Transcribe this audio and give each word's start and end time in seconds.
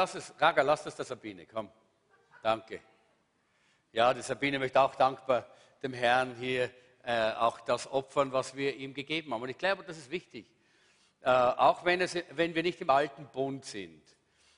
Lass 0.00 0.14
es, 0.14 0.32
Raga, 0.38 0.62
lass 0.62 0.82
das 0.82 0.96
der 0.96 1.04
Sabine, 1.04 1.44
komm. 1.44 1.68
Danke. 2.42 2.80
Ja, 3.92 4.14
die 4.14 4.22
Sabine 4.22 4.58
möchte 4.58 4.80
auch 4.80 4.94
dankbar 4.94 5.44
dem 5.82 5.92
Herrn 5.92 6.36
hier 6.36 6.70
äh, 7.04 7.32
auch 7.32 7.60
das 7.60 7.86
opfern, 7.92 8.32
was 8.32 8.56
wir 8.56 8.74
ihm 8.76 8.94
gegeben 8.94 9.34
haben. 9.34 9.42
Und 9.42 9.50
ich 9.50 9.58
glaube, 9.58 9.84
das 9.84 9.98
ist 9.98 10.10
wichtig. 10.10 10.46
Äh, 11.20 11.28
auch 11.28 11.84
wenn, 11.84 12.00
es, 12.00 12.16
wenn 12.30 12.54
wir 12.54 12.62
nicht 12.62 12.80
im 12.80 12.88
alten 12.88 13.26
Bund 13.26 13.66
sind, 13.66 14.02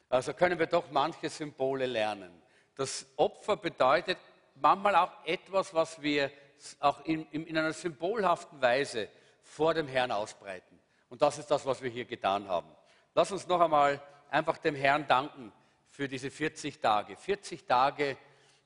also 0.08 0.32
können 0.32 0.60
wir 0.60 0.66
doch 0.66 0.92
manche 0.92 1.28
Symbole 1.28 1.86
lernen. 1.86 2.30
Das 2.76 3.04
Opfer 3.16 3.56
bedeutet 3.56 4.18
manchmal 4.54 4.94
auch 4.94 5.10
etwas, 5.24 5.74
was 5.74 6.00
wir 6.00 6.30
auch 6.78 7.04
in, 7.04 7.26
in 7.32 7.58
einer 7.58 7.72
symbolhaften 7.72 8.62
Weise 8.62 9.08
vor 9.42 9.74
dem 9.74 9.88
Herrn 9.88 10.12
ausbreiten. 10.12 10.78
Und 11.08 11.20
das 11.20 11.38
ist 11.38 11.50
das, 11.50 11.66
was 11.66 11.82
wir 11.82 11.90
hier 11.90 12.04
getan 12.04 12.46
haben. 12.46 12.68
Lass 13.12 13.32
uns 13.32 13.48
noch 13.48 13.60
einmal 13.60 14.00
einfach 14.32 14.58
dem 14.58 14.74
Herrn 14.74 15.06
danken 15.06 15.52
für 15.88 16.08
diese 16.08 16.30
40 16.30 16.80
Tage. 16.80 17.16
40 17.16 17.66
Tage, 17.66 18.16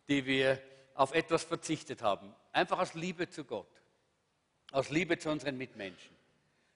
die 0.09 0.25
wir 0.25 0.63
auf 0.95 1.13
etwas 1.13 1.45
verzichtet 1.45 2.03
haben. 2.03 2.35
Einfach 2.53 2.79
aus 2.79 2.95
Liebe 2.95 3.29
zu 3.29 3.45
Gott, 3.45 3.69
aus 4.71 4.91
Liebe 4.91 5.19
zu 5.19 5.31
unseren 5.31 5.59
Mitmenschen, 5.59 6.17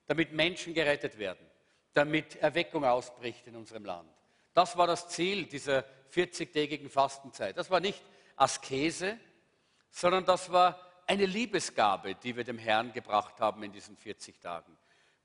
damit 0.06 0.32
Menschen 0.32 0.74
gerettet 0.74 1.18
werden, 1.18 1.46
damit 1.94 2.36
Erweckung 2.36 2.84
ausbricht 2.84 3.46
in 3.46 3.56
unserem 3.56 3.84
Land. 3.84 4.10
Das 4.52 4.76
war 4.76 4.86
das 4.86 5.08
Ziel 5.08 5.46
dieser 5.46 5.84
40-tägigen 6.12 6.90
Fastenzeit. 6.90 7.56
Das 7.56 7.70
war 7.70 7.80
nicht 7.80 8.02
Askese, 8.36 9.18
sondern 9.90 10.24
das 10.24 10.50
war 10.50 10.78
eine 11.06 11.26
Liebesgabe, 11.26 12.16
die 12.16 12.36
wir 12.36 12.44
dem 12.44 12.58
Herrn 12.58 12.92
gebracht 12.92 13.40
haben 13.40 13.62
in 13.62 13.72
diesen 13.72 13.96
40 13.96 14.40
Tagen. 14.40 14.76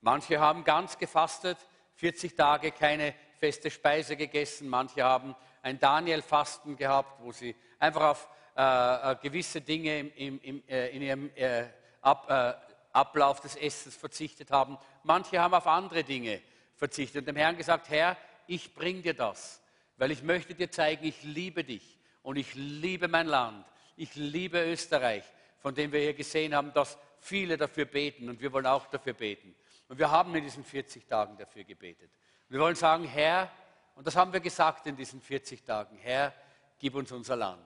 Manche 0.01 0.39
haben 0.39 0.63
ganz 0.63 0.97
gefastet, 0.97 1.57
40 1.95 2.35
Tage 2.35 2.71
keine 2.71 3.15
feste 3.35 3.69
Speise 3.69 4.15
gegessen. 4.15 4.67
Manche 4.67 5.03
haben 5.03 5.35
ein 5.61 5.79
Daniel-Fasten 5.79 6.75
gehabt, 6.75 7.21
wo 7.21 7.31
sie 7.31 7.55
einfach 7.79 8.01
auf 8.01 8.29
äh, 8.55 9.11
äh 9.11 9.15
gewisse 9.21 9.61
Dinge 9.61 9.99
im, 9.99 10.39
im, 10.41 10.63
äh, 10.67 10.89
in 10.95 11.01
ihrem 11.01 11.31
äh, 11.35 11.65
Ab, 12.01 12.29
äh, 12.29 12.53
Ablauf 12.93 13.41
des 13.41 13.55
Essens 13.55 13.95
verzichtet 13.95 14.51
haben. 14.51 14.77
Manche 15.03 15.39
haben 15.39 15.53
auf 15.53 15.67
andere 15.67 16.03
Dinge 16.03 16.41
verzichtet 16.75 17.21
und 17.21 17.27
dem 17.27 17.35
Herrn 17.35 17.57
gesagt, 17.57 17.89
Herr, 17.89 18.15
ich 18.47 18.73
bringe 18.73 19.01
dir 19.01 19.13
das, 19.13 19.61
weil 19.97 20.11
ich 20.11 20.23
möchte 20.23 20.53
dir 20.53 20.71
zeigen, 20.71 21.05
ich 21.05 21.23
liebe 21.23 21.63
dich 21.63 21.97
und 22.21 22.37
ich 22.37 22.53
liebe 22.55 23.07
mein 23.07 23.27
Land. 23.27 23.65
Ich 23.97 24.15
liebe 24.15 24.63
Österreich, 24.63 25.23
von 25.59 25.73
dem 25.73 25.91
wir 25.91 25.99
hier 26.01 26.13
gesehen 26.13 26.53
haben, 26.53 26.73
dass 26.73 26.97
viele 27.19 27.57
dafür 27.57 27.85
beten 27.85 28.29
und 28.29 28.39
wir 28.41 28.51
wollen 28.51 28.65
auch 28.65 28.87
dafür 28.87 29.13
beten. 29.13 29.55
Und 29.87 29.99
wir 29.99 30.11
haben 30.11 30.33
in 30.35 30.43
diesen 30.43 30.63
40 30.63 31.05
Tagen 31.07 31.37
dafür 31.37 31.63
gebetet. 31.63 32.11
Wir 32.47 32.59
wollen 32.59 32.75
sagen, 32.75 33.05
Herr, 33.05 33.49
und 33.95 34.05
das 34.05 34.15
haben 34.15 34.31
wir 34.31 34.39
gesagt 34.39 34.85
in 34.85 34.95
diesen 34.95 35.19
40 35.19 35.63
Tagen, 35.63 35.97
Herr, 35.97 36.33
gib 36.77 36.93
uns 36.95 37.11
unser 37.11 37.35
Land. 37.35 37.65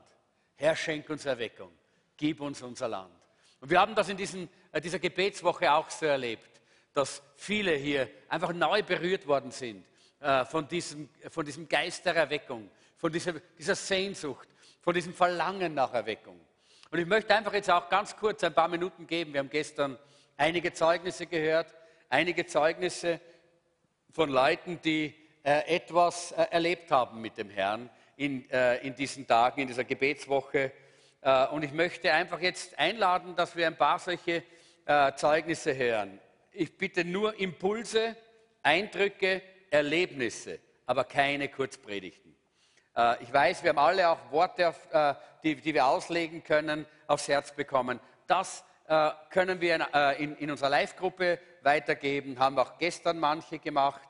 Herr, 0.56 0.76
schenk 0.76 1.10
uns 1.10 1.26
Erweckung. 1.26 1.72
Gib 2.16 2.40
uns 2.42 2.62
unser 2.62 2.88
Land. 2.88 3.14
Und 3.60 3.70
wir 3.70 3.80
haben 3.80 3.94
das 3.96 4.10
in 4.10 4.18
diesen, 4.18 4.50
äh, 4.72 4.80
dieser 4.80 5.00
Gebetswoche 5.00 5.72
auch 5.72 5.90
so 5.90 6.06
erlebt, 6.06 6.62
dass 6.94 7.22
viele 7.36 7.74
hier 7.76 8.10
einfach 8.30 8.54
neu 8.54 8.82
berührt 8.84 9.28
worden 9.28 9.52
sind 9.52 9.86
äh, 10.20 10.46
von, 10.46 10.68
diesem, 10.68 11.10
von 11.30 11.46
diesem 11.46 11.68
Geist 11.68 12.06
der 12.06 12.16
Erweckung, 12.16 12.70
von 12.96 13.12
dieser, 13.12 13.34
dieser 13.58 13.76
Sehnsucht, 13.76 14.48
von 14.82 14.94
diesem 14.94 15.14
Verlangen 15.14 15.74
nach 15.74 15.94
Erweckung. 15.94 16.40
Und 16.92 17.00
ich 17.00 17.06
möchte 17.06 17.36
einfach 17.36 17.54
jetzt 17.54 17.70
auch 17.70 17.90
ganz 17.90 18.16
kurz 18.16 18.44
ein 18.44 18.54
paar 18.54 18.68
Minuten 18.68 19.06
geben. 19.06 19.34
Wir 19.34 19.40
haben 19.40 19.50
gestern 19.50 19.98
einige 20.38 20.74
Zeugnisse 20.74 21.26
gehört, 21.26 21.74
einige 22.10 22.46
Zeugnisse 22.46 23.20
von 24.12 24.30
Leuten, 24.30 24.80
die 24.82 25.14
äh, 25.44 25.76
etwas 25.76 26.32
äh, 26.32 26.48
erlebt 26.52 26.92
haben 26.92 27.22
mit 27.22 27.38
dem 27.38 27.50
Herrn 27.50 27.90
in, 28.18 28.50
äh, 28.50 28.78
in 28.86 28.96
diesen 28.96 29.26
Tagen, 29.26 29.62
in 29.62 29.68
dieser 29.68 29.84
Gebetswoche. 29.84 30.72
Äh, 31.22 31.48
und 31.48 31.64
ich 31.64 31.72
möchte 31.72 32.12
einfach 32.12 32.40
jetzt 32.40 32.78
einladen, 32.78 33.36
dass 33.36 33.56
wir 33.56 33.68
ein 33.68 33.78
paar 33.78 34.00
solche 34.00 34.44
äh, 34.86 35.14
Zeugnisse 35.14 35.76
hören. 35.76 36.20
Ich 36.52 36.78
bitte 36.78 37.06
nur 37.06 37.40
Impulse, 37.40 38.16
Eindrücke, 38.64 39.42
Erlebnisse, 39.70 40.60
aber 40.86 41.04
keine 41.04 41.48
Kurzpredigten. 41.48 42.36
Äh, 42.96 43.24
ich 43.24 43.32
weiß, 43.32 43.64
wir 43.64 43.70
haben 43.70 43.80
alle 43.80 44.10
auch 44.10 44.32
Worte, 44.32 44.76
die, 45.44 45.56
die 45.56 45.74
wir 45.74 45.86
auslegen 45.86 46.44
können, 46.44 46.86
aufs 47.08 47.28
Herz 47.28 47.54
bekommen. 47.54 48.00
Das 48.28 48.66
können 49.30 49.62
wir 49.62 50.16
in, 50.18 50.36
in 50.38 50.50
unserer 50.50 50.70
Live-Gruppe 50.70 51.40
weitergeben, 51.64 52.40
haben 52.40 52.58
auch 52.58 52.78
gestern 52.78 53.20
manche 53.20 53.60
gemacht. 53.60 54.08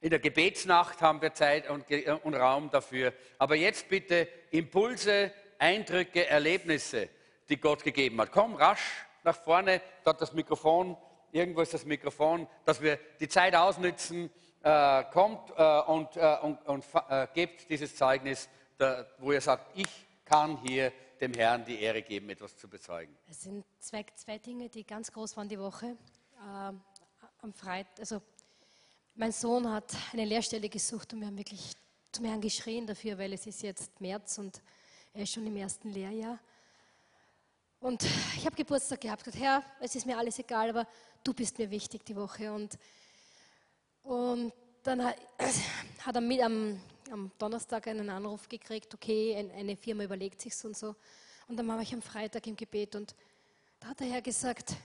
In 0.00 0.10
der 0.10 0.18
Gebetsnacht 0.18 1.02
haben 1.02 1.20
wir 1.20 1.34
Zeit 1.34 1.68
und, 1.68 1.84
und 2.24 2.34
Raum 2.34 2.70
dafür. 2.70 3.12
Aber 3.38 3.54
jetzt 3.54 3.88
bitte 3.88 4.28
Impulse, 4.50 5.32
Eindrücke, 5.58 6.26
Erlebnisse, 6.26 7.08
die 7.48 7.58
Gott 7.58 7.84
gegeben 7.84 8.20
hat. 8.20 8.32
Komm 8.32 8.54
rasch 8.54 9.04
nach 9.24 9.36
vorne, 9.36 9.82
dort 10.04 10.20
das 10.20 10.32
Mikrofon, 10.32 10.96
irgendwo 11.32 11.60
ist 11.60 11.74
das 11.74 11.84
Mikrofon, 11.84 12.46
dass 12.64 12.80
wir 12.80 12.98
die 13.20 13.28
Zeit 13.28 13.54
ausnützen. 13.54 14.30
Äh, 14.62 15.04
kommt 15.12 15.50
äh, 15.56 15.80
und, 15.82 16.16
äh, 16.16 16.36
und, 16.42 16.58
und 16.66 16.84
äh, 17.08 17.26
gebt 17.32 17.68
dieses 17.70 17.96
Zeugnis, 17.96 18.48
da, 18.76 19.06
wo 19.18 19.32
ihr 19.32 19.40
sagt, 19.40 19.66
ich 19.74 19.88
kann 20.24 20.58
hier 20.58 20.92
dem 21.20 21.32
Herrn 21.34 21.64
die 21.64 21.80
Ehre 21.80 22.02
geben, 22.02 22.28
etwas 22.30 22.56
zu 22.56 22.68
bezeugen. 22.68 23.16
Es 23.28 23.42
sind 23.42 23.64
zwei, 23.78 24.04
zwei 24.14 24.38
Dinge, 24.38 24.68
die 24.68 24.84
ganz 24.84 25.12
groß 25.12 25.36
waren 25.36 25.48
die 25.48 25.58
Woche 25.58 25.96
am 26.40 27.52
Freitag, 27.52 28.00
also 28.00 28.22
mein 29.14 29.32
Sohn 29.32 29.70
hat 29.70 29.94
eine 30.12 30.24
Lehrstelle 30.24 30.68
gesucht 30.68 31.12
und 31.12 31.20
wir 31.20 31.26
haben 31.26 31.38
wirklich 31.38 31.72
zum 32.12 32.24
Herrn 32.24 32.40
geschrien 32.40 32.86
dafür, 32.86 33.18
weil 33.18 33.32
es 33.32 33.46
ist 33.46 33.62
jetzt 33.62 34.00
März 34.00 34.38
und 34.38 34.62
er 35.12 35.22
ist 35.22 35.32
schon 35.32 35.46
im 35.46 35.56
ersten 35.56 35.90
Lehrjahr. 35.90 36.38
Und 37.80 38.04
ich 38.36 38.44
habe 38.44 38.56
Geburtstag 38.56 39.00
gehabt, 39.00 39.24
gesagt, 39.24 39.42
Herr, 39.42 39.62
es 39.80 39.94
ist 39.94 40.06
mir 40.06 40.16
alles 40.18 40.38
egal, 40.38 40.70
aber 40.70 40.86
du 41.24 41.32
bist 41.32 41.58
mir 41.58 41.70
wichtig 41.70 42.04
die 42.04 42.16
Woche. 42.16 42.52
Und, 42.52 42.78
und 44.02 44.52
dann 44.82 45.02
hat, 46.04 46.14
er 46.14 46.20
mit 46.20 46.40
am, 46.40 46.80
am, 47.10 47.30
Donnerstag 47.38 47.86
einen 47.88 48.10
Anruf 48.10 48.48
gekriegt, 48.48 48.94
okay, 48.94 49.34
eine 49.36 49.76
Firma 49.76 50.04
überlegt 50.04 50.40
sich 50.40 50.52
und 50.64 50.76
so. 50.76 50.94
Und 51.48 51.56
dann 51.56 51.66
war 51.68 51.80
ich 51.80 51.92
am 51.92 52.02
Freitag 52.02 52.46
im 52.46 52.56
Gebet 52.56 52.94
und 52.96 53.14
da 53.80 53.88
hat 53.88 54.00
der 54.00 54.08
Herr 54.08 54.22
gesagt, 54.22 54.76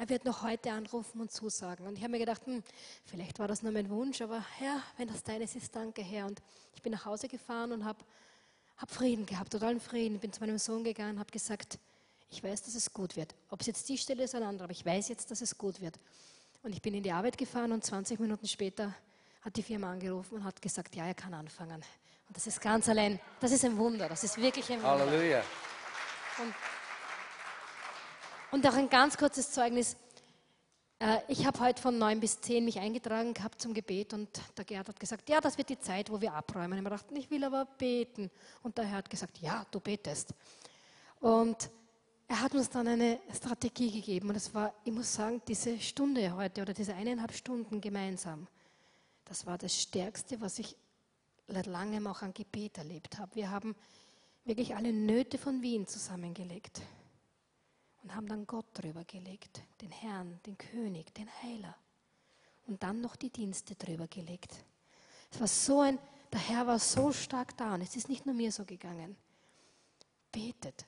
er 0.00 0.08
wird 0.08 0.24
noch 0.24 0.42
heute 0.42 0.72
anrufen 0.72 1.20
und 1.20 1.30
zusagen. 1.30 1.86
Und 1.86 1.98
ich 1.98 2.02
habe 2.02 2.12
mir 2.12 2.20
gedacht, 2.20 2.46
hm, 2.46 2.62
vielleicht 3.04 3.38
war 3.38 3.46
das 3.46 3.62
nur 3.62 3.70
mein 3.70 3.90
Wunsch, 3.90 4.22
aber 4.22 4.42
Herr, 4.56 4.82
wenn 4.96 5.08
das 5.08 5.22
deines 5.22 5.54
ist, 5.54 5.76
danke 5.76 6.00
Herr. 6.00 6.24
Und 6.24 6.40
ich 6.74 6.80
bin 6.80 6.92
nach 6.92 7.04
Hause 7.04 7.28
gefahren 7.28 7.70
und 7.70 7.84
habe 7.84 8.02
hab 8.78 8.90
Frieden 8.90 9.26
gehabt, 9.26 9.52
totalen 9.52 9.78
Frieden. 9.78 10.14
Ich 10.14 10.22
bin 10.22 10.32
zu 10.32 10.40
meinem 10.40 10.56
Sohn 10.56 10.84
gegangen 10.84 11.16
und 11.16 11.18
habe 11.18 11.30
gesagt, 11.30 11.78
ich 12.30 12.42
weiß, 12.42 12.62
dass 12.62 12.74
es 12.76 12.94
gut 12.94 13.14
wird. 13.14 13.34
Ob 13.50 13.60
es 13.60 13.66
jetzt 13.66 13.86
die 13.90 13.98
Stelle 13.98 14.24
ist 14.24 14.34
oder 14.34 14.48
andere, 14.48 14.64
aber 14.64 14.72
ich 14.72 14.86
weiß 14.86 15.10
jetzt, 15.10 15.30
dass 15.30 15.42
es 15.42 15.58
gut 15.58 15.82
wird. 15.82 16.00
Und 16.62 16.72
ich 16.72 16.80
bin 16.80 16.94
in 16.94 17.02
die 17.02 17.12
Arbeit 17.12 17.36
gefahren 17.36 17.70
und 17.70 17.84
20 17.84 18.18
Minuten 18.20 18.48
später 18.48 18.94
hat 19.42 19.54
die 19.54 19.62
Firma 19.62 19.92
angerufen 19.92 20.36
und 20.36 20.44
hat 20.44 20.62
gesagt, 20.62 20.96
ja, 20.96 21.04
er 21.04 21.14
kann 21.14 21.34
anfangen. 21.34 21.82
Und 22.26 22.36
das 22.36 22.46
ist 22.46 22.58
ganz 22.62 22.88
allein, 22.88 23.20
das 23.38 23.52
ist 23.52 23.66
ein 23.66 23.76
Wunder, 23.76 24.08
das 24.08 24.24
ist 24.24 24.38
wirklich 24.38 24.66
ein 24.72 24.78
Wunder. 24.82 24.98
Halleluja. 24.98 25.44
Und 26.38 26.54
und 28.50 28.66
auch 28.66 28.74
ein 28.74 28.88
ganz 28.88 29.16
kurzes 29.16 29.52
Zeugnis. 29.52 29.96
Äh, 30.98 31.18
ich 31.28 31.46
habe 31.46 31.60
heute 31.60 31.80
von 31.80 31.98
neun 31.98 32.20
bis 32.20 32.40
zehn 32.40 32.64
mich 32.64 32.78
eingetragen 32.78 33.34
gehabt 33.34 33.60
zum 33.60 33.74
Gebet 33.74 34.12
und 34.12 34.28
der 34.56 34.64
Gerd 34.64 34.88
hat 34.88 35.00
gesagt, 35.00 35.28
ja, 35.28 35.40
das 35.40 35.56
wird 35.58 35.68
die 35.68 35.78
Zeit, 35.78 36.10
wo 36.10 36.20
wir 36.20 36.32
abräumen. 36.34 36.78
Ich 36.78 36.84
habe 36.84 36.96
gedacht, 36.96 37.06
ich 37.14 37.30
will 37.30 37.44
aber 37.44 37.64
beten. 37.64 38.30
Und 38.62 38.78
der 38.78 38.86
Herr 38.86 38.98
hat 38.98 39.10
gesagt, 39.10 39.38
ja, 39.38 39.64
du 39.70 39.80
betest. 39.80 40.34
Und 41.20 41.70
er 42.28 42.40
hat 42.40 42.54
uns 42.54 42.70
dann 42.70 42.88
eine 42.88 43.18
Strategie 43.34 43.90
gegeben 43.90 44.28
und 44.28 44.36
es 44.36 44.54
war, 44.54 44.72
ich 44.84 44.92
muss 44.92 45.12
sagen, 45.12 45.42
diese 45.48 45.78
Stunde 45.80 46.34
heute 46.34 46.62
oder 46.62 46.72
diese 46.72 46.94
eineinhalb 46.94 47.32
Stunden 47.32 47.80
gemeinsam, 47.80 48.46
das 49.24 49.46
war 49.46 49.58
das 49.58 49.80
Stärkste, 49.80 50.40
was 50.40 50.58
ich 50.58 50.76
seit 51.48 51.66
langem 51.66 52.06
auch 52.06 52.22
an 52.22 52.32
Gebet 52.32 52.78
erlebt 52.78 53.18
habe. 53.18 53.34
Wir 53.34 53.50
haben 53.50 53.74
wirklich 54.44 54.76
alle 54.76 54.92
Nöte 54.92 55.38
von 55.38 55.60
Wien 55.62 55.86
zusammengelegt 55.86 56.80
und 58.02 58.14
haben 58.14 58.28
dann 58.28 58.46
Gott 58.46 58.66
drüber 58.74 59.04
gelegt, 59.04 59.62
den 59.80 59.90
Herrn, 59.90 60.40
den 60.46 60.56
König, 60.56 61.14
den 61.14 61.28
Heiler. 61.42 61.76
Und 62.66 62.82
dann 62.82 63.00
noch 63.00 63.16
die 63.16 63.30
Dienste 63.30 63.74
drüber 63.74 64.06
gelegt. 64.06 64.52
Es 65.32 65.40
war 65.40 65.46
so 65.46 65.80
ein, 65.80 65.98
der 66.32 66.40
Herr 66.40 66.66
war 66.66 66.78
so 66.78 67.12
stark 67.12 67.56
da 67.56 67.74
und 67.74 67.82
es 67.82 67.96
ist 67.96 68.08
nicht 68.08 68.26
nur 68.26 68.34
mir 68.34 68.52
so 68.52 68.64
gegangen. 68.64 69.16
Betet, 70.32 70.86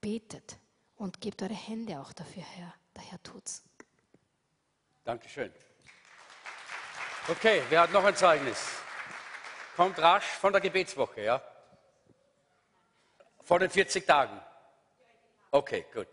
betet 0.00 0.58
und 0.96 1.20
gebt 1.20 1.42
eure 1.42 1.54
Hände 1.54 2.00
auch 2.00 2.12
dafür 2.12 2.42
her. 2.42 2.72
Der 2.94 3.02
Herr 3.02 3.22
tut's. 3.22 3.64
Dankeschön. 5.04 5.52
Okay, 7.28 7.62
wer 7.68 7.82
hat 7.82 7.92
noch 7.92 8.04
ein 8.04 8.16
Zeugnis? 8.16 8.58
Kommt 9.74 9.98
rasch 9.98 10.24
von 10.24 10.52
der 10.52 10.60
Gebetswoche, 10.60 11.22
ja? 11.22 11.42
Vor 13.42 13.58
den 13.58 13.68
40 13.70 14.06
Tagen. 14.06 14.40
Okay, 15.50 15.86
gut. 15.92 16.08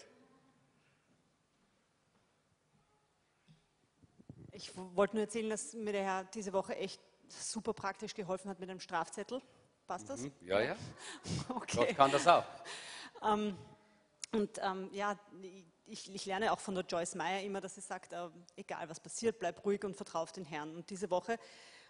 Ich 4.64 4.72
wollte 4.78 5.18
nur 5.18 5.26
erzählen, 5.26 5.50
dass 5.50 5.74
mir 5.74 5.92
der 5.92 6.04
Herr 6.04 6.24
diese 6.24 6.54
Woche 6.54 6.74
echt 6.78 7.02
super 7.28 7.74
praktisch 7.74 8.14
geholfen 8.14 8.50
hat 8.50 8.62
mit 8.62 8.70
einem 8.70 8.80
Strafzettel. 8.80 9.42
Passt 9.86 10.10
das? 10.10 10.22
Mhm. 10.22 10.32
Ja, 10.46 10.62
ja. 10.62 10.76
Okay. 11.50 11.88
Gott 11.88 11.96
kann 11.98 12.12
das 12.12 12.26
auch. 12.26 12.46
Ähm, 13.22 13.58
und 14.32 14.62
ähm, 14.64 14.90
ja, 14.94 15.20
ich, 15.86 16.16
ich, 16.16 16.26
lerne 16.26 16.54
auch 16.54 16.62
von 16.62 16.76
der 16.76 16.86
Joyce 16.86 17.16
Meyer 17.16 17.42
immer, 17.44 17.60
dass 17.60 17.76
sie 17.76 17.82
sagt, 17.82 18.14
äh, 18.14 18.30
egal 18.56 18.88
was 18.88 19.02
passiert, 19.02 19.38
bleib 19.38 19.66
ruhig 19.66 19.84
und 19.84 19.98
vertraue 19.98 20.22
auf 20.22 20.32
den 20.32 20.46
Herrn. 20.46 20.74
Und 20.78 20.90
diese 20.90 21.10
Woche 21.12 21.38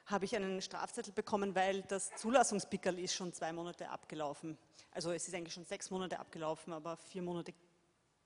habe 0.08 0.25
ich 0.25 0.36
einen 0.36 0.60
Strafzettel 0.60 1.14
bekommen, 1.14 1.54
weil 1.54 1.84
das 1.84 2.10
Zulassungspickerl 2.16 2.98
ist 2.98 3.14
schon 3.14 3.34
zwei 3.34 3.54
Monate 3.54 3.88
abgelaufen. 3.88 4.58
Also 4.90 5.12
es 5.12 5.28
ist 5.28 5.36
eigentlich 5.36 5.54
schon 5.54 5.66
sechs 5.66 5.92
Monate 5.92 6.20
abgelaufen, 6.20 6.74
aber 6.74 6.98
vier 6.98 7.22
Monate 7.22 7.54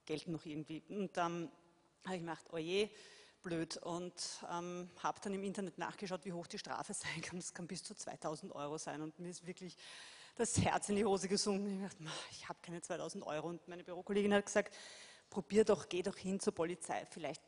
gelten 0.06 0.32
noch 0.32 0.46
irgendwie. 0.46 0.82
Und 0.88 1.18
ähm, 1.18 1.50
habe 2.06 2.16
ich 2.16 2.22
gedacht, 2.22 2.46
oje, 2.50 2.88
blöd. 3.42 3.76
Und 3.78 4.14
ähm, 4.50 4.90
habe 5.02 5.20
dann 5.22 5.34
im 5.34 5.42
Internet 5.42 5.78
nachgeschaut, 5.78 6.24
wie 6.24 6.32
hoch 6.32 6.46
die 6.46 6.58
Strafe 6.58 6.94
sein 6.94 7.20
kann. 7.22 7.38
Das 7.38 7.54
kann 7.54 7.66
bis 7.66 7.82
zu 7.82 7.94
2000 7.94 8.54
Euro 8.54 8.78
sein. 8.78 9.02
Und 9.02 9.18
mir 9.18 9.30
ist 9.30 9.46
wirklich 9.46 9.76
das 10.36 10.56
Herz 10.58 10.88
in 10.88 10.96
die 10.96 11.04
Hose 11.04 11.28
gesunken. 11.28 11.84
Ich 11.84 11.90
dachte, 11.90 12.04
ich 12.30 12.48
habe 12.48 12.58
keine 12.62 12.80
2000 12.80 13.26
Euro. 13.26 13.48
Und 13.48 13.66
meine 13.68 13.84
Bürokollegin 13.84 14.32
hat 14.34 14.46
gesagt, 14.46 14.76
probier 15.30 15.64
doch, 15.64 15.88
geh 15.88 16.02
doch 16.02 16.16
hin 16.16 16.40
zur 16.40 16.54
Polizei. 16.54 17.06
Vielleicht, 17.10 17.42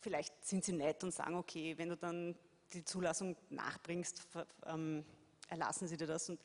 vielleicht 0.00 0.44
sind 0.44 0.64
sie 0.64 0.72
nett 0.72 1.04
und 1.04 1.12
sagen, 1.12 1.36
okay, 1.36 1.76
wenn 1.78 1.90
du 1.90 1.96
dann 1.96 2.36
die 2.72 2.84
Zulassung 2.84 3.36
nachbringst, 3.50 4.26
ähm, 4.66 5.04
erlassen 5.48 5.88
sie 5.88 5.96
dir 5.96 6.06
das. 6.06 6.28
Und 6.30 6.40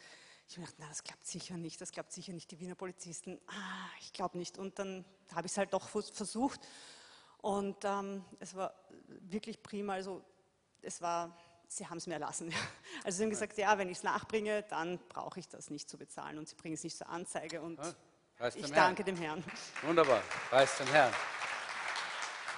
ich 0.47 0.57
habe 0.57 0.65
gedacht, 0.65 0.79
na, 0.79 0.89
das 0.89 1.03
klappt 1.03 1.25
sicher 1.25 1.57
nicht, 1.57 1.81
das 1.81 1.91
klappt 1.91 2.11
sicher 2.11 2.33
nicht. 2.33 2.51
Die 2.51 2.59
Wiener 2.59 2.75
Polizisten, 2.75 3.39
ah, 3.47 3.89
ich 3.99 4.13
glaube 4.13 4.37
nicht. 4.37 4.57
Und 4.57 4.77
dann 4.79 5.05
habe 5.33 5.47
ich 5.47 5.53
es 5.53 5.57
halt 5.57 5.73
doch 5.73 5.87
versucht. 5.87 6.59
Und 7.45 7.85
ähm, 7.85 8.25
es 8.39 8.55
war 8.55 8.73
wirklich 9.29 9.61
prima. 9.61 9.93
Also 9.93 10.25
es 10.81 10.99
war, 10.99 11.37
sie 11.67 11.87
haben 11.87 11.99
es 11.99 12.07
mir 12.07 12.15
erlassen. 12.15 12.51
Also 13.03 13.17
sie 13.17 13.23
haben 13.23 13.29
gesagt, 13.29 13.55
ja, 13.59 13.77
wenn 13.77 13.87
ich 13.87 13.97
es 13.97 14.03
nachbringe, 14.03 14.63
dann 14.63 14.97
brauche 15.09 15.39
ich 15.39 15.47
das 15.47 15.69
nicht 15.69 15.87
zu 15.87 15.95
bezahlen. 15.95 16.39
Und 16.39 16.49
sie 16.49 16.55
bringen 16.55 16.73
es 16.73 16.83
nicht 16.83 16.97
zur 16.97 17.07
Anzeige. 17.07 17.61
Und 17.61 17.77
ja, 18.39 18.47
ich 18.47 18.71
danke 18.71 19.03
Herrn. 19.03 19.15
dem 19.15 19.17
Herrn. 19.17 19.43
Wunderbar, 19.83 20.23
preis 20.49 20.75
dem 20.79 20.87
Herrn. 20.87 21.13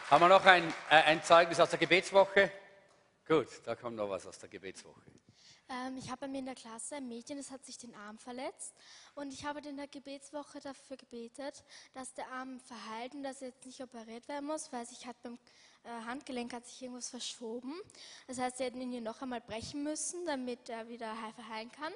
Haben 0.10 0.22
wir 0.22 0.30
noch 0.30 0.46
ein, 0.46 0.70
äh, 0.90 1.02
ein 1.04 1.22
Zeugnis 1.22 1.60
aus 1.60 1.70
der 1.70 1.80
Gebetswoche? 1.80 2.50
Gut, 3.28 3.48
da 3.66 3.76
kommt 3.76 3.98
noch 3.98 4.10
was 4.10 4.26
aus 4.26 4.40
der 4.40 4.48
Gebetswoche. 4.48 5.02
Ähm, 5.70 5.98
ich 5.98 6.10
habe 6.10 6.22
bei 6.22 6.28
mir 6.28 6.40
in 6.40 6.46
der 6.46 6.56
Klasse 6.56 6.96
ein 6.96 7.08
Mädchen, 7.08 7.38
das 7.38 7.52
hat 7.52 7.66
sich 7.66 7.78
den 7.78 7.94
Arm 7.96 8.18
verletzt 8.18 8.74
und 9.16 9.34
ich 9.34 9.46
habe 9.46 9.60
in 9.60 9.78
der 9.78 9.88
Gebetswoche 9.88 10.60
dafür 10.60 10.98
gebetet, 10.98 11.64
dass 11.94 12.14
der 12.14 12.28
Arm 12.30 12.60
verheilt 12.60 13.14
und 13.16 13.24
dass 13.24 13.42
er 13.42 13.50
jetzt 13.50 13.66
nicht 13.66 13.82
operiert 13.82 14.28
werden 14.28 14.46
muss, 14.46 14.72
weil 14.72 14.86
sich 14.86 15.06
hat 15.06 15.22
beim 15.24 15.38
äh, 15.84 16.06
Handgelenk 16.06 16.54
hat 16.54 16.66
sich 16.66 16.82
irgendwas 16.82 17.10
verschoben. 17.10 17.74
Das 18.28 18.40
heißt, 18.40 18.58
sie 18.58 18.66
hätten 18.66 18.82
ihn 18.82 18.92
hier 18.92 19.02
noch 19.02 19.22
einmal 19.22 19.42
brechen 19.42 19.84
müssen, 19.84 20.26
damit 20.26 20.70
er 20.70 20.88
wieder 20.88 21.14
verheilen 21.36 21.72
kann. 21.72 21.94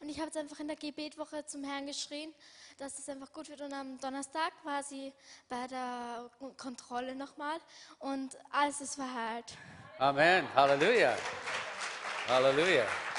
Und 0.00 0.08
ich 0.08 0.16
habe 0.18 0.26
jetzt 0.26 0.36
einfach 0.36 0.60
in 0.60 0.68
der 0.68 0.76
Gebetwoche 0.76 1.44
zum 1.46 1.64
Herrn 1.64 1.86
geschrien, 1.86 2.34
dass 2.78 2.98
es 2.98 3.08
einfach 3.08 3.32
gut 3.32 3.48
wird. 3.48 3.60
Und 3.60 3.72
am 3.72 3.98
Donnerstag 3.98 4.52
war 4.64 4.82
sie 4.82 5.12
bei 5.48 5.66
der 5.68 6.30
Kontrolle 6.56 7.14
nochmal 7.14 7.58
und 7.98 8.36
alles 8.50 8.80
ist 8.80 8.94
verheilt. 8.96 9.56
Amen. 9.98 10.46
Halleluja. 10.54 11.16
Halleluja. 12.28 13.09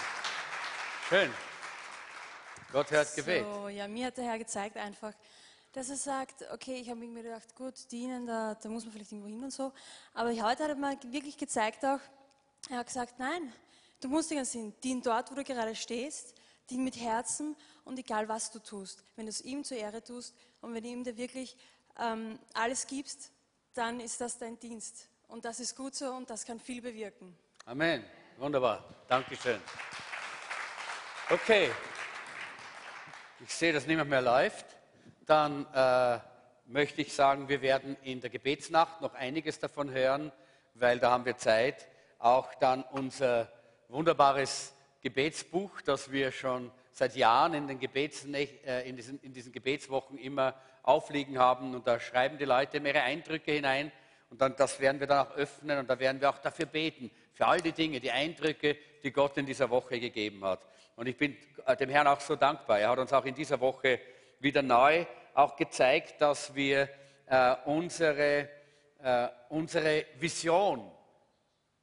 Schön. 1.12 1.30
Gott 2.72 2.90
hört 2.90 3.14
Gebet. 3.14 3.44
So, 3.44 3.68
ja, 3.68 3.86
mir 3.86 4.06
hat 4.06 4.16
der 4.16 4.24
Herr 4.24 4.38
gezeigt 4.38 4.78
einfach, 4.78 5.12
dass 5.74 5.90
er 5.90 5.98
sagt, 5.98 6.50
okay, 6.54 6.76
ich 6.76 6.90
habe 6.90 7.02
mir 7.02 7.22
gedacht, 7.22 7.54
gut, 7.54 7.74
dienen, 7.92 8.26
da, 8.26 8.56
da 8.56 8.70
muss 8.70 8.86
man 8.86 8.94
vielleicht 8.94 9.12
irgendwo 9.12 9.28
hin 9.28 9.44
und 9.44 9.52
so. 9.52 9.74
Aber 10.14 10.30
heute 10.30 10.64
hat 10.64 10.70
er 10.70 10.76
mal 10.76 10.98
wirklich 11.08 11.38
gezeigt 11.38 11.84
auch, 11.84 12.00
er 12.70 12.78
hat 12.78 12.88
gesagt, 12.88 13.20
nein, 13.20 13.52
du 14.00 14.08
musst 14.08 14.32
dir 14.32 14.36
ganz 14.36 14.54
hin, 14.54 14.74
dien 14.86 15.02
dort, 15.02 15.30
wo 15.30 15.36
du 15.36 15.44
gerade 15.44 15.76
stehst, 15.76 16.34
dien 16.70 16.82
mit 16.82 16.96
Herzen 16.96 17.58
und 17.84 18.00
egal 18.00 18.30
was 18.30 18.50
du 18.50 18.60
tust. 18.60 19.04
Wenn 19.18 19.26
du 19.26 19.32
es 19.32 19.42
ihm 19.42 19.66
zur 19.66 19.76
Ehre 19.76 20.02
tust 20.02 20.34
und 20.62 20.74
wenn 20.74 20.82
du 20.82 20.88
ihm 20.88 21.04
da 21.04 21.18
wirklich 21.18 21.58
ähm, 22.00 22.40
alles 22.54 22.88
gibst, 22.88 23.34
dann 23.74 24.00
ist 24.00 24.22
das 24.22 24.38
dein 24.38 24.58
Dienst. 24.58 25.10
Und 25.28 25.44
das 25.44 25.60
ist 25.60 25.76
gut 25.76 25.94
so 25.94 26.14
und 26.14 26.30
das 26.30 26.46
kann 26.46 26.62
viel 26.62 26.82
bewirken. 26.82 27.38
Amen. 27.66 28.02
Wunderbar. 28.38 28.86
Dankeschön. 29.10 29.60
Okay. 31.34 31.70
Ich 33.40 33.54
sehe, 33.54 33.72
dass 33.72 33.88
niemand 33.88 34.10
mehr 34.10 34.22
läuft. 34.22 34.66
Dann 35.26 35.66
äh, 35.74 36.20
möchte 36.66 37.02
ich 37.02 37.14
sagen, 37.14 37.48
wir 37.48 37.62
werden 37.62 37.96
in 38.04 38.20
der 38.20 38.30
Gebetsnacht 38.30 39.00
noch 39.00 39.14
einiges 39.14 39.58
davon 39.58 39.92
hören, 39.92 40.34
weil 40.74 41.00
da 41.00 41.12
haben 41.12 41.24
wir 41.24 41.38
Zeit. 41.38 41.88
Auch 42.20 42.54
dann 42.56 42.84
unser 42.84 43.50
wunderbares 43.88 44.74
Gebetsbuch, 45.02 45.80
das 45.80 46.12
wir 46.12 46.34
schon 46.34 46.70
seit 46.92 47.16
Jahren 47.16 47.54
in, 47.54 47.68
den 47.70 47.80
äh, 47.82 48.90
in, 48.90 48.98
diesen, 48.98 49.18
in 49.22 49.32
diesen 49.32 49.54
Gebetswochen 49.54 50.18
immer 50.18 50.54
aufliegen 50.84 51.40
haben. 51.40 51.74
Und 51.74 51.88
da 51.88 51.98
schreiben 52.02 52.40
die 52.40 52.46
Leute 52.46 52.80
ihre 52.80 53.04
Eindrücke 53.04 53.54
hinein. 53.54 53.94
Und 54.30 54.42
dann, 54.42 54.54
das 54.58 54.82
werden 54.82 55.00
wir 55.00 55.08
dann 55.08 55.26
auch 55.26 55.36
öffnen 55.38 55.80
und 55.80 55.90
da 55.90 55.98
werden 55.98 56.20
wir 56.20 56.30
auch 56.30 56.40
dafür 56.40 56.66
beten, 56.66 57.10
für 57.34 57.48
all 57.48 57.62
die 57.62 57.72
Dinge, 57.72 58.02
die 58.02 58.12
Eindrücke, 58.12 58.76
die 59.02 59.12
Gott 59.12 59.38
in 59.38 59.46
dieser 59.46 59.70
Woche 59.70 59.98
gegeben 59.98 60.44
hat. 60.44 60.60
Und 60.96 61.08
ich 61.08 61.18
bin 61.18 61.38
äh, 61.66 61.76
dem 61.76 61.90
Herrn 61.90 62.08
auch 62.08 62.20
so 62.20 62.36
dankbar. 62.36 62.80
Er 62.80 62.90
hat 62.90 63.00
uns 63.00 63.14
auch 63.14 63.26
in 63.26 63.36
dieser 63.36 63.60
Woche 63.60 64.00
wieder 64.40 64.62
neu 64.62 65.06
auch 65.34 65.56
gezeigt, 65.56 66.22
dass 66.22 66.54
wir 66.54 66.90
äh, 67.28 67.56
unsere, 67.66 68.50
äh, 69.02 69.28
unsere 69.50 70.06
Vision 70.20 70.92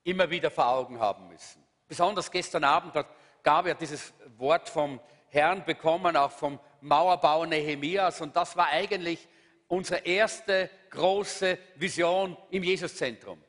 immer 0.05 0.29
wieder 0.31 0.51
vor 0.51 0.69
Augen 0.69 0.99
haben 1.01 1.29
müssen. 1.29 1.65
Besonders 1.87 2.31
gestern 2.31 2.65
Abend 2.65 2.95
hat 2.95 3.07
Gabi 3.43 3.75
dieses 3.75 4.13
Wort 4.37 4.69
vom 4.69 5.01
Herrn 5.31 5.65
bekommen, 5.65 6.17
auch 6.17 6.31
vom 6.31 6.59
Mauerbau 6.81 7.45
Nehemias. 7.45 8.21
Und 8.21 8.37
das 8.37 8.57
war 8.57 8.69
eigentlich 8.69 9.27
unsere 9.69 10.01
erste 10.01 10.71
große 10.91 11.59
Vision 11.77 12.37
im 12.51 12.63
Jesuszentrum. 12.63 13.43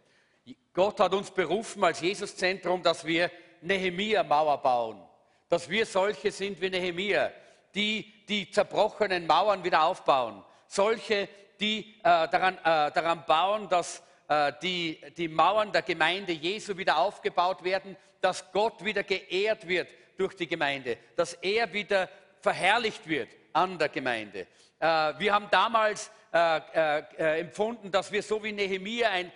Gott 0.74 1.00
hat 1.00 1.14
uns 1.14 1.32
berufen 1.32 1.84
als 1.84 2.02
Jesuszentrum, 2.02 2.84
dass 2.84 3.06
wir 3.06 3.32
Nehemia-Mauer 3.62 4.62
bauen, 4.62 5.02
dass 5.50 5.68
wir 5.68 5.86
solche 5.86 6.32
sind 6.32 6.62
wie 6.62 6.70
Nehemia, 6.70 7.32
die 7.74 8.14
die 8.28 8.50
zerbrochenen 8.50 9.26
Mauern 9.26 9.64
wieder 9.64 9.84
aufbauen, 9.84 10.44
solche, 10.68 11.28
die 11.60 11.96
äh, 12.00 12.04
daran, 12.04 12.58
äh, 12.60 12.92
daran 12.92 13.26
bauen, 13.26 13.68
dass 13.68 14.04
äh, 14.28 14.54
die, 14.62 15.02
die 15.18 15.28
Mauern 15.28 15.72
der 15.72 15.82
Gemeinde 15.82 16.32
Jesu 16.32 16.78
wieder 16.78 16.98
aufgebaut 16.98 17.64
werden, 17.64 17.98
dass 18.22 18.52
Gott 18.52 18.84
wieder 18.86 19.04
geehrt 19.04 19.68
wird 19.68 19.90
durch 20.18 20.36
die 20.36 20.48
Gemeinde, 20.48 20.98
dass 21.16 21.34
er 21.34 21.72
wieder 21.74 22.08
verherrlicht 22.42 23.08
wird 23.08 23.30
an 23.54 23.78
der 23.78 23.90
Gemeinde. 23.90 24.48
Äh, 24.80 24.86
wir 25.18 25.34
haben 25.34 25.48
damals 25.50 26.12
äh, 26.32 26.58
äh, 26.58 27.40
empfunden, 27.40 27.92
dass 27.92 28.12
wir 28.12 28.22
so 28.22 28.44
wie 28.44 28.52
Nehemia 28.52 29.10
ein, 29.10 29.32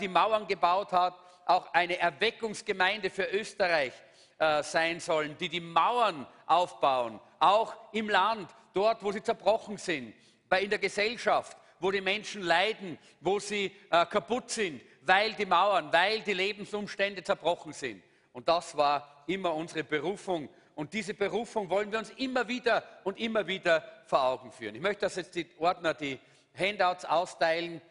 die 0.00 0.08
Mauern 0.08 0.44
gebaut 0.48 0.90
hat, 0.90 1.14
auch 1.46 1.72
eine 1.72 1.98
Erweckungsgemeinde 1.98 3.10
für 3.10 3.26
Österreich 3.26 3.92
sein 4.38 5.00
sollen, 5.00 5.36
die 5.38 5.48
die 5.48 5.60
Mauern 5.60 6.26
aufbauen, 6.46 7.18
auch 7.40 7.74
im 7.92 8.08
Land, 8.08 8.48
dort, 8.72 9.02
wo 9.02 9.10
sie 9.10 9.22
zerbrochen 9.22 9.78
sind, 9.78 10.14
bei, 10.48 10.62
in 10.62 10.70
der 10.70 10.78
Gesellschaft, 10.78 11.56
wo 11.80 11.90
die 11.90 12.00
Menschen 12.00 12.42
leiden, 12.42 12.98
wo 13.20 13.40
sie 13.40 13.72
kaputt 13.90 14.50
sind, 14.50 14.80
weil 15.02 15.32
die 15.32 15.44
Mauern, 15.46 15.92
weil 15.92 16.20
die 16.20 16.34
Lebensumstände 16.34 17.24
zerbrochen 17.24 17.72
sind. 17.72 18.02
Und 18.32 18.48
das 18.48 18.76
war 18.76 19.24
immer 19.26 19.54
unsere 19.54 19.82
Berufung 19.82 20.48
und 20.78 20.94
diese 20.94 21.12
Berufung 21.12 21.68
wollen 21.70 21.90
wir 21.90 21.98
uns 21.98 22.10
immer 22.10 22.46
wieder 22.46 22.84
und 23.02 23.18
immer 23.18 23.44
wieder 23.48 23.82
vor 24.06 24.22
Augen 24.22 24.52
führen. 24.52 24.76
Ich 24.76 24.80
möchte, 24.80 25.00
dass 25.00 25.16
jetzt 25.16 25.34
die 25.34 25.50
Ordner 25.58 25.92
die 25.92 26.20
Handouts 26.56 27.04
austeilen 27.04 27.82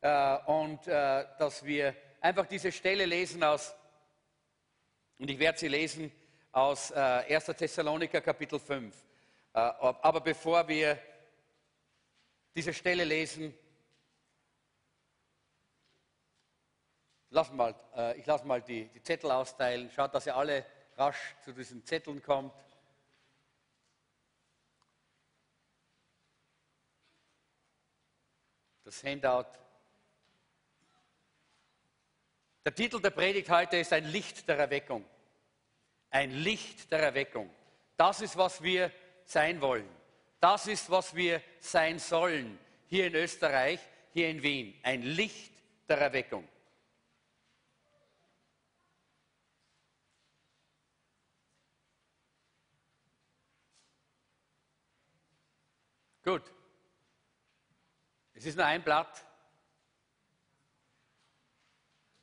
äh, 0.00 0.38
und 0.46 0.84
äh, 0.88 1.24
dass 1.38 1.64
wir 1.64 1.94
einfach 2.20 2.46
diese 2.46 2.72
Stelle 2.72 3.06
lesen 3.06 3.44
aus, 3.44 3.76
und 5.18 5.30
ich 5.30 5.38
werde 5.38 5.58
sie 5.58 5.68
lesen 5.68 6.12
aus 6.52 6.90
äh, 6.90 6.94
1. 6.94 7.46
Thessaloniker 7.46 8.20
Kapitel 8.20 8.58
5. 8.58 8.94
Äh, 9.54 9.58
aber 9.58 10.20
bevor 10.20 10.66
wir 10.68 10.98
diese 12.54 12.74
Stelle 12.74 13.04
lesen, 13.04 13.54
lass 17.30 17.50
mal, 17.50 17.74
äh, 17.96 18.18
ich 18.18 18.26
lasse 18.26 18.46
mal 18.46 18.60
die, 18.62 18.88
die 18.88 19.02
Zettel 19.02 19.30
austeilen. 19.30 19.90
Schaut, 19.90 20.14
dass 20.14 20.26
ihr 20.26 20.36
alle 20.36 20.66
rasch 20.96 21.36
zu 21.42 21.52
diesen 21.52 21.84
Zetteln 21.84 22.22
kommt. 22.22 22.54
Das 28.84 29.02
Handout. 29.04 29.46
Der 32.64 32.74
Titel 32.74 33.00
der 33.00 33.10
Predigt 33.10 33.50
heute 33.50 33.78
ist 33.78 33.92
ein 33.92 34.04
Licht 34.04 34.48
der 34.48 34.56
Erweckung. 34.56 35.04
Ein 36.10 36.30
Licht 36.30 36.90
der 36.92 37.00
Erweckung. 37.00 37.50
Das 37.96 38.20
ist, 38.20 38.36
was 38.36 38.62
wir 38.62 38.92
sein 39.24 39.60
wollen. 39.60 39.88
Das 40.40 40.66
ist, 40.66 40.90
was 40.90 41.14
wir 41.14 41.42
sein 41.60 41.98
sollen 41.98 42.58
hier 42.88 43.06
in 43.06 43.14
Österreich, 43.14 43.80
hier 44.12 44.28
in 44.28 44.42
Wien. 44.42 44.78
Ein 44.82 45.02
Licht 45.02 45.52
der 45.88 45.98
Erweckung. 45.98 46.46
Gut. 56.24 56.42
Es 58.34 58.46
ist 58.46 58.56
nur 58.56 58.66
ein 58.66 58.84
Blatt. 58.84 59.24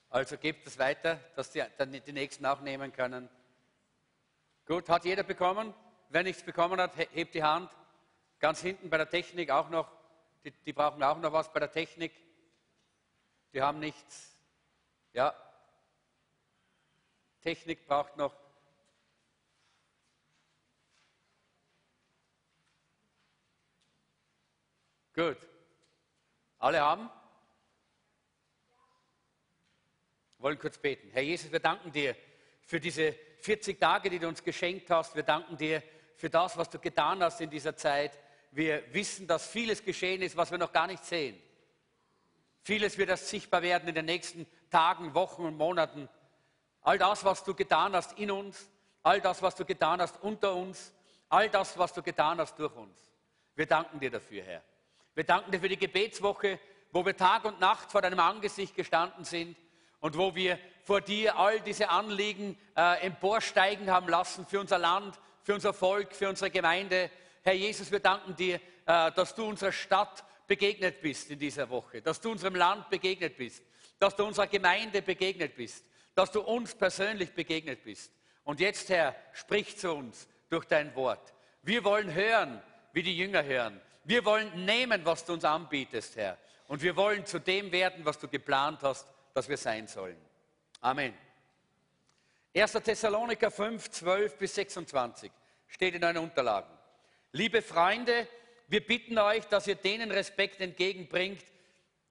Also 0.10 0.38
gebt 0.38 0.66
es 0.66 0.80
weiter, 0.80 1.20
dass 1.36 1.52
die, 1.52 1.64
dann 1.78 1.92
die 1.92 2.12
Nächsten 2.12 2.46
auch 2.46 2.62
nehmen 2.62 2.92
können. 2.92 3.30
Gut, 4.66 4.90
hat 4.90 5.06
jeder 5.06 5.24
bekommen? 5.24 5.74
Wer 6.10 6.24
nichts 6.24 6.44
bekommen 6.44 6.82
hat, 6.82 6.98
hebt 6.98 7.36
die 7.36 7.44
Hand. 7.44 7.72
Ganz 8.40 8.62
hinten 8.62 8.90
bei 8.90 8.98
der 8.98 9.10
Technik 9.10 9.52
auch 9.52 9.70
noch. 9.70 9.92
Die, 10.44 10.52
die 10.52 10.74
brauchen 10.74 11.04
auch 11.04 11.18
noch 11.20 11.32
was 11.32 11.52
bei 11.54 11.60
der 11.60 11.72
Technik. 11.72 12.12
Die 13.54 13.62
haben 13.62 13.80
nichts. 13.80 14.36
Ja. 15.14 15.36
Technik 17.42 17.86
braucht 17.86 18.18
noch. 18.18 18.34
Gut. 25.14 25.38
Alle 26.58 26.82
haben? 26.82 27.10
Wir 30.40 30.44
wollen 30.44 30.60
kurz 30.60 30.78
beten. 30.78 31.10
Herr 31.12 31.22
Jesus, 31.22 31.52
wir 31.52 31.60
danken 31.60 31.92
dir 31.92 32.16
für 32.62 32.80
diese 32.80 33.14
40 33.42 33.78
Tage, 33.78 34.10
die 34.10 34.20
du 34.20 34.30
uns 34.30 34.42
geschenkt 34.42 34.90
hast. 34.90 35.14
Wir 35.14 35.24
danken 35.24 35.58
dir 35.58 35.84
für 36.16 36.30
das, 36.30 36.56
was 36.56 36.70
du 36.70 36.80
getan 36.80 37.22
hast 37.22 37.42
in 37.42 37.50
dieser 37.50 37.76
Zeit. 37.76 38.18
Wir 38.52 38.82
wissen, 38.94 39.28
dass 39.28 39.48
vieles 39.48 39.84
geschehen 39.84 40.22
ist, 40.22 40.38
was 40.38 40.50
wir 40.50 40.58
noch 40.58 40.72
gar 40.72 40.88
nicht 40.88 41.04
sehen. 41.04 41.38
Vieles 42.62 42.98
wird 42.98 43.10
erst 43.10 43.28
sichtbar 43.28 43.62
werden 43.64 43.90
in 43.90 43.96
den 43.96 44.06
nächsten 44.06 44.48
Tagen, 44.70 45.14
Wochen 45.14 45.44
und 45.44 45.58
Monaten. 45.58 46.08
All 46.84 46.98
das, 46.98 47.26
was 47.26 47.44
du 47.44 47.54
getan 47.54 47.94
hast 47.94 48.18
in 48.18 48.32
uns, 48.32 48.70
all 49.04 49.20
das, 49.20 49.42
was 49.42 49.56
du 49.56 49.66
getan 49.66 50.02
hast 50.02 50.24
unter 50.24 50.56
uns, 50.56 50.94
all 51.28 51.50
das, 51.50 51.78
was 51.78 51.92
du 51.92 52.02
getan 52.02 52.40
hast 52.40 52.58
durch 52.58 52.74
uns. 52.78 52.98
Wir 53.56 53.66
danken 53.66 54.00
dir 54.00 54.10
dafür, 54.10 54.44
Herr. 54.44 54.64
Wir 55.16 55.26
danken 55.26 55.52
dir 55.52 55.60
für 55.60 55.68
die 55.68 55.76
Gebetswoche, 55.76 56.62
wo 56.94 57.06
wir 57.06 57.18
Tag 57.18 57.44
und 57.44 57.60
Nacht 57.60 57.92
vor 57.92 58.02
deinem 58.02 58.22
Angesicht 58.22 58.74
gestanden 58.74 59.26
sind 59.26 59.58
und 60.00 60.18
wo 60.18 60.36
wir 60.36 60.60
vor 60.84 61.02
dir 61.02 61.38
all 61.38 61.60
diese 61.62 61.90
Anliegen 61.90 62.58
äh, 62.76 63.06
emporsteigen 63.06 63.92
haben 63.92 64.08
lassen 64.08 64.46
für 64.46 64.60
unser 64.60 64.80
Land, 64.80 65.20
für 65.44 65.54
unser 65.54 65.74
Volk, 65.74 66.14
für 66.14 66.30
unsere 66.30 66.50
Gemeinde. 66.50 67.12
Herr 67.44 67.54
Jesus, 67.54 67.92
wir 67.92 68.00
danken 68.00 68.36
dir, 68.36 68.56
äh, 68.86 69.12
dass 69.12 69.36
du 69.36 69.46
unserer 69.46 69.72
Stadt 69.72 70.24
begegnet 70.48 71.02
bist 71.02 71.30
in 71.30 71.40
dieser 71.40 71.70
Woche, 71.70 72.02
dass 72.02 72.20
du 72.20 72.32
unserem 72.32 72.56
Land 72.56 72.90
begegnet 72.90 73.38
bist, 73.38 73.64
dass 74.00 74.16
du 74.16 74.26
unserer 74.26 74.48
Gemeinde 74.48 75.02
begegnet 75.02 75.56
bist, 75.56 75.86
dass 76.16 76.32
du 76.32 76.42
uns 76.42 76.74
persönlich 76.74 77.34
begegnet 77.34 77.84
bist. 77.84 78.12
Und 78.44 78.60
jetzt, 78.60 78.90
Herr, 78.90 79.16
sprich 79.34 79.78
zu 79.78 79.94
uns 79.94 80.28
durch 80.50 80.66
dein 80.66 80.96
Wort. 80.96 81.34
Wir 81.62 81.84
wollen 81.84 82.12
hören, 82.14 82.62
wie 82.94 83.04
die 83.04 83.16
Jünger 83.16 83.44
hören. 83.44 83.80
Wir 84.06 84.26
wollen 84.26 84.66
nehmen, 84.66 85.06
was 85.06 85.24
du 85.26 85.34
uns 85.34 85.46
anbietest, 85.46 86.16
Herr. 86.16 86.38
Und 86.68 86.82
wir 86.82 86.96
wollen 86.96 87.26
zu 87.26 87.40
dem 87.40 87.72
werden, 87.72 88.06
was 88.06 88.18
du 88.18 88.28
geplant 88.28 88.80
hast, 88.82 89.08
dass 89.34 89.50
wir 89.50 89.58
sein 89.58 89.88
sollen. 89.88 90.18
Amen. 90.82 91.14
1. 92.56 92.72
Thessaloniker 92.72 93.52
5, 93.52 93.92
12 93.92 94.38
bis 94.38 94.56
26 94.56 95.32
steht 95.68 95.96
in 95.96 96.04
euren 96.04 96.18
Unterlagen. 96.18 96.70
Liebe 97.32 97.62
Freunde, 97.62 98.28
wir 98.68 98.86
bitten 98.86 99.18
euch, 99.18 99.46
dass 99.46 99.68
ihr 99.68 99.76
denen 99.76 100.12
Respekt 100.12 100.62
entgegenbringt, 100.62 101.44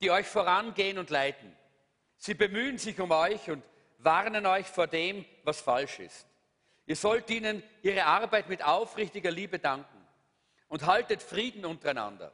die 0.00 0.10
euch 0.10 0.26
vorangehen 0.26 0.98
und 0.98 1.10
leiten. 1.10 1.54
Sie 2.18 2.34
bemühen 2.34 2.78
sich 2.78 3.00
um 3.00 3.10
euch 3.10 3.50
und 3.50 3.62
warnen 3.98 4.46
euch 4.46 4.66
vor 4.66 4.86
dem, 4.86 5.24
was 5.44 5.60
falsch 5.60 6.00
ist. 6.00 6.26
Ihr 6.86 6.96
sollt 6.96 7.28
ihnen 7.30 7.62
ihre 7.82 8.04
Arbeit 8.04 8.48
mit 8.48 8.64
aufrichtiger 8.64 9.30
Liebe 9.30 9.58
danken 9.58 10.06
und 10.68 10.86
haltet 10.86 11.22
Frieden 11.22 11.64
untereinander. 11.64 12.32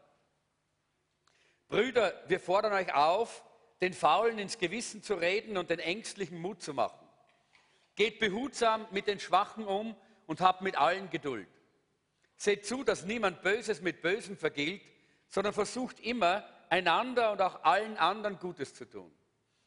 Brüder, 1.68 2.22
wir 2.28 2.38
fordern 2.38 2.72
euch 2.72 2.94
auf, 2.94 3.42
den 3.80 3.92
Faulen 3.92 4.38
ins 4.38 4.58
Gewissen 4.58 5.02
zu 5.02 5.14
reden 5.14 5.56
und 5.56 5.70
den 5.70 5.78
Ängstlichen 5.78 6.38
Mut 6.38 6.62
zu 6.62 6.74
machen. 6.74 7.06
Geht 7.96 8.18
behutsam 8.18 8.86
mit 8.90 9.06
den 9.06 9.20
Schwachen 9.20 9.66
um 9.66 9.96
und 10.26 10.40
habt 10.40 10.62
mit 10.62 10.76
allen 10.76 11.10
Geduld. 11.10 11.48
Seht 12.36 12.66
zu, 12.66 12.82
dass 12.82 13.04
niemand 13.04 13.42
Böses 13.42 13.80
mit 13.80 14.02
Bösem 14.02 14.36
vergilt, 14.36 14.82
sondern 15.28 15.52
versucht 15.52 16.00
immer, 16.00 16.44
einander 16.70 17.32
und 17.32 17.40
auch 17.40 17.62
allen 17.62 17.96
anderen 17.98 18.38
Gutes 18.38 18.74
zu 18.74 18.84
tun. 18.84 19.12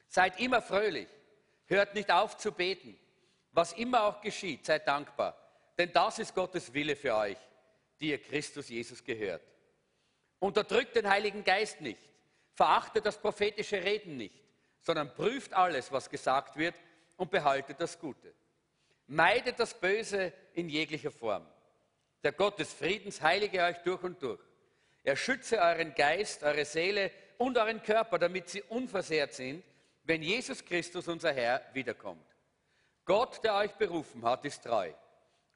Seid 0.07 0.39
immer 0.39 0.61
fröhlich, 0.61 1.07
hört 1.67 1.93
nicht 1.93 2.11
auf 2.11 2.37
zu 2.37 2.51
beten. 2.51 2.97
Was 3.51 3.73
immer 3.73 4.03
auch 4.03 4.21
geschieht, 4.21 4.65
seid 4.65 4.87
dankbar, 4.87 5.37
denn 5.77 5.91
das 5.91 6.19
ist 6.19 6.35
Gottes 6.35 6.73
Wille 6.73 6.95
für 6.95 7.15
euch, 7.15 7.37
die 7.99 8.09
ihr 8.09 8.21
Christus 8.21 8.69
Jesus 8.69 9.03
gehört. 9.03 9.41
Unterdrückt 10.39 10.95
den 10.95 11.09
Heiligen 11.09 11.43
Geist 11.43 11.81
nicht, 11.81 12.01
verachtet 12.57 13.05
das 13.05 13.21
prophetische 13.21 13.83
Reden 13.83 14.17
nicht, 14.17 14.43
sondern 14.81 15.13
prüft 15.13 15.53
alles, 15.53 15.91
was 15.91 16.09
gesagt 16.09 16.57
wird 16.57 16.73
und 17.15 17.29
behaltet 17.29 17.79
das 17.79 17.99
Gute. 17.99 18.33
Meidet 19.05 19.59
das 19.59 19.79
Böse 19.79 20.33
in 20.53 20.67
jeglicher 20.67 21.11
Form. 21.11 21.45
Der 22.23 22.31
Gott 22.31 22.57
des 22.57 22.73
Friedens 22.73 23.21
heilige 23.21 23.61
euch 23.61 23.77
durch 23.83 24.01
und 24.01 24.21
durch. 24.23 24.41
Er 25.03 25.15
schütze 25.15 25.59
euren 25.59 25.93
Geist, 25.93 26.41
eure 26.41 26.65
Seele 26.65 27.11
und 27.37 27.59
euren 27.59 27.81
Körper, 27.83 28.17
damit 28.17 28.49
sie 28.49 28.63
unversehrt 28.63 29.35
sind, 29.35 29.63
wenn 30.03 30.23
Jesus 30.23 30.65
Christus, 30.65 31.07
unser 31.07 31.33
Herr, 31.33 31.61
wiederkommt. 31.73 32.25
Gott, 33.05 33.43
der 33.43 33.53
euch 33.53 33.73
berufen 33.73 34.25
hat, 34.25 34.43
ist 34.45 34.63
treu. 34.63 34.91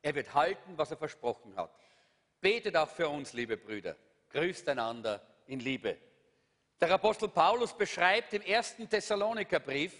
Er 0.03 0.13
wird 0.13 0.35
halten, 0.35 0.77
was 0.77 0.91
er 0.91 0.97
versprochen 0.97 1.55
hat. 1.55 1.71
Betet 2.39 2.77
auch 2.77 2.89
für 2.89 3.09
uns, 3.09 3.33
liebe 3.33 3.57
Brüder. 3.57 3.95
Grüßt 4.29 4.69
einander 4.69 5.19
in 5.47 5.59
Liebe. 5.59 5.97
Der 6.81 6.89
Apostel 6.89 7.29
Paulus 7.29 7.77
beschreibt 7.77 8.33
im 8.33 8.41
ersten 8.41 8.89
Thessalonikerbrief 8.89 9.93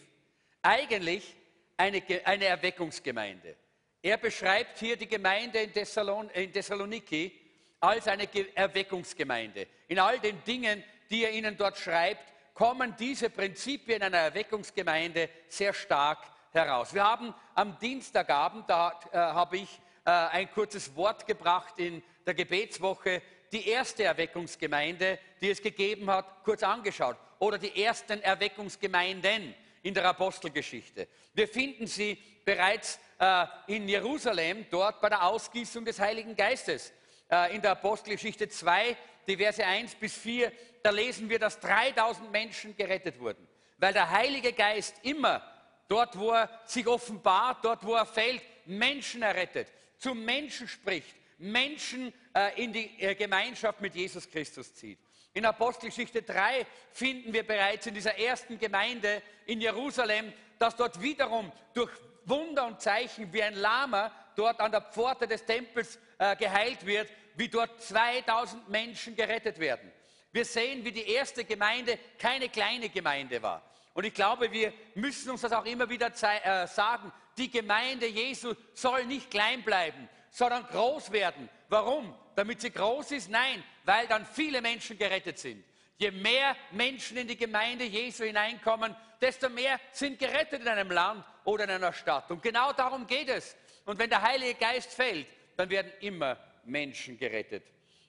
eigentlich 0.64 1.36
eine, 1.78 2.02
eine 2.24 2.46
Erweckungsgemeinde. 2.46 3.56
Er 4.02 4.18
beschreibt 4.18 4.80
hier 4.80 4.98
die 4.98 5.08
Gemeinde 5.08 5.60
in, 5.60 5.72
Thessalon, 5.72 6.32
in 6.32 6.52
Thessaloniki 6.52 7.40
als 7.80 8.08
eine 8.08 8.28
Erweckungsgemeinde. 8.56 9.68
In 9.90 10.00
all 10.00 10.20
den 10.20 10.44
Dingen, 10.44 10.84
die 11.12 11.24
er 11.24 11.32
ihnen 11.32 11.56
dort 11.56 11.78
schreibt, 11.78 12.34
kommen 12.56 12.96
diese 12.98 13.30
Prinzipien 13.30 14.02
einer 14.02 14.18
Erweckungsgemeinde 14.18 15.30
sehr 15.48 15.76
stark 15.76 16.32
heraus. 16.52 16.96
Wir 16.96 17.04
haben 17.04 17.32
am 17.54 17.78
Dienstagabend, 17.78 18.68
da 18.68 19.00
äh, 19.12 19.18
habe 19.18 19.58
ich 19.58 19.80
äh, 20.04 20.10
ein 20.10 20.50
kurzes 20.50 20.96
Wort 20.96 21.28
gebracht 21.28 21.78
in 21.78 22.02
der 22.26 22.34
Gebetswoche, 22.34 23.22
die 23.52 23.68
erste 23.68 24.04
Erweckungsgemeinde, 24.04 25.20
die 25.42 25.50
es 25.50 25.62
gegeben 25.62 26.10
hat, 26.10 26.44
kurz 26.44 26.64
angeschaut. 26.64 27.18
Oder 27.40 27.58
die 27.58 27.84
ersten 27.84 28.22
Erweckungsgemeinden 28.22 29.54
in 29.84 29.94
der 29.94 30.06
Apostelgeschichte. 30.06 31.08
Wir 31.34 31.48
finden 31.48 31.88
sie 31.88 32.18
bereits 32.46 33.00
äh, 33.20 33.46
in 33.68 33.88
Jerusalem, 33.88 34.66
dort 34.70 35.02
bei 35.02 35.10
der 35.10 35.24
Ausgießung 35.24 35.86
des 35.86 36.00
Heiligen 36.00 36.36
Geistes. 36.36 36.94
Äh, 37.30 37.56
in 37.56 37.62
der 37.62 37.72
Apostelgeschichte 37.72 38.48
2, 38.48 38.96
die 39.28 39.38
Verse 39.38 39.66
1 39.66 39.96
bis 39.96 40.16
4, 40.16 40.52
da 40.84 40.92
lesen 40.92 41.30
wir, 41.30 41.40
dass 41.40 41.60
3000 41.60 42.32
Menschen 42.32 42.76
gerettet 42.76 43.20
wurden. 43.20 43.48
Weil 43.78 43.94
der 43.94 44.10
Heilige 44.10 44.54
Geist 44.54 44.96
immer 45.04 45.44
dort, 45.88 46.18
wo 46.18 46.32
er 46.32 46.50
sich 46.66 46.88
offenbart, 46.88 47.66
dort, 47.66 47.84
wo 47.84 47.94
er 47.94 48.06
fällt, 48.06 48.42
Menschen 48.66 49.24
errettet, 49.24 49.68
zu 49.98 50.14
Menschen 50.14 50.68
spricht, 50.68 51.16
Menschen 51.42 52.14
äh, 52.36 52.64
in 52.64 52.72
die 52.72 53.00
äh, 53.00 53.16
Gemeinschaft 53.16 53.82
mit 53.82 53.96
Jesus 53.96 54.30
Christus 54.30 54.74
zieht. 54.74 55.00
In 55.34 55.46
Apostelgeschichte 55.46 56.22
3 56.22 56.66
finden 56.92 57.34
wir 57.34 57.44
bereits 57.44 57.88
in 57.88 57.94
dieser 57.94 58.18
ersten 58.18 58.60
Gemeinde 58.60 59.22
in 59.46 59.60
Jerusalem, 59.62 60.32
dass 60.60 60.76
dort 60.76 61.02
wiederum 61.02 61.52
durch 61.74 61.92
Wunder 62.26 62.68
und 62.68 62.82
Zeichen 62.82 63.32
wie 63.34 63.42
ein 63.42 63.56
Lama 63.56 64.12
dort 64.36 64.60
an 64.60 64.72
der 64.72 64.82
Pforte 64.82 65.28
des 65.28 65.44
Tempels 65.44 65.98
äh, 66.20 66.36
geheilt 66.36 66.86
wird, 66.86 67.10
wie 67.36 67.48
dort 67.48 67.82
2000 67.82 68.70
Menschen 68.70 69.16
gerettet 69.16 69.58
werden. 69.60 69.92
Wir 70.32 70.46
sehen, 70.46 70.86
wie 70.86 70.92
die 70.92 71.10
erste 71.10 71.44
Gemeinde 71.44 71.98
keine 72.20 72.50
kleine 72.50 72.90
Gemeinde 72.90 73.42
war. 73.42 73.64
Und 73.94 74.06
ich 74.06 74.14
glaube, 74.14 74.52
wir 74.52 74.74
müssen 74.96 75.32
uns 75.32 75.42
das 75.42 75.52
auch 75.52 75.66
immer 75.66 75.90
wieder 75.90 76.12
sagen. 76.14 77.12
Die 77.38 77.52
Gemeinde 77.52 78.08
Jesu 78.08 78.54
soll 78.74 79.06
nicht 79.06 79.30
klein 79.30 79.64
bleiben, 79.64 80.08
sondern 80.32 80.66
groß 80.66 81.12
werden. 81.12 81.50
Warum? 81.70 82.16
Damit 82.36 82.62
sie 82.62 82.72
groß 82.72 83.12
ist? 83.12 83.30
Nein, 83.30 83.64
weil 83.84 84.08
dann 84.08 84.26
viele 84.26 84.62
Menschen 84.62 84.98
gerettet 84.98 85.38
sind. 85.38 85.64
Je 85.98 86.10
mehr 86.10 86.56
Menschen 86.72 87.18
in 87.18 87.28
die 87.28 87.38
Gemeinde 87.38 87.84
Jesu 87.84 88.24
hineinkommen, 88.24 88.96
desto 89.22 89.50
mehr 89.50 89.80
sind 89.92 90.18
gerettet 90.18 90.62
in 90.62 90.68
einem 90.68 90.90
Land 90.90 91.24
oder 91.44 91.66
in 91.66 91.70
einer 91.70 91.94
Stadt. 91.94 92.32
Und 92.32 92.42
genau 92.42 92.74
darum 92.74 93.06
geht 93.06 93.30
es. 93.30 93.56
Und 93.86 94.00
wenn 94.00 94.10
der 94.10 94.22
Heilige 94.22 94.56
Geist 94.56 94.94
fällt, 94.94 95.28
dann 95.58 95.70
werden 95.70 95.92
immer 96.00 96.38
Menschen 96.66 97.18
gerettet. 97.20 97.64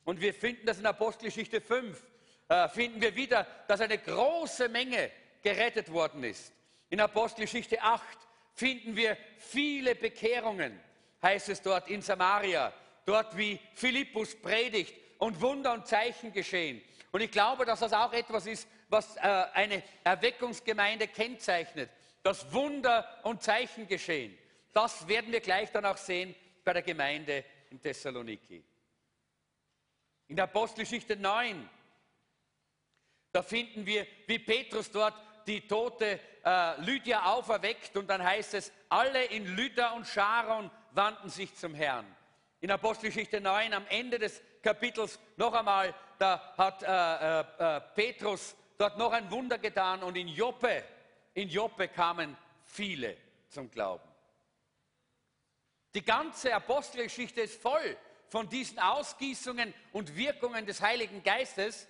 Und 0.04 0.20
wir 0.20 0.32
finden 0.32 0.64
das 0.64 0.78
in 0.78 0.86
Apostelgeschichte 0.86 1.60
5, 1.60 2.02
äh, 2.48 2.68
finden 2.68 3.00
wir 3.00 3.14
wieder, 3.14 3.46
dass 3.68 3.80
eine 3.80 3.98
große 3.98 4.68
Menge 4.68 5.10
gerettet 5.42 5.90
worden 5.92 6.24
ist. 6.24 6.52
In 6.88 7.00
Apostelgeschichte 7.00 7.82
8 7.82 8.02
finden 8.54 8.96
wir 8.96 9.16
viele 9.38 9.94
Bekehrungen, 9.94 10.78
heißt 11.22 11.48
es 11.48 11.62
dort 11.62 11.88
in 11.88 12.02
Samaria, 12.02 12.72
dort 13.04 13.36
wie 13.36 13.58
Philippus 13.74 14.34
predigt 14.34 14.94
und 15.18 15.40
Wunder 15.40 15.72
und 15.72 15.86
Zeichen 15.86 16.32
geschehen. 16.32 16.82
Und 17.12 17.20
ich 17.20 17.30
glaube, 17.30 17.64
dass 17.64 17.80
das 17.80 17.92
auch 17.92 18.12
etwas 18.12 18.46
ist, 18.46 18.66
was 18.88 19.16
äh, 19.16 19.20
eine 19.20 19.82
Erweckungsgemeinde 20.04 21.08
kennzeichnet, 21.08 21.90
dass 22.22 22.52
Wunder 22.52 23.20
und 23.22 23.42
Zeichen 23.42 23.86
geschehen. 23.86 24.36
Das 24.72 25.06
werden 25.06 25.32
wir 25.32 25.40
gleich 25.40 25.70
dann 25.70 25.84
auch 25.84 25.96
sehen 25.96 26.34
bei 26.64 26.72
der 26.72 26.82
Gemeinde 26.82 27.44
in 27.70 27.80
Thessaloniki. 27.80 28.62
In 30.28 30.36
der 30.36 30.44
Apostelgeschichte 30.44 31.16
9, 31.16 31.68
da 33.32 33.42
finden 33.42 33.84
wir, 33.84 34.06
wie 34.26 34.38
Petrus 34.38 34.90
dort 34.90 35.14
die 35.46 35.66
tote 35.66 36.20
äh, 36.44 36.80
Lydia 36.80 37.24
auferweckt 37.32 37.96
und 37.96 38.08
dann 38.08 38.22
heißt 38.22 38.54
es, 38.54 38.72
alle 38.88 39.24
in 39.24 39.56
Lydda 39.56 39.92
und 39.92 40.06
Sharon 40.06 40.70
wandten 40.94 41.28
sich 41.28 41.54
zum 41.54 41.74
Herrn. 41.74 42.06
In 42.60 42.70
Apostelgeschichte 42.70 43.40
9 43.40 43.72
am 43.72 43.86
Ende 43.88 44.18
des 44.18 44.40
Kapitels 44.62 45.18
noch 45.36 45.52
einmal, 45.52 45.94
da 46.18 46.54
hat 46.56 46.82
äh, 46.82 47.40
äh, 47.40 47.76
äh, 47.76 47.80
Petrus 47.94 48.54
dort 48.78 48.96
noch 48.98 49.12
ein 49.12 49.30
Wunder 49.30 49.58
getan 49.58 50.02
und 50.02 50.16
in 50.16 50.28
Joppe, 50.28 50.84
in 51.34 51.48
Joppe 51.48 51.88
kamen 51.88 52.36
viele 52.64 53.16
zum 53.48 53.70
Glauben. 53.70 54.08
Die 55.94 56.04
ganze 56.04 56.54
Apostelgeschichte 56.54 57.42
ist 57.42 57.60
voll 57.60 57.96
von 58.28 58.48
diesen 58.48 58.78
Ausgießungen 58.78 59.74
und 59.92 60.16
Wirkungen 60.16 60.64
des 60.64 60.80
Heiligen 60.80 61.22
Geistes, 61.22 61.86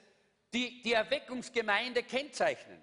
die 0.53 0.83
die 0.83 0.93
Erweckungsgemeinde 0.93 2.03
kennzeichnen. 2.03 2.83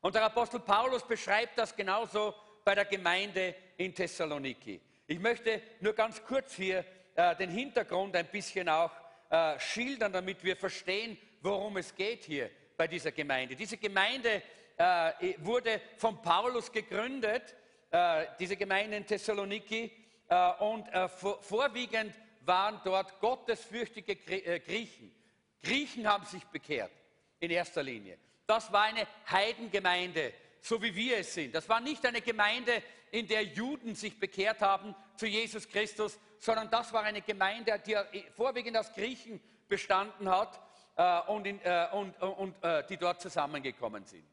Und 0.00 0.14
der 0.14 0.24
Apostel 0.24 0.60
Paulus 0.60 1.06
beschreibt 1.06 1.58
das 1.58 1.74
genauso 1.74 2.34
bei 2.64 2.74
der 2.74 2.84
Gemeinde 2.84 3.54
in 3.76 3.94
Thessaloniki. 3.94 4.80
Ich 5.08 5.20
möchte 5.20 5.62
nur 5.80 5.92
ganz 5.92 6.22
kurz 6.24 6.54
hier 6.54 6.84
äh, 7.14 7.36
den 7.36 7.50
Hintergrund 7.50 8.16
ein 8.16 8.26
bisschen 8.26 8.68
auch 8.68 8.90
äh, 9.30 9.58
schildern, 9.60 10.12
damit 10.12 10.42
wir 10.42 10.56
verstehen, 10.56 11.16
worum 11.42 11.76
es 11.76 11.94
geht 11.94 12.24
hier 12.24 12.50
bei 12.76 12.88
dieser 12.88 13.12
Gemeinde. 13.12 13.54
Diese 13.54 13.76
Gemeinde 13.76 14.42
äh, 14.76 15.12
wurde 15.38 15.80
von 15.96 16.20
Paulus 16.20 16.72
gegründet, 16.72 17.54
äh, 17.90 18.26
diese 18.40 18.56
Gemeinde 18.56 18.96
in 18.96 19.06
Thessaloniki, 19.06 19.92
äh, 20.28 20.52
und 20.58 20.88
äh, 20.88 21.08
vor, 21.08 21.40
vorwiegend 21.40 22.12
waren 22.40 22.80
dort 22.84 23.20
gottesfürchtige 23.20 24.16
Griechen. 24.16 25.14
Griechen 25.62 26.06
haben 26.06 26.24
sich 26.24 26.44
bekehrt 26.46 26.90
in 27.38 27.50
erster 27.52 27.82
Linie. 27.82 28.18
Das 28.46 28.72
war 28.72 28.82
eine 28.82 29.06
Heidengemeinde, 29.30 30.32
so 30.66 30.82
wie 30.82 30.94
wir 30.96 31.18
es 31.18 31.32
sind. 31.32 31.54
Das 31.54 31.68
war 31.68 31.80
nicht 31.80 32.04
eine 32.04 32.20
Gemeinde, 32.20 32.82
in 33.12 33.28
der 33.28 33.44
Juden 33.44 33.94
sich 33.94 34.18
bekehrt 34.18 34.60
haben 34.60 34.96
zu 35.16 35.26
Jesus 35.26 35.68
Christus, 35.68 36.18
sondern 36.40 36.68
das 36.68 36.92
war 36.92 37.04
eine 37.04 37.22
Gemeinde, 37.22 37.80
die 37.86 37.96
vorwiegend 38.34 38.76
aus 38.76 38.92
Griechen 38.92 39.40
bestanden 39.68 40.28
hat 40.28 40.60
äh, 40.96 41.20
und, 41.30 41.46
in, 41.46 41.60
äh, 41.62 41.86
und, 41.92 42.20
und 42.20 42.64
äh, 42.64 42.84
die 42.88 42.96
dort 42.96 43.20
zusammengekommen 43.20 44.04
sind. 44.06 44.24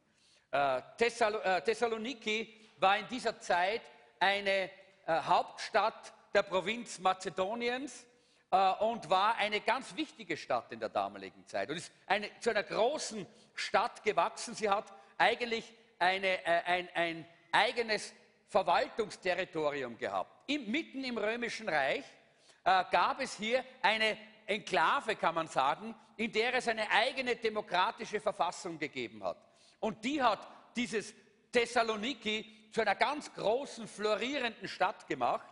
Äh, 0.51 0.81
Thessalo 0.97 1.37
äh, 1.39 1.61
Thessaloniki 1.61 2.51
war 2.79 2.97
in 2.97 3.07
dieser 3.07 3.39
Zeit 3.39 3.81
eine 4.19 4.49
äh, 4.49 4.69
Hauptstadt 5.07 6.13
der 6.33 6.41
Provinz 6.43 6.97
Mazedoniens 6.97 8.07
und 8.79 9.09
war 9.09 9.35
eine 9.37 9.61
ganz 9.61 9.95
wichtige 9.95 10.37
Stadt 10.37 10.71
in 10.71 10.79
der 10.79 10.89
damaligen 10.89 11.43
Zeit 11.47 11.71
und 11.71 11.77
ist 11.77 11.91
eine, 12.05 12.29
zu 12.39 12.51
einer 12.51 12.61
großen 12.61 13.25
Stadt 13.55 14.03
gewachsen. 14.03 14.53
Sie 14.53 14.69
hat 14.69 14.93
eigentlich 15.17 15.73
eine, 16.03 16.45
ein, 16.65 16.89
ein 16.93 17.25
eigenes 17.51 18.13
Verwaltungsterritorium 18.49 19.97
gehabt. 19.97 20.31
Im, 20.47 20.69
mitten 20.69 21.03
im 21.03 21.17
Römischen 21.17 21.69
Reich 21.69 22.03
äh, 22.63 22.83
gab 22.91 23.21
es 23.21 23.35
hier 23.37 23.63
eine 23.81 24.17
Enklave, 24.45 25.15
kann 25.15 25.35
man 25.35 25.47
sagen, 25.47 25.95
in 26.17 26.31
der 26.31 26.53
es 26.55 26.67
eine 26.67 26.89
eigene 26.91 27.35
demokratische 27.35 28.19
Verfassung 28.19 28.77
gegeben 28.77 29.23
hat. 29.23 29.37
Und 29.79 30.03
die 30.03 30.21
hat 30.21 30.47
dieses 30.75 31.13
Thessaloniki 31.51 32.69
zu 32.71 32.81
einer 32.81 32.95
ganz 32.95 33.33
großen, 33.33 33.87
florierenden 33.87 34.67
Stadt 34.67 35.07
gemacht, 35.07 35.47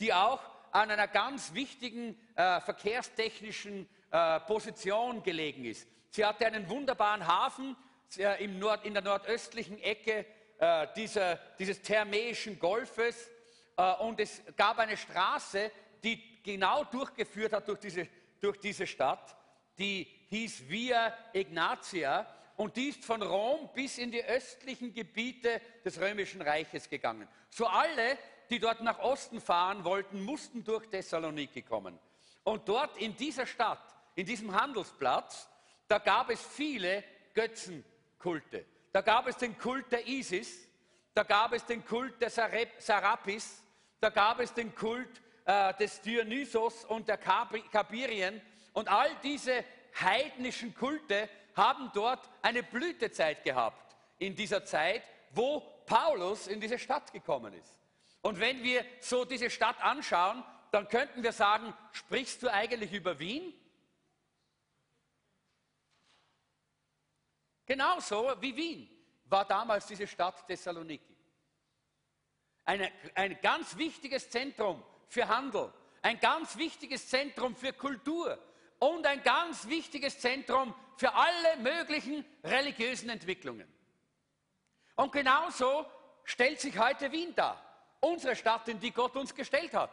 die 0.00 0.12
auch 0.12 0.40
an 0.70 0.90
einer 0.90 1.08
ganz 1.08 1.54
wichtigen 1.54 2.16
äh, 2.36 2.60
verkehrstechnischen 2.60 3.88
äh, 4.10 4.40
Position 4.40 5.22
gelegen 5.22 5.64
ist. 5.64 5.88
Sie 6.10 6.24
hatte 6.24 6.46
einen 6.46 6.68
wunderbaren 6.68 7.26
Hafen 7.26 7.76
äh, 8.16 8.46
Nord, 8.46 8.84
in 8.86 8.94
der 8.94 9.02
nordöstlichen 9.02 9.78
Ecke 9.82 10.24
äh, 10.58 10.86
dieser, 10.96 11.36
dieses 11.58 11.82
thermäischen 11.82 12.58
Golfes 12.58 13.30
äh, 13.76 13.92
und 13.96 14.18
es 14.20 14.42
gab 14.56 14.78
eine 14.78 14.96
Straße, 14.96 15.70
die 16.02 16.42
genau 16.42 16.84
durchgeführt 16.84 17.52
hat 17.52 17.68
durch 17.68 17.80
diese, 17.80 18.08
durch 18.40 18.58
diese 18.58 18.86
Stadt, 18.86 19.36
die 19.78 20.06
hieß 20.28 20.68
Via 20.68 21.12
Ignatia 21.32 22.26
und 22.56 22.76
die 22.76 22.88
ist 22.88 23.04
von 23.04 23.22
Rom 23.22 23.70
bis 23.74 23.98
in 23.98 24.10
die 24.10 24.24
östlichen 24.24 24.92
Gebiete 24.92 25.60
des 25.84 26.00
Römischen 26.00 26.42
Reiches 26.42 26.88
gegangen. 26.88 27.28
So 27.50 27.66
alle, 27.66 28.18
die 28.50 28.58
dort 28.58 28.80
nach 28.80 28.98
Osten 28.98 29.40
fahren 29.40 29.84
wollten, 29.84 30.22
mussten 30.24 30.64
durch 30.64 30.86
Thessaloniki 30.88 31.62
kommen. 31.62 31.98
Und 32.42 32.68
dort 32.68 32.96
in 32.96 33.14
dieser 33.14 33.46
Stadt, 33.46 33.82
in 34.16 34.26
diesem 34.26 34.58
Handelsplatz, 34.60 35.48
da 35.86 35.98
gab 35.98 36.30
es 36.30 36.40
viele 36.40 37.04
Götzenkulte. 38.18 38.64
Da 38.92 39.00
gab 39.00 39.26
es 39.26 39.36
den 39.36 39.56
Kult 39.58 39.90
der 39.92 40.06
Isis, 40.06 40.68
da 41.14 41.22
gab 41.22 41.52
es 41.52 41.64
den 41.64 41.84
Kult 41.84 42.20
der 42.20 42.30
Sarapis, 42.30 43.62
da 44.00 44.10
gab 44.10 44.40
es 44.40 44.52
den 44.52 44.74
Kult 44.74 45.20
äh, 45.44 45.74
des 45.74 46.00
Dionysos 46.00 46.84
und 46.84 47.08
der 47.08 47.18
Kabirien. 47.18 48.40
Und 48.72 48.88
all 48.88 49.10
diese 49.22 49.64
heidnischen 50.00 50.74
Kulte 50.74 51.28
haben 51.54 51.90
dort 51.92 52.30
eine 52.42 52.62
Blütezeit 52.62 53.42
gehabt 53.42 53.96
in 54.18 54.34
dieser 54.34 54.64
Zeit, 54.64 55.02
wo 55.32 55.60
Paulus 55.86 56.46
in 56.46 56.60
diese 56.60 56.78
Stadt 56.78 57.12
gekommen 57.12 57.52
ist. 57.54 57.78
Und 58.22 58.38
wenn 58.40 58.62
wir 58.62 58.84
so 59.00 59.24
diese 59.24 59.50
Stadt 59.50 59.80
anschauen, 59.82 60.44
dann 60.70 60.88
könnten 60.88 61.22
wir 61.22 61.32
sagen, 61.32 61.72
sprichst 61.92 62.42
du 62.42 62.52
eigentlich 62.52 62.92
über 62.92 63.18
Wien? 63.18 63.54
Genauso 67.68 68.34
wie 68.40 68.56
Wien 68.56 68.88
war 69.26 69.44
damals 69.44 69.84
diese 69.86 70.06
Stadt 70.06 70.46
Thessaloniki. 70.46 71.14
Eine, 72.64 72.90
ein 73.14 73.38
ganz 73.42 73.76
wichtiges 73.76 74.30
Zentrum 74.30 74.82
für 75.06 75.28
Handel, 75.28 75.70
ein 76.00 76.18
ganz 76.18 76.56
wichtiges 76.56 77.06
Zentrum 77.08 77.54
für 77.54 77.74
Kultur 77.74 78.38
und 78.78 79.06
ein 79.06 79.22
ganz 79.22 79.68
wichtiges 79.68 80.18
Zentrum 80.18 80.74
für 80.96 81.12
alle 81.12 81.58
möglichen 81.58 82.24
religiösen 82.42 83.10
Entwicklungen. 83.10 83.68
Und 84.96 85.12
genauso 85.12 85.84
stellt 86.24 86.60
sich 86.60 86.78
heute 86.78 87.12
Wien 87.12 87.34
dar, 87.34 87.62
unsere 88.00 88.34
Stadt, 88.34 88.66
in 88.68 88.80
die 88.80 88.92
Gott 88.92 89.14
uns 89.14 89.34
gestellt 89.34 89.74
hat. 89.74 89.90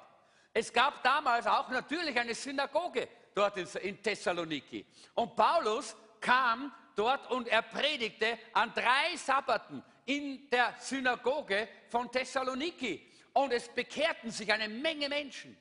Es 0.53 0.71
gab 0.71 1.03
damals 1.03 1.45
auch 1.45 1.67
natürlich 1.69 2.17
eine 2.17 2.33
Synagoge 2.33 3.09
dort 3.33 3.57
in 3.57 4.01
Thessaloniki. 4.01 4.85
Und 5.13 5.35
Paulus 5.35 5.93
kam 6.21 6.73
dort 6.95 7.29
und 7.31 7.47
er 7.47 7.61
predigte 7.61 8.37
an 8.53 8.73
drei 8.73 9.15
Sabbaten 9.15 9.83
in 10.05 10.49
der 10.49 10.75
Synagoge 10.79 11.67
von 11.89 12.11
Thessaloniki. 12.11 13.11
Und 13.33 13.51
es 13.51 13.67
bekehrten 13.67 14.31
sich 14.31 14.51
eine 14.51 14.69
Menge 14.69 15.09
Menschen, 15.09 15.57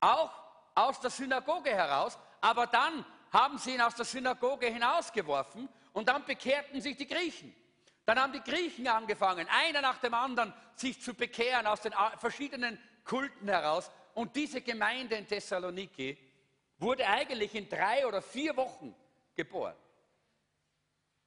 auch 0.00 0.32
aus 0.74 0.98
der 1.00 1.10
Synagoge 1.10 1.70
heraus. 1.70 2.18
Aber 2.40 2.66
dann 2.66 3.04
haben 3.32 3.58
sie 3.58 3.74
ihn 3.74 3.80
aus 3.80 3.94
der 3.94 4.04
Synagoge 4.04 4.68
hinausgeworfen 4.68 5.68
und 5.92 6.08
dann 6.08 6.24
bekehrten 6.24 6.80
sich 6.80 6.96
die 6.96 7.06
Griechen. 7.06 7.54
Dann 8.06 8.20
haben 8.20 8.32
die 8.32 8.40
Griechen 8.40 8.86
angefangen, 8.86 9.48
einer 9.48 9.82
nach 9.82 9.98
dem 9.98 10.14
anderen, 10.14 10.54
sich 10.76 11.02
zu 11.02 11.12
bekehren 11.12 11.66
aus 11.66 11.80
den 11.80 11.92
verschiedenen 12.18 12.78
Kulten 13.04 13.48
heraus. 13.48 13.90
Und 14.14 14.36
diese 14.36 14.60
Gemeinde 14.60 15.16
in 15.16 15.26
Thessaloniki 15.26 16.16
wurde 16.78 17.06
eigentlich 17.06 17.54
in 17.54 17.68
drei 17.68 18.06
oder 18.06 18.22
vier 18.22 18.56
Wochen 18.56 18.94
geboren. 19.34 19.74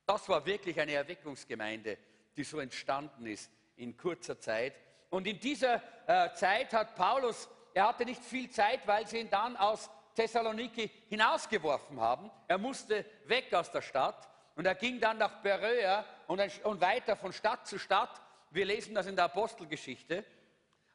Das 0.09 0.27
war 0.27 0.43
wirklich 0.43 0.79
eine 0.79 0.93
Erweckungsgemeinde, 0.93 1.95
die 2.35 2.43
so 2.43 2.57
entstanden 2.59 3.27
ist 3.27 3.51
in 3.75 3.95
kurzer 3.95 4.39
Zeit. 4.39 4.73
Und 5.11 5.27
in 5.27 5.39
dieser 5.39 5.83
äh, 6.07 6.33
Zeit 6.33 6.73
hat 6.73 6.95
Paulus, 6.95 7.47
er 7.75 7.89
hatte 7.89 8.05
nicht 8.05 8.23
viel 8.23 8.49
Zeit, 8.49 8.87
weil 8.87 9.05
sie 9.05 9.19
ihn 9.19 9.29
dann 9.29 9.55
aus 9.55 9.87
Thessaloniki 10.15 10.89
hinausgeworfen 11.09 11.99
haben. 11.99 12.31
Er 12.47 12.57
musste 12.57 13.05
weg 13.25 13.53
aus 13.53 13.69
der 13.69 13.83
Stadt 13.83 14.27
und 14.55 14.65
er 14.65 14.73
ging 14.73 14.99
dann 14.99 15.19
nach 15.19 15.43
Beröa 15.43 16.03
und, 16.25 16.41
und 16.65 16.81
weiter 16.81 17.15
von 17.15 17.31
Stadt 17.31 17.67
zu 17.67 17.77
Stadt. 17.77 18.19
Wir 18.49 18.65
lesen 18.65 18.95
das 18.95 19.05
in 19.05 19.15
der 19.15 19.25
Apostelgeschichte. 19.25 20.25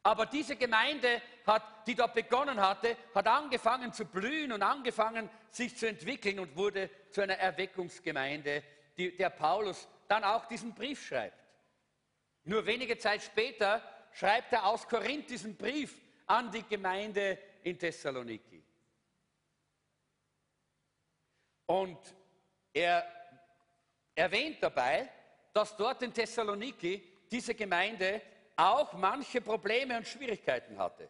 Aber 0.03 0.25
diese 0.25 0.57
Gemeinde, 0.57 1.21
hat, 1.45 1.87
die 1.87 1.95
dort 1.95 2.13
begonnen 2.15 2.59
hatte, 2.59 2.97
hat 3.13 3.27
angefangen 3.27 3.93
zu 3.93 4.03
blühen 4.03 4.51
und 4.51 4.61
angefangen 4.61 5.29
sich 5.51 5.77
zu 5.77 5.87
entwickeln 5.87 6.39
und 6.39 6.55
wurde 6.57 6.89
zu 7.11 7.21
einer 7.21 7.37
Erweckungsgemeinde 7.37 8.61
die, 8.97 9.15
der 9.15 9.29
Paulus 9.29 9.87
dann 10.07 10.23
auch 10.23 10.45
diesen 10.45 10.73
Brief 10.73 11.05
schreibt. 11.05 11.37
Nur 12.43 12.65
wenige 12.65 12.97
Zeit 12.97 13.23
später 13.23 13.81
schreibt 14.11 14.53
er 14.53 14.65
aus 14.65 14.87
Korinth 14.87 15.29
diesen 15.29 15.55
Brief 15.55 15.99
an 16.27 16.51
die 16.51 16.63
Gemeinde 16.63 17.37
in 17.63 17.77
Thessaloniki. 17.77 18.63
Und 21.65 21.97
er 22.73 23.05
erwähnt 24.13 24.57
dabei, 24.61 25.09
dass 25.51 25.75
dort 25.75 26.01
in 26.03 26.13
Thessaloniki 26.13 27.01
diese 27.31 27.55
Gemeinde 27.55 28.21
auch 28.55 28.93
manche 28.93 29.41
Probleme 29.41 29.97
und 29.97 30.07
Schwierigkeiten 30.07 30.77
hatte, 30.77 31.09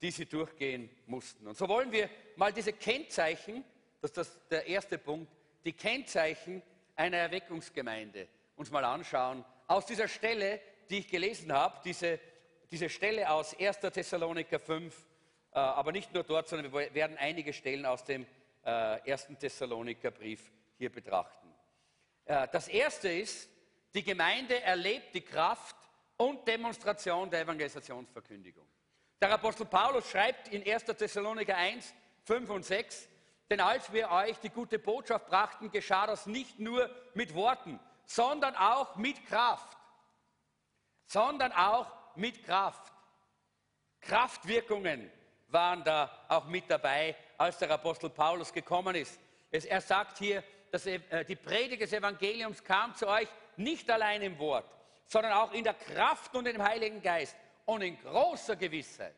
die 0.00 0.10
sie 0.10 0.26
durchgehen 0.26 0.90
mussten. 1.06 1.46
Und 1.46 1.56
so 1.56 1.68
wollen 1.68 1.90
wir 1.90 2.08
mal 2.36 2.52
diese 2.52 2.72
Kennzeichen, 2.72 3.64
das 4.00 4.16
ist 4.16 4.38
der 4.50 4.66
erste 4.66 4.98
Punkt, 4.98 5.32
die 5.64 5.72
Kennzeichen 5.72 6.62
einer 6.98 7.18
Erweckungsgemeinde 7.18 8.28
uns 8.56 8.70
mal 8.70 8.84
anschauen. 8.84 9.44
Aus 9.66 9.86
dieser 9.86 10.08
Stelle, 10.08 10.60
die 10.90 10.98
ich 10.98 11.08
gelesen 11.08 11.52
habe, 11.52 11.80
diese, 11.84 12.18
diese 12.70 12.88
Stelle 12.88 13.30
aus 13.30 13.56
1. 13.58 13.78
Thessaloniker 13.78 14.58
5, 14.58 14.94
äh, 15.52 15.58
aber 15.58 15.92
nicht 15.92 16.12
nur 16.12 16.24
dort, 16.24 16.48
sondern 16.48 16.72
wir 16.72 16.92
werden 16.94 17.16
einige 17.16 17.52
Stellen 17.52 17.86
aus 17.86 18.04
dem 18.04 18.26
äh, 18.64 18.68
1. 18.68 19.28
Thessaloniker 19.38 20.10
Brief 20.10 20.50
hier 20.76 20.90
betrachten. 20.90 21.48
Äh, 22.24 22.48
das 22.50 22.66
erste 22.66 23.08
ist, 23.08 23.48
die 23.94 24.02
Gemeinde 24.02 24.60
erlebt 24.62 25.14
die 25.14 25.20
Kraft 25.20 25.76
und 26.16 26.46
Demonstration 26.48 27.30
der 27.30 27.42
Evangelisationsverkündigung. 27.42 28.66
Der 29.20 29.30
Apostel 29.32 29.66
Paulus 29.66 30.10
schreibt 30.10 30.48
in 30.48 30.66
1. 30.66 30.84
Thessaloniker 30.84 31.56
1, 31.56 31.94
5 32.24 32.50
und 32.50 32.64
6, 32.64 33.08
denn 33.50 33.60
als 33.60 33.92
wir 33.92 34.10
euch 34.10 34.38
die 34.40 34.50
gute 34.50 34.78
Botschaft 34.78 35.26
brachten, 35.26 35.70
geschah 35.70 36.06
das 36.06 36.26
nicht 36.26 36.58
nur 36.58 36.90
mit 37.14 37.34
Worten, 37.34 37.80
sondern 38.04 38.54
auch 38.56 38.96
mit 38.96 39.24
Kraft. 39.26 39.76
Sondern 41.06 41.52
auch 41.52 41.90
mit 42.16 42.44
Kraft. 42.44 42.92
Kraftwirkungen 44.00 45.10
waren 45.48 45.82
da 45.82 46.10
auch 46.28 46.44
mit 46.46 46.70
dabei, 46.70 47.16
als 47.38 47.58
der 47.58 47.70
Apostel 47.70 48.10
Paulus 48.10 48.52
gekommen 48.52 48.94
ist. 48.94 49.18
Er 49.50 49.80
sagt 49.80 50.18
hier, 50.18 50.44
dass 50.70 50.84
äh, 50.86 51.24
die 51.24 51.36
Predigt 51.36 51.80
des 51.80 51.92
Evangeliums 51.92 52.62
kam 52.62 52.94
zu 52.94 53.08
euch 53.08 53.28
nicht 53.56 53.90
allein 53.90 54.20
im 54.22 54.38
Wort, 54.38 54.66
sondern 55.06 55.32
auch 55.32 55.52
in 55.52 55.64
der 55.64 55.74
Kraft 55.74 56.34
und 56.34 56.46
im 56.46 56.62
Heiligen 56.62 57.00
Geist 57.00 57.34
und 57.64 57.80
in 57.80 57.98
großer 57.98 58.56
Gewissheit. 58.56 59.14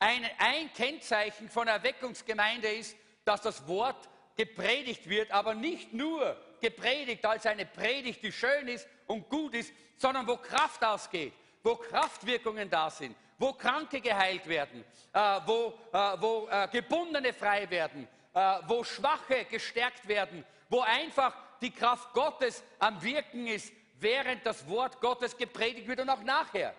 Ein, 0.00 0.28
ein 0.38 0.72
Kennzeichen 0.72 1.48
von 1.48 1.68
Erweckungsgemeinde 1.68 2.68
ist, 2.68 2.96
dass 3.24 3.42
das 3.42 3.66
Wort 3.66 4.08
gepredigt 4.36 5.08
wird, 5.08 5.30
aber 5.30 5.54
nicht 5.54 5.92
nur 5.92 6.36
gepredigt 6.60 7.24
als 7.24 7.46
eine 7.46 7.66
Predigt, 7.66 8.22
die 8.22 8.32
schön 8.32 8.68
ist 8.68 8.86
und 9.06 9.28
gut 9.28 9.54
ist, 9.54 9.72
sondern 9.96 10.26
wo 10.26 10.36
Kraft 10.36 10.84
ausgeht, 10.84 11.32
wo 11.62 11.76
Kraftwirkungen 11.76 12.70
da 12.70 12.90
sind, 12.90 13.16
wo 13.38 13.52
Kranke 13.52 14.00
geheilt 14.00 14.46
werden, 14.46 14.84
äh, 15.12 15.40
wo, 15.46 15.78
äh, 15.92 16.20
wo 16.20 16.48
äh, 16.50 16.68
Gebundene 16.70 17.32
frei 17.32 17.68
werden, 17.68 18.08
äh, 18.32 18.58
wo 18.66 18.84
Schwache 18.84 19.44
gestärkt 19.46 20.06
werden, 20.06 20.44
wo 20.68 20.80
einfach 20.80 21.34
die 21.60 21.70
Kraft 21.70 22.12
Gottes 22.14 22.62
am 22.78 23.02
Wirken 23.02 23.46
ist, 23.46 23.72
während 23.98 24.44
das 24.46 24.66
Wort 24.68 25.00
Gottes 25.00 25.36
gepredigt 25.36 25.86
wird 25.86 26.00
und 26.00 26.08
auch 26.08 26.22
nachher 26.22 26.74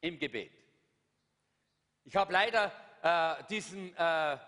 im 0.00 0.18
Gebet. 0.18 0.52
Ich 2.04 2.16
habe 2.16 2.32
leider 2.32 2.72
äh, 3.02 3.44
diesen 3.50 3.94
äh, 3.96 4.38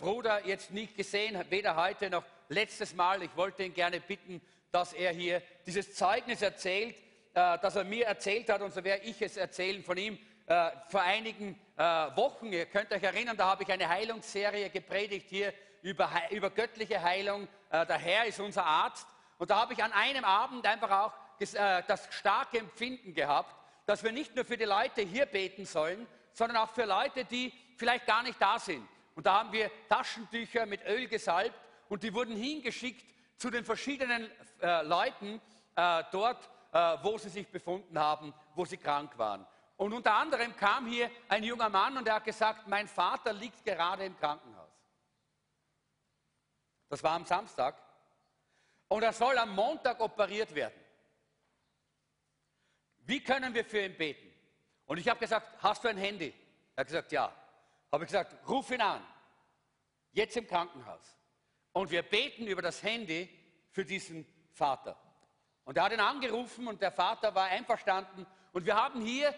Bruder 0.00 0.44
jetzt 0.44 0.72
nicht 0.72 0.96
gesehen, 0.96 1.42
weder 1.50 1.76
heute 1.76 2.10
noch 2.10 2.24
letztes 2.48 2.94
Mal. 2.94 3.22
Ich 3.22 3.36
wollte 3.36 3.62
ihn 3.62 3.74
gerne 3.74 4.00
bitten, 4.00 4.40
dass 4.72 4.92
er 4.92 5.12
hier 5.12 5.40
dieses 5.66 5.94
Zeugnis 5.94 6.42
erzählt, 6.42 6.96
äh, 7.34 7.58
das 7.58 7.76
er 7.76 7.84
mir 7.84 8.06
erzählt 8.06 8.50
hat, 8.50 8.60
und 8.60 8.72
so 8.72 8.82
werde 8.82 9.04
ich 9.04 9.20
es 9.22 9.36
erzählen 9.36 9.82
von 9.82 9.96
ihm. 9.96 10.18
Äh, 10.46 10.70
vor 10.88 11.02
einigen 11.02 11.58
äh, 11.76 11.82
Wochen, 11.82 12.52
ihr 12.52 12.66
könnt 12.66 12.92
euch 12.92 13.02
erinnern, 13.02 13.36
da 13.36 13.46
habe 13.46 13.62
ich 13.62 13.70
eine 13.70 13.88
Heilungsserie 13.88 14.70
gepredigt 14.70 15.26
hier 15.28 15.52
über, 15.82 16.10
über 16.30 16.50
göttliche 16.50 17.02
Heilung. 17.02 17.46
Äh, 17.70 17.86
der 17.86 17.98
Herr 17.98 18.26
ist 18.26 18.40
unser 18.40 18.64
Arzt. 18.64 19.06
Und 19.38 19.50
da 19.50 19.60
habe 19.60 19.74
ich 19.74 19.84
an 19.84 19.92
einem 19.92 20.24
Abend 20.24 20.66
einfach 20.66 20.90
auch 20.90 21.12
äh, 21.40 21.82
das 21.86 22.08
starke 22.10 22.58
Empfinden 22.58 23.14
gehabt, 23.14 23.54
dass 23.86 24.02
wir 24.02 24.10
nicht 24.10 24.34
nur 24.34 24.44
für 24.44 24.56
die 24.56 24.64
Leute 24.64 25.02
hier 25.02 25.26
beten 25.26 25.64
sollen, 25.64 26.06
sondern 26.32 26.56
auch 26.56 26.70
für 26.70 26.84
Leute, 26.84 27.24
die 27.24 27.52
vielleicht 27.76 28.06
gar 28.06 28.22
nicht 28.22 28.40
da 28.40 28.58
sind. 28.58 28.86
Und 29.18 29.26
da 29.26 29.40
haben 29.40 29.50
wir 29.50 29.68
Taschentücher 29.88 30.64
mit 30.64 30.80
Öl 30.86 31.08
gesalbt 31.08 31.58
und 31.88 32.04
die 32.04 32.14
wurden 32.14 32.36
hingeschickt 32.36 33.04
zu 33.36 33.50
den 33.50 33.64
verschiedenen 33.64 34.30
äh, 34.62 34.82
Leuten 34.82 35.40
äh, 35.74 36.04
dort, 36.12 36.48
äh, 36.70 36.98
wo 37.02 37.18
sie 37.18 37.28
sich 37.28 37.48
befunden 37.48 37.98
haben, 37.98 38.32
wo 38.54 38.64
sie 38.64 38.76
krank 38.76 39.18
waren. 39.18 39.44
Und 39.76 39.92
unter 39.92 40.14
anderem 40.14 40.54
kam 40.54 40.86
hier 40.86 41.10
ein 41.28 41.42
junger 41.42 41.68
Mann 41.68 41.96
und 41.96 42.06
er 42.06 42.14
hat 42.14 42.26
gesagt, 42.26 42.68
mein 42.68 42.86
Vater 42.86 43.32
liegt 43.32 43.64
gerade 43.64 44.04
im 44.04 44.16
Krankenhaus. 44.16 44.70
Das 46.88 47.02
war 47.02 47.14
am 47.14 47.24
Samstag. 47.24 47.74
Und 48.86 49.02
er 49.02 49.12
soll 49.12 49.36
am 49.36 49.52
Montag 49.52 49.98
operiert 49.98 50.54
werden. 50.54 50.80
Wie 52.98 53.20
können 53.20 53.52
wir 53.52 53.64
für 53.64 53.80
ihn 53.80 53.96
beten? 53.96 54.32
Und 54.86 54.98
ich 54.98 55.08
habe 55.08 55.18
gesagt, 55.18 55.60
hast 55.60 55.82
du 55.82 55.88
ein 55.88 55.98
Handy? 55.98 56.32
Er 56.76 56.82
hat 56.82 56.86
gesagt, 56.86 57.10
ja. 57.10 57.34
Habe 57.90 58.04
ich 58.04 58.08
gesagt, 58.08 58.36
ruf 58.48 58.70
ihn 58.70 58.80
an. 58.80 59.02
Jetzt 60.12 60.36
im 60.36 60.46
Krankenhaus. 60.46 61.16
Und 61.72 61.90
wir 61.90 62.02
beten 62.02 62.46
über 62.46 62.62
das 62.62 62.82
Handy 62.82 63.28
für 63.70 63.84
diesen 63.84 64.26
Vater. 64.52 64.96
Und 65.64 65.76
er 65.76 65.84
hat 65.84 65.92
ihn 65.92 66.00
angerufen 66.00 66.66
und 66.66 66.80
der 66.80 66.92
Vater 66.92 67.34
war 67.34 67.46
einverstanden. 67.46 68.26
Und 68.52 68.66
wir 68.66 68.74
haben 68.74 69.00
hier 69.00 69.34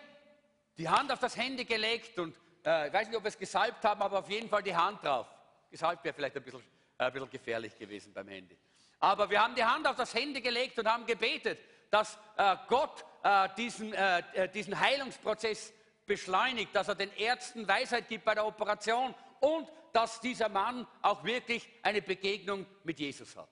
die 0.79 0.89
Hand 0.89 1.13
auf 1.13 1.19
das 1.19 1.37
Handy 1.37 1.65
gelegt 1.65 2.19
und 2.19 2.35
äh, 2.65 2.89
ich 2.89 2.93
weiß 2.93 3.09
nicht, 3.09 3.17
ob 3.17 3.25
wir 3.25 3.29
es 3.29 3.39
gesalbt 3.39 3.85
haben, 3.85 4.01
aber 4.01 4.21
auf 4.21 4.31
jeden 4.31 4.49
Fall 4.49 4.63
die 4.63 4.75
Hand 4.75 5.05
drauf. 5.05 5.27
Gesalbt 5.71 6.05
wäre 6.05 6.15
vielleicht 6.15 6.37
ein 6.37 6.43
bisschen 6.43 6.61
äh, 6.99 7.05
ein 7.05 7.13
bisschen 7.13 7.31
gefährlich 7.31 7.77
gewesen 7.77 8.13
beim 8.13 8.29
Handy. 8.29 8.57
Aber 9.01 9.29
wir 9.29 9.43
haben 9.43 9.55
die 9.55 9.65
Hand 9.65 9.87
auf 9.87 9.97
das 9.97 10.15
Handy 10.15 10.41
gelegt 10.41 10.79
und 10.79 10.87
haben 10.87 11.07
gebetet, 11.07 11.59
dass 11.91 12.19
äh, 12.37 12.57
Gott 12.69 13.05
äh, 13.23 13.49
diesen, 13.57 13.95
diesen 14.55 14.79
Heilungsprozess 14.79 15.73
beschleunigt, 16.11 16.75
dass 16.75 16.89
er 16.89 16.97
den 16.97 17.13
Ärzten 17.13 17.69
Weisheit 17.69 18.09
gibt 18.09 18.25
bei 18.25 18.35
der 18.35 18.45
Operation 18.45 19.15
und 19.39 19.69
dass 19.93 20.21
dieser 20.21 20.49
Mann 20.49 20.85
auch 21.03 21.23
wirklich 21.23 21.69
eine 21.85 22.03
Begegnung 22.03 22.67
mit 22.83 22.99
Jesus 22.99 23.37
hat. 23.37 23.49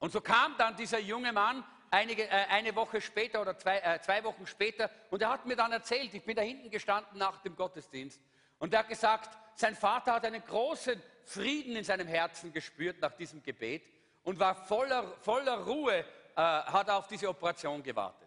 Und 0.00 0.10
so 0.10 0.20
kam 0.20 0.56
dann 0.58 0.74
dieser 0.74 0.98
junge 0.98 1.32
Mann 1.32 1.64
einige, 1.92 2.24
äh, 2.24 2.46
eine 2.48 2.74
Woche 2.74 3.00
später 3.00 3.40
oder 3.40 3.56
zwei, 3.56 3.78
äh, 3.78 4.00
zwei 4.00 4.24
Wochen 4.24 4.44
später 4.44 4.90
und 5.10 5.22
er 5.22 5.28
hat 5.28 5.46
mir 5.46 5.54
dann 5.54 5.70
erzählt, 5.70 6.12
ich 6.14 6.24
bin 6.24 6.34
da 6.34 6.42
hinten 6.42 6.68
gestanden 6.68 7.16
nach 7.16 7.38
dem 7.42 7.54
Gottesdienst 7.54 8.20
und 8.58 8.74
er 8.74 8.80
hat 8.80 8.88
gesagt, 8.88 9.30
sein 9.54 9.76
Vater 9.76 10.14
hat 10.14 10.24
einen 10.24 10.44
großen 10.44 11.00
Frieden 11.26 11.76
in 11.76 11.84
seinem 11.84 12.08
Herzen 12.08 12.52
gespürt 12.52 13.00
nach 13.00 13.12
diesem 13.12 13.40
Gebet 13.40 13.84
und 14.24 14.40
war 14.40 14.56
voller, 14.56 15.16
voller 15.20 15.58
Ruhe, 15.58 15.98
äh, 15.98 16.04
hat 16.34 16.90
auf 16.90 17.06
diese 17.06 17.28
Operation 17.28 17.84
gewartet. 17.84 18.19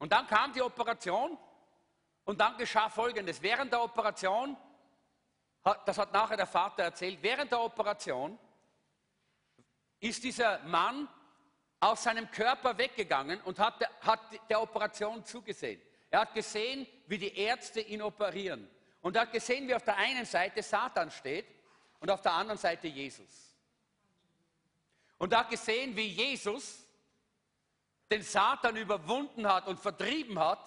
Und 0.00 0.12
dann 0.12 0.26
kam 0.26 0.52
die 0.52 0.62
Operation 0.62 1.38
und 2.24 2.40
dann 2.40 2.56
geschah 2.56 2.88
Folgendes. 2.88 3.40
Während 3.42 3.70
der 3.70 3.82
Operation, 3.82 4.56
das 5.84 5.98
hat 5.98 6.12
nachher 6.12 6.38
der 6.38 6.46
Vater 6.46 6.82
erzählt, 6.82 7.18
während 7.22 7.52
der 7.52 7.60
Operation 7.60 8.38
ist 10.00 10.24
dieser 10.24 10.58
Mann 10.60 11.06
aus 11.78 12.02
seinem 12.02 12.30
Körper 12.30 12.76
weggegangen 12.78 13.42
und 13.42 13.58
hat, 13.58 13.74
hat 14.00 14.20
der 14.48 14.62
Operation 14.62 15.22
zugesehen. 15.24 15.80
Er 16.08 16.20
hat 16.20 16.34
gesehen, 16.34 16.86
wie 17.06 17.18
die 17.18 17.36
Ärzte 17.36 17.80
ihn 17.80 18.00
operieren. 18.00 18.68
Und 19.02 19.16
er 19.16 19.22
hat 19.22 19.32
gesehen, 19.32 19.68
wie 19.68 19.74
auf 19.74 19.84
der 19.84 19.98
einen 19.98 20.24
Seite 20.24 20.62
Satan 20.62 21.10
steht 21.10 21.46
und 22.00 22.10
auf 22.10 22.22
der 22.22 22.32
anderen 22.32 22.58
Seite 22.58 22.88
Jesus. 22.88 23.54
Und 25.18 25.34
er 25.34 25.40
hat 25.40 25.50
gesehen, 25.50 25.94
wie 25.94 26.06
Jesus 26.06 26.86
den 28.10 28.22
Satan 28.22 28.76
überwunden 28.76 29.46
hat 29.46 29.68
und 29.68 29.78
vertrieben 29.78 30.38
hat 30.38 30.58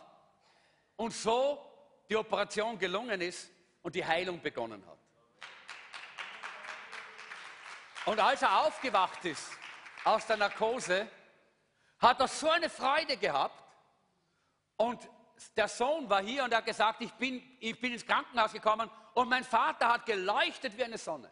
und 0.95 1.13
so 1.13 1.59
die 2.09 2.15
Operation 2.15 2.79
gelungen 2.79 3.19
ist 3.19 3.51
und 3.81 3.95
die 3.95 4.05
Heilung 4.05 4.41
begonnen 4.41 4.83
hat. 4.87 4.97
Und 8.05 8.19
als 8.19 8.41
er 8.41 8.61
aufgewacht 8.61 9.23
ist 9.25 9.51
aus 10.03 10.25
der 10.25 10.37
Narkose, 10.37 11.07
hat 11.99 12.19
er 12.19 12.27
so 12.27 12.49
eine 12.49 12.69
Freude 12.69 13.17
gehabt 13.17 13.63
und 14.77 15.09
der 15.55 15.67
Sohn 15.67 16.09
war 16.09 16.21
hier 16.21 16.43
und 16.43 16.51
er 16.51 16.59
hat 16.59 16.65
gesagt, 16.65 17.01
ich 17.01 17.11
bin, 17.13 17.41
ich 17.59 17.79
bin 17.79 17.93
ins 17.93 18.05
Krankenhaus 18.05 18.53
gekommen 18.53 18.89
und 19.13 19.29
mein 19.29 19.43
Vater 19.43 19.89
hat 19.89 20.05
geleuchtet 20.05 20.77
wie 20.77 20.83
eine 20.83 20.97
Sonne. 20.97 21.31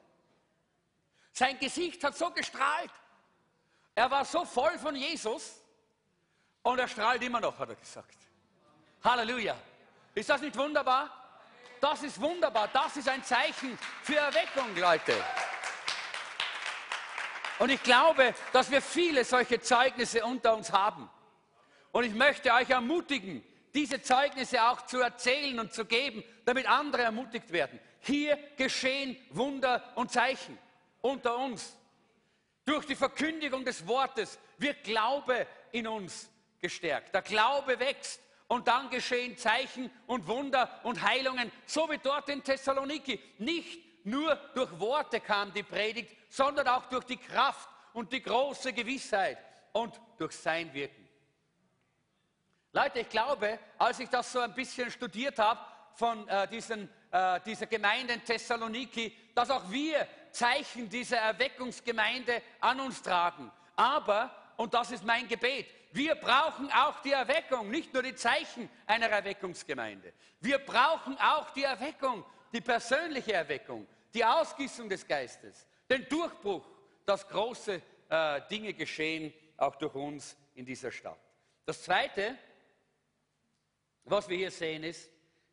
Sein 1.32 1.58
Gesicht 1.60 2.04
hat 2.04 2.18
so 2.18 2.32
gestrahlt. 2.32 2.92
Er 3.96 4.12
war 4.12 4.26
so 4.26 4.44
voll 4.46 4.78
von 4.80 4.96
Jesus 4.96 5.61
und 6.64 6.80
er 6.80 6.88
strahlt 6.88 7.22
immer 7.24 7.40
noch, 7.40 7.58
hat 7.58 7.70
er 7.70 7.76
gesagt. 7.76 8.18
Halleluja. 9.04 9.56
Ist 10.14 10.30
das 10.30 10.42
nicht 10.42 10.58
wunderbar? 10.58 11.10
Das 11.80 12.04
ist 12.04 12.20
wunderbar. 12.22 12.70
Das 12.72 12.98
ist 12.98 13.10
ein 13.10 13.24
Zeichen 13.24 13.78
für 14.04 14.18
Erweckung, 14.18 14.76
Leute. 14.76 15.16
Und 17.60 17.70
ich 17.70 17.82
glaube, 17.82 18.34
dass 18.54 18.70
wir 18.70 18.82
viele 18.82 19.24
solche 19.24 19.60
Zeugnisse 19.60 20.24
unter 20.24 20.56
uns 20.56 20.72
haben. 20.72 21.10
Und 21.92 22.04
ich 22.04 22.14
möchte 22.14 22.52
euch 22.54 22.70
ermutigen, 22.70 23.44
diese 23.74 24.02
Zeugnisse 24.02 24.64
auch 24.64 24.86
zu 24.86 25.00
erzählen 25.00 25.60
und 25.60 25.74
zu 25.74 25.86
geben, 25.86 26.24
damit 26.46 26.68
andere 26.68 27.04
ermutigt 27.04 27.52
werden. 27.52 27.80
Hier 28.02 28.38
geschehen 28.58 29.18
Wunder 29.30 29.92
und 29.96 30.12
Zeichen 30.12 30.58
unter 31.02 31.38
uns. 31.38 31.76
Durch 32.66 32.86
die 32.86 32.96
Verkündigung 32.96 33.66
des 33.66 33.88
Wortes 33.88 34.38
wird 34.58 34.84
Glaube 34.84 35.48
in 35.72 35.88
uns 35.88 36.30
gestärkt. 36.62 37.14
Der 37.14 37.22
Glaube 37.22 37.80
wächst 37.80 38.22
und 38.48 38.68
dann 38.68 38.90
geschehen 38.90 39.38
Zeichen 39.38 39.90
und 40.08 40.28
Wunder 40.28 40.82
und 40.84 41.02
Heilungen, 41.02 41.52
so 41.66 41.90
wie 41.90 41.98
dort 41.98 42.30
in 42.30 42.44
Thessaloniki. 42.44 43.20
Nicht 43.40 44.06
nur 44.06 44.36
durch 44.54 44.80
Worte 44.80 45.20
kam 45.20 45.54
die 45.54 45.64
Predigt, 45.64 46.16
sondern 46.30 46.68
auch 46.68 46.86
durch 46.88 47.06
die 47.06 47.18
Kraft 47.18 47.70
und 47.94 48.12
die 48.12 48.22
große 48.22 48.74
Gewissheit 48.74 49.38
und 49.74 50.00
durch 50.18 50.34
sein 50.34 50.74
Wirken. 50.74 51.08
Leute, 52.74 53.00
ich 53.00 53.10
glaube, 53.10 53.60
als 53.78 54.00
ich 54.00 54.10
das 54.10 54.32
so 54.32 54.40
ein 54.40 54.54
bisschen 54.54 54.90
studiert 54.90 55.38
habe 55.40 55.60
von 55.96 56.28
äh, 56.28 56.48
diesen, 56.48 56.90
äh, 57.12 57.40
dieser 57.42 57.66
Gemeinde 57.66 58.14
in 58.14 58.24
Thessaloniki, 58.24 59.14
dass 59.36 59.50
auch 59.50 59.70
wir 59.70 60.08
Zeichen 60.32 60.90
dieser 60.90 61.18
Erweckungsgemeinde 61.18 62.42
an 62.62 62.80
uns 62.80 63.02
tragen. 63.02 63.52
Aber, 63.76 64.34
und 64.56 64.74
das 64.74 64.92
ist 64.92 65.04
mein 65.04 65.28
Gebet, 65.28 65.68
wir 65.94 66.16
brauchen 66.16 66.72
auch 66.72 67.02
die 67.02 67.12
Erweckung, 67.12 67.70
nicht 67.70 67.94
nur 67.94 68.04
die 68.04 68.16
Zeichen 68.16 68.70
einer 68.86 69.08
Erweckungsgemeinde. 69.10 70.14
Wir 70.40 70.60
brauchen 70.60 71.18
auch 71.18 71.50
die 71.52 71.64
Erweckung, 71.64 72.24
die 72.54 72.62
persönliche 72.62 73.34
Erweckung, 73.34 73.86
die 74.14 74.24
Ausgießung 74.24 74.88
des 74.88 75.06
Geistes, 75.06 75.68
den 75.90 76.08
Durchbruch, 76.08 76.66
dass 77.06 77.28
große 77.28 77.82
äh, 78.10 78.42
Dinge 78.50 78.74
geschehen, 78.74 79.34
auch 79.58 79.76
durch 79.76 79.94
uns 79.96 80.38
in 80.56 80.66
dieser 80.66 80.92
Stadt. 80.92 81.20
Das 81.66 81.84
Zweite, 81.84 82.38
was 84.06 84.30
wir 84.30 84.38
hier 84.38 84.52
sehen, 84.52 84.84
ist, 84.84 85.10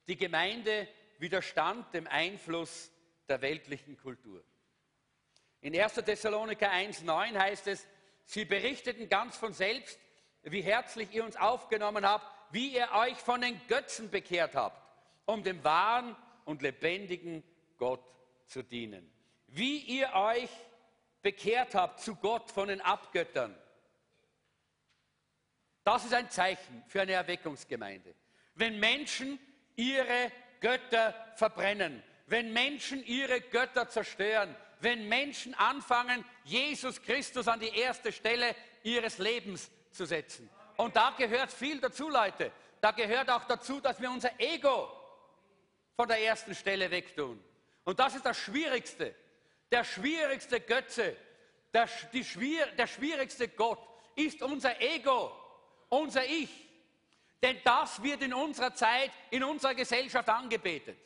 die 0.07 0.16
Gemeinde 0.16 0.88
widerstand 1.18 1.92
dem 1.92 2.07
Einfluss 2.07 2.90
der 3.29 3.42
weltlichen 3.42 3.96
Kultur. 3.96 4.42
In 5.61 5.79
1. 5.79 5.94
Thessaloniker 5.94 6.70
1,9 6.70 7.37
heißt 7.37 7.66
es, 7.66 7.87
sie 8.24 8.44
berichteten 8.44 9.09
ganz 9.09 9.37
von 9.37 9.53
selbst, 9.53 9.98
wie 10.42 10.62
herzlich 10.62 11.12
ihr 11.12 11.24
uns 11.24 11.37
aufgenommen 11.37 12.07
habt, 12.07 12.27
wie 12.51 12.74
ihr 12.74 12.88
euch 12.92 13.16
von 13.18 13.40
den 13.40 13.61
Götzen 13.68 14.11
bekehrt 14.11 14.55
habt, 14.55 14.81
um 15.27 15.42
dem 15.42 15.62
wahren 15.64 16.16
und 16.44 16.62
lebendigen 16.62 17.42
Gott 17.77 18.03
zu 18.46 18.62
dienen. 18.62 19.11
Wie 19.48 19.79
ihr 19.79 20.12
euch 20.14 20.51
bekehrt 21.22 21.74
habt 21.74 22.01
zu 22.01 22.16
Gott 22.16 22.51
von 22.51 22.68
den 22.68 22.81
Abgöttern. 22.81 23.57
Das 25.85 26.05
ist 26.05 26.14
ein 26.14 26.31
Zeichen 26.31 26.85
für 26.88 27.03
eine 27.03 27.12
Erweckungsgemeinde. 27.12 28.14
Wenn 28.55 28.79
Menschen 28.79 29.38
ihre 29.77 30.33
Götter 30.61 31.14
verbrennen, 31.37 32.03
wenn 32.27 32.53
Menschen 32.53 33.05
ihre 33.05 33.40
Götter 33.40 33.88
zerstören, 33.88 34.55
wenn 34.81 35.09
Menschen 35.09 35.55
anfangen, 35.55 36.24
Jesus 36.44 37.01
Christus 37.03 37.48
an 37.48 37.61
die 37.61 37.74
erste 37.74 38.12
Stelle 38.12 38.55
ihres 38.83 39.18
Lebens 39.18 39.70
zu 39.98 40.06
setzen. 40.06 40.48
Und 40.76 40.96
da 40.96 41.11
gehört 41.11 41.52
viel 41.52 41.80
dazu, 41.80 42.08
Leute. 42.08 42.52
Da 42.80 42.92
gehört 42.92 43.28
auch 43.28 43.44
dazu, 43.44 43.80
dass 43.80 44.00
wir 44.00 44.11
unser 44.11 44.30
Ego 44.40 44.90
von 45.96 46.08
der 46.08 46.22
ersten 46.22 46.54
Stelle 46.54 46.90
wegtun. 46.90 47.42
Und 47.84 47.98
das 47.98 48.14
ist 48.14 48.24
das 48.24 48.38
Schwierigste. 48.38 49.14
Der 49.72 49.82
schwierigste 49.82 50.61
Götze, 50.61 51.16
der, 51.74 51.88
die, 52.12 52.24
der 52.78 52.87
schwierigste 52.87 53.48
Gott 53.48 53.80
ist 54.14 54.40
unser 54.40 54.80
Ego, 54.80 55.32
unser 55.88 56.24
Ich. 56.24 56.50
Denn 57.42 57.61
das 57.64 58.02
wird 58.02 58.22
in 58.22 58.32
unserer 58.32 58.74
Zeit, 58.74 59.11
in 59.30 59.42
unserer 59.42 59.74
Gesellschaft 59.74 60.28
angebetet. 60.28 60.96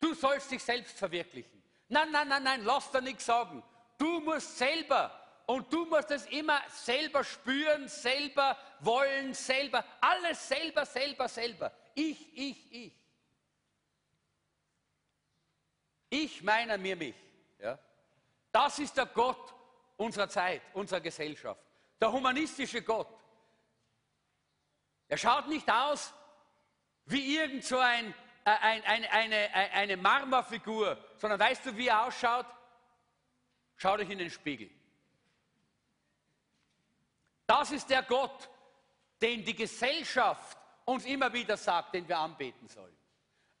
Du 0.00 0.14
sollst 0.14 0.50
dich 0.50 0.62
selbst 0.62 0.98
verwirklichen. 0.98 1.62
Nein, 1.88 2.10
nein, 2.10 2.28
nein, 2.28 2.42
nein, 2.42 2.64
lass 2.64 2.90
dir 2.90 3.00
nichts 3.00 3.24
sagen. 3.24 3.62
Du 3.96 4.20
musst 4.20 4.58
selber 4.58 5.21
und 5.46 5.72
du 5.72 5.84
musst 5.86 6.10
es 6.10 6.26
immer 6.26 6.60
selber 6.68 7.24
spüren, 7.24 7.88
selber 7.88 8.56
wollen, 8.80 9.34
selber, 9.34 9.84
alles 10.00 10.48
selber, 10.48 10.86
selber, 10.86 11.28
selber. 11.28 11.72
Ich, 11.94 12.36
ich, 12.36 12.72
ich. 12.72 12.92
Ich 16.10 16.42
meiner 16.42 16.78
mir 16.78 16.96
mich. 16.96 17.16
Ja? 17.58 17.78
Das 18.50 18.78
ist 18.78 18.96
der 18.96 19.06
Gott 19.06 19.54
unserer 19.96 20.28
Zeit, 20.28 20.62
unserer 20.74 21.00
Gesellschaft. 21.00 21.60
Der 22.00 22.12
humanistische 22.12 22.82
Gott. 22.82 23.08
Er 25.08 25.18
schaut 25.18 25.48
nicht 25.48 25.70
aus 25.70 26.12
wie 27.04 27.36
irgend 27.36 27.64
so 27.64 27.78
ein 27.78 28.14
äh, 28.44 28.50
ein, 28.50 28.82
ein, 28.84 29.04
eine, 29.04 29.54
eine 29.54 29.96
Marmorfigur, 29.96 30.98
sondern 31.16 31.38
weißt 31.38 31.66
du, 31.66 31.76
wie 31.76 31.88
er 31.88 32.06
ausschaut? 32.06 32.46
Schau 33.76 33.96
dich 33.96 34.10
in 34.10 34.18
den 34.18 34.30
Spiegel. 34.30 34.68
Das 37.46 37.70
ist 37.70 37.90
der 37.90 38.02
Gott, 38.02 38.48
den 39.20 39.44
die 39.44 39.54
Gesellschaft 39.54 40.58
uns 40.84 41.04
immer 41.04 41.32
wieder 41.32 41.56
sagt, 41.56 41.94
den 41.94 42.08
wir 42.08 42.18
anbeten 42.18 42.68
sollen. 42.68 42.96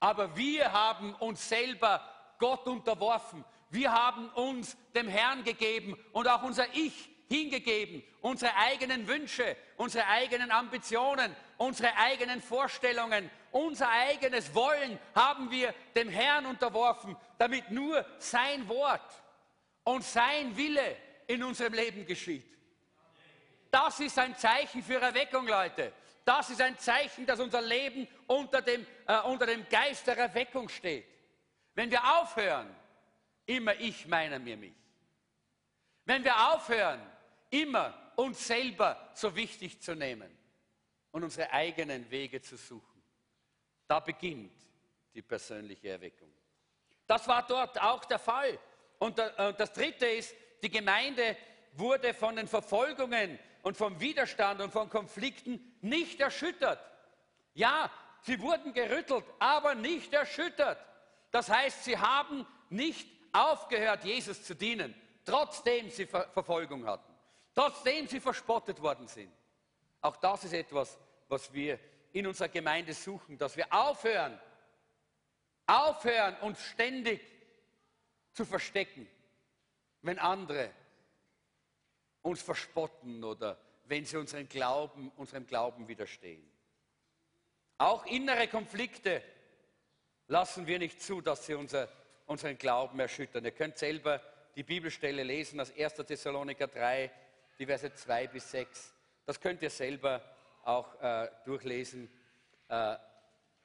Aber 0.00 0.36
wir 0.36 0.72
haben 0.72 1.14
uns 1.14 1.48
selber 1.48 2.02
Gott 2.38 2.66
unterworfen. 2.66 3.44
Wir 3.70 3.92
haben 3.92 4.28
uns 4.30 4.76
dem 4.94 5.08
Herrn 5.08 5.44
gegeben 5.44 5.96
und 6.12 6.28
auch 6.28 6.42
unser 6.42 6.66
Ich 6.74 7.08
hingegeben, 7.28 8.02
unsere 8.20 8.54
eigenen 8.56 9.08
Wünsche, 9.08 9.56
unsere 9.76 10.06
eigenen 10.06 10.50
Ambitionen, 10.50 11.34
unsere 11.56 11.96
eigenen 11.96 12.42
Vorstellungen, 12.42 13.30
unser 13.52 13.88
eigenes 13.88 14.54
Wollen 14.54 14.98
haben 15.14 15.50
wir 15.50 15.74
dem 15.94 16.08
Herrn 16.08 16.46
unterworfen, 16.46 17.16
damit 17.38 17.70
nur 17.70 18.04
sein 18.18 18.68
Wort 18.68 19.22
und 19.84 20.04
sein 20.04 20.56
Wille 20.56 20.96
in 21.26 21.42
unserem 21.42 21.72
Leben 21.72 22.04
geschieht. 22.04 22.46
Das 23.72 24.00
ist 24.00 24.18
ein 24.18 24.36
Zeichen 24.36 24.82
für 24.82 25.00
Erweckung, 25.00 25.46
Leute. 25.46 25.94
Das 26.26 26.50
ist 26.50 26.60
ein 26.60 26.78
Zeichen, 26.78 27.24
dass 27.24 27.40
unser 27.40 27.62
Leben 27.62 28.06
unter 28.26 28.60
dem, 28.60 28.86
äh, 29.08 29.20
unter 29.22 29.46
dem 29.46 29.66
Geist 29.66 30.06
der 30.06 30.18
Erweckung 30.18 30.68
steht. 30.68 31.06
Wenn 31.74 31.90
wir 31.90 32.20
aufhören, 32.20 32.76
immer 33.46 33.74
ich 33.80 34.06
meiner 34.06 34.38
mir 34.38 34.58
mich. 34.58 34.74
Wenn 36.04 36.22
wir 36.22 36.52
aufhören, 36.52 37.00
immer 37.48 38.12
uns 38.16 38.46
selber 38.46 39.10
so 39.14 39.34
wichtig 39.34 39.80
zu 39.80 39.94
nehmen 39.94 40.30
und 41.10 41.24
unsere 41.24 41.50
eigenen 41.50 42.10
Wege 42.10 42.42
zu 42.42 42.58
suchen. 42.58 43.02
Da 43.88 44.00
beginnt 44.00 44.52
die 45.14 45.22
persönliche 45.22 45.88
Erweckung. 45.88 46.30
Das 47.06 47.26
war 47.26 47.46
dort 47.46 47.80
auch 47.80 48.04
der 48.04 48.18
Fall. 48.18 48.58
Und 48.98 49.18
äh, 49.18 49.54
das 49.54 49.72
Dritte 49.72 50.06
ist, 50.06 50.36
die 50.62 50.70
Gemeinde 50.70 51.38
wurde 51.72 52.14
von 52.14 52.36
den 52.36 52.48
Verfolgungen 52.48 53.38
und 53.62 53.76
vom 53.76 54.00
Widerstand 54.00 54.60
und 54.60 54.72
von 54.72 54.88
Konflikten 54.88 55.74
nicht 55.80 56.20
erschüttert. 56.20 56.80
Ja, 57.54 57.90
sie 58.22 58.40
wurden 58.40 58.72
gerüttelt, 58.72 59.24
aber 59.38 59.74
nicht 59.74 60.12
erschüttert. 60.12 60.78
Das 61.30 61.48
heißt, 61.48 61.84
sie 61.84 61.98
haben 61.98 62.46
nicht 62.70 63.08
aufgehört, 63.32 64.04
Jesus 64.04 64.44
zu 64.44 64.54
dienen, 64.54 64.94
trotzdem 65.24 65.90
sie 65.90 66.06
Ver 66.06 66.28
Verfolgung 66.32 66.86
hatten, 66.86 67.12
trotzdem 67.54 68.06
sie 68.06 68.20
verspottet 68.20 68.80
worden 68.82 69.06
sind. 69.06 69.32
Auch 70.00 70.16
das 70.16 70.44
ist 70.44 70.52
etwas, 70.52 70.98
was 71.28 71.52
wir 71.52 71.78
in 72.12 72.26
unserer 72.26 72.48
Gemeinde 72.48 72.92
suchen, 72.92 73.38
dass 73.38 73.56
wir 73.56 73.72
aufhören, 73.72 74.38
aufhören, 75.66 76.36
uns 76.40 76.60
ständig 76.60 77.20
zu 78.32 78.44
verstecken, 78.44 79.08
wenn 80.02 80.18
andere 80.18 80.70
uns 82.22 82.42
verspotten 82.42 83.22
oder 83.24 83.58
wenn 83.84 84.04
sie 84.04 84.16
unseren 84.16 84.48
Glauben, 84.48 85.10
unserem 85.16 85.46
Glauben 85.46 85.88
widerstehen. 85.88 86.48
Auch 87.78 88.06
innere 88.06 88.48
Konflikte 88.48 89.22
lassen 90.28 90.66
wir 90.66 90.78
nicht 90.78 91.02
zu, 91.02 91.20
dass 91.20 91.46
sie 91.46 91.54
unser, 91.54 91.88
unseren 92.26 92.56
Glauben 92.56 93.00
erschüttern. 93.00 93.44
Ihr 93.44 93.50
könnt 93.50 93.76
selber 93.76 94.20
die 94.54 94.62
Bibelstelle 94.62 95.22
lesen 95.22 95.60
aus 95.60 95.72
1. 95.76 95.94
Thessaloniker 95.94 96.68
3, 96.68 97.10
die 97.58 97.66
Verse 97.66 97.92
2 97.92 98.26
bis 98.28 98.50
6. 98.50 98.94
Das 99.26 99.40
könnt 99.40 99.62
ihr 99.62 99.70
selber 99.70 100.22
auch 100.64 101.00
äh, 101.00 101.28
durchlesen. 101.44 102.10
Äh, 102.68 102.96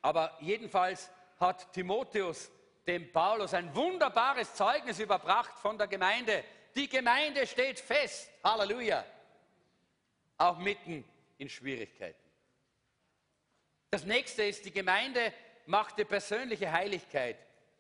aber 0.02 0.38
jedenfalls 0.42 1.12
hat 1.40 1.72
Timotheus 1.74 2.52
dem 2.88 3.12
Paulus 3.12 3.54
ein 3.54 3.76
wunderbares 3.76 4.54
Zeugnis 4.56 5.00
überbracht 5.00 5.60
von 5.60 5.78
der 5.78 5.88
Gemeinde. 5.88 6.44
Die 6.78 6.88
Gemeinde 6.88 7.48
steht 7.48 7.80
fest. 7.80 8.30
Halleluja. 8.44 9.04
Auch 10.38 10.60
mitten 10.60 11.04
in 11.40 11.50
Schwierigkeiten. 11.50 12.22
Das 13.90 14.06
nächste 14.06 14.44
ist, 14.44 14.64
die 14.64 14.72
Gemeinde 14.72 15.34
machte 15.66 16.06
persönliche 16.06 16.72
Heiligkeit 16.72 17.38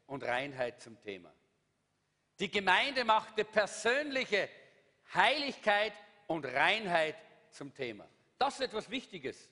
und 0.07 0.23
Reinheit 0.23 0.81
zum 0.81 0.99
Thema. 0.99 1.31
Die 2.39 2.49
Gemeinde 2.49 3.05
machte 3.05 3.45
persönliche 3.45 4.49
Heiligkeit 5.13 5.93
und 6.25 6.45
Reinheit 6.45 7.17
zum 7.51 7.73
Thema. 7.75 8.07
Das 8.39 8.55
ist 8.55 8.61
etwas 8.61 8.89
Wichtiges. 8.89 9.47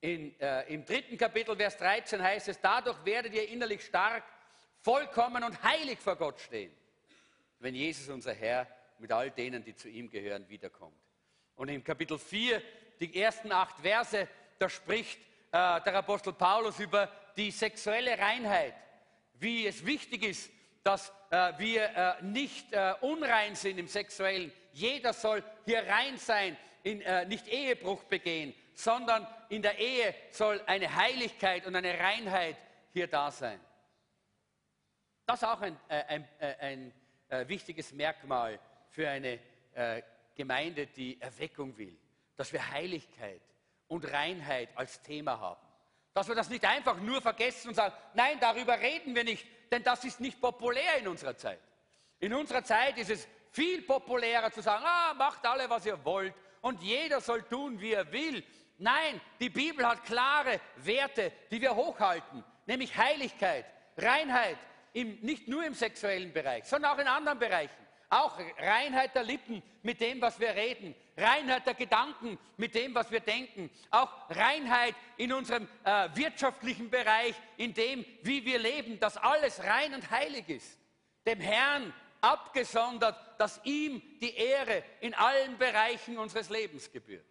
In, 0.00 0.38
äh, 0.38 0.72
Im 0.72 0.84
dritten 0.84 1.18
Kapitel, 1.18 1.56
Vers 1.56 1.76
13 1.78 2.22
heißt 2.22 2.48
es, 2.48 2.60
dadurch 2.60 3.04
werdet 3.04 3.34
ihr 3.34 3.48
innerlich 3.48 3.84
stark, 3.84 4.22
vollkommen 4.80 5.42
und 5.42 5.60
heilig 5.64 5.98
vor 5.98 6.14
Gott 6.14 6.38
stehen, 6.38 6.72
wenn 7.58 7.74
Jesus, 7.74 8.08
unser 8.08 8.34
Herr, 8.34 8.66
mit 8.98 9.12
all 9.12 9.30
denen, 9.30 9.64
die 9.64 9.74
zu 9.74 9.88
ihm 9.88 10.10
gehören, 10.10 10.48
wiederkommt. 10.48 10.96
Und 11.54 11.68
im 11.68 11.82
Kapitel 11.82 12.18
4, 12.18 12.62
die 13.00 13.20
ersten 13.20 13.52
acht 13.52 13.78
Verse, 13.80 14.28
da 14.58 14.68
spricht 14.68 15.18
äh, 15.52 15.80
der 15.80 15.94
Apostel 15.94 16.32
Paulus 16.32 16.78
über 16.80 17.10
die 17.36 17.50
sexuelle 17.50 18.18
Reinheit, 18.18 18.74
wie 19.34 19.66
es 19.66 19.84
wichtig 19.84 20.24
ist, 20.24 20.50
dass 20.82 21.12
äh, 21.30 21.52
wir 21.58 21.84
äh, 21.84 22.22
nicht 22.22 22.72
äh, 22.72 22.94
unrein 23.00 23.54
sind 23.54 23.78
im 23.78 23.88
Sexuellen. 23.88 24.52
Jeder 24.72 25.12
soll 25.12 25.42
hier 25.64 25.86
rein 25.86 26.16
sein, 26.16 26.56
in, 26.82 27.00
äh, 27.02 27.24
nicht 27.26 27.46
Ehebruch 27.48 28.04
begehen, 28.04 28.54
sondern 28.74 29.26
in 29.48 29.62
der 29.62 29.78
Ehe 29.78 30.14
soll 30.30 30.62
eine 30.66 30.94
Heiligkeit 30.94 31.66
und 31.66 31.74
eine 31.74 31.98
Reinheit 31.98 32.56
hier 32.92 33.06
da 33.06 33.30
sein. 33.30 33.60
Das 35.26 35.42
ist 35.42 35.48
auch 35.48 35.60
ein, 35.60 35.78
äh, 35.88 36.04
ein, 36.04 36.28
ein, 36.60 36.92
ein 37.28 37.48
wichtiges 37.48 37.92
Merkmal 37.92 38.58
für 38.90 39.08
eine 39.08 39.38
Gemeinde, 40.34 40.86
die 40.86 41.20
Erweckung 41.20 41.76
will, 41.76 41.96
dass 42.36 42.52
wir 42.52 42.70
Heiligkeit 42.70 43.40
und 43.88 44.10
Reinheit 44.12 44.68
als 44.74 45.02
Thema 45.02 45.38
haben. 45.38 45.60
Dass 46.14 46.28
wir 46.28 46.34
das 46.34 46.48
nicht 46.48 46.64
einfach 46.64 46.96
nur 46.98 47.20
vergessen 47.20 47.68
und 47.68 47.74
sagen, 47.74 47.94
nein, 48.14 48.38
darüber 48.40 48.78
reden 48.78 49.14
wir 49.14 49.24
nicht, 49.24 49.46
denn 49.70 49.82
das 49.82 50.04
ist 50.04 50.20
nicht 50.20 50.40
populär 50.40 50.98
in 50.98 51.08
unserer 51.08 51.36
Zeit. 51.36 51.60
In 52.20 52.34
unserer 52.34 52.64
Zeit 52.64 52.98
ist 52.98 53.10
es 53.10 53.28
viel 53.50 53.82
populärer 53.82 54.50
zu 54.50 54.60
sagen, 54.60 54.84
ah, 54.86 55.14
macht 55.14 55.44
alle, 55.46 55.68
was 55.68 55.86
ihr 55.86 56.04
wollt 56.04 56.34
und 56.60 56.82
jeder 56.82 57.20
soll 57.20 57.42
tun, 57.42 57.80
wie 57.80 57.92
er 57.92 58.10
will. 58.12 58.44
Nein, 58.78 59.20
die 59.40 59.50
Bibel 59.50 59.86
hat 59.86 60.04
klare 60.04 60.60
Werte, 60.76 61.32
die 61.50 61.60
wir 61.60 61.74
hochhalten, 61.74 62.44
nämlich 62.66 62.96
Heiligkeit, 62.96 63.66
Reinheit, 63.96 64.58
im, 64.92 65.18
nicht 65.20 65.48
nur 65.48 65.64
im 65.64 65.74
sexuellen 65.74 66.32
Bereich, 66.32 66.64
sondern 66.64 66.92
auch 66.92 66.98
in 66.98 67.06
anderen 67.06 67.38
Bereichen. 67.38 67.88
Auch 68.10 68.38
Reinheit 68.58 69.14
der 69.14 69.22
Lippen 69.22 69.62
mit 69.82 70.00
dem, 70.00 70.20
was 70.20 70.40
wir 70.40 70.54
reden. 70.54 70.94
Reinheit 71.16 71.66
der 71.66 71.74
Gedanken 71.74 72.38
mit 72.56 72.74
dem, 72.74 72.94
was 72.94 73.10
wir 73.10 73.20
denken. 73.20 73.70
Auch 73.90 74.10
Reinheit 74.30 74.94
in 75.18 75.32
unserem 75.32 75.68
äh, 75.84 76.08
wirtschaftlichen 76.14 76.88
Bereich, 76.88 77.34
in 77.58 77.74
dem, 77.74 78.06
wie 78.22 78.44
wir 78.46 78.58
leben, 78.58 78.98
dass 78.98 79.18
alles 79.18 79.62
rein 79.62 79.92
und 79.92 80.10
heilig 80.10 80.48
ist. 80.48 80.78
Dem 81.26 81.40
Herrn 81.40 81.92
abgesondert, 82.22 83.16
dass 83.38 83.60
ihm 83.64 84.00
die 84.20 84.34
Ehre 84.34 84.82
in 85.00 85.12
allen 85.12 85.58
Bereichen 85.58 86.16
unseres 86.16 86.48
Lebens 86.48 86.90
gebührt. 86.90 87.26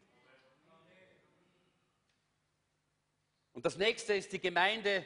Und 3.53 3.65
das 3.65 3.77
nächste 3.77 4.13
ist 4.13 4.31
die 4.31 4.39
Gemeinde 4.39 5.03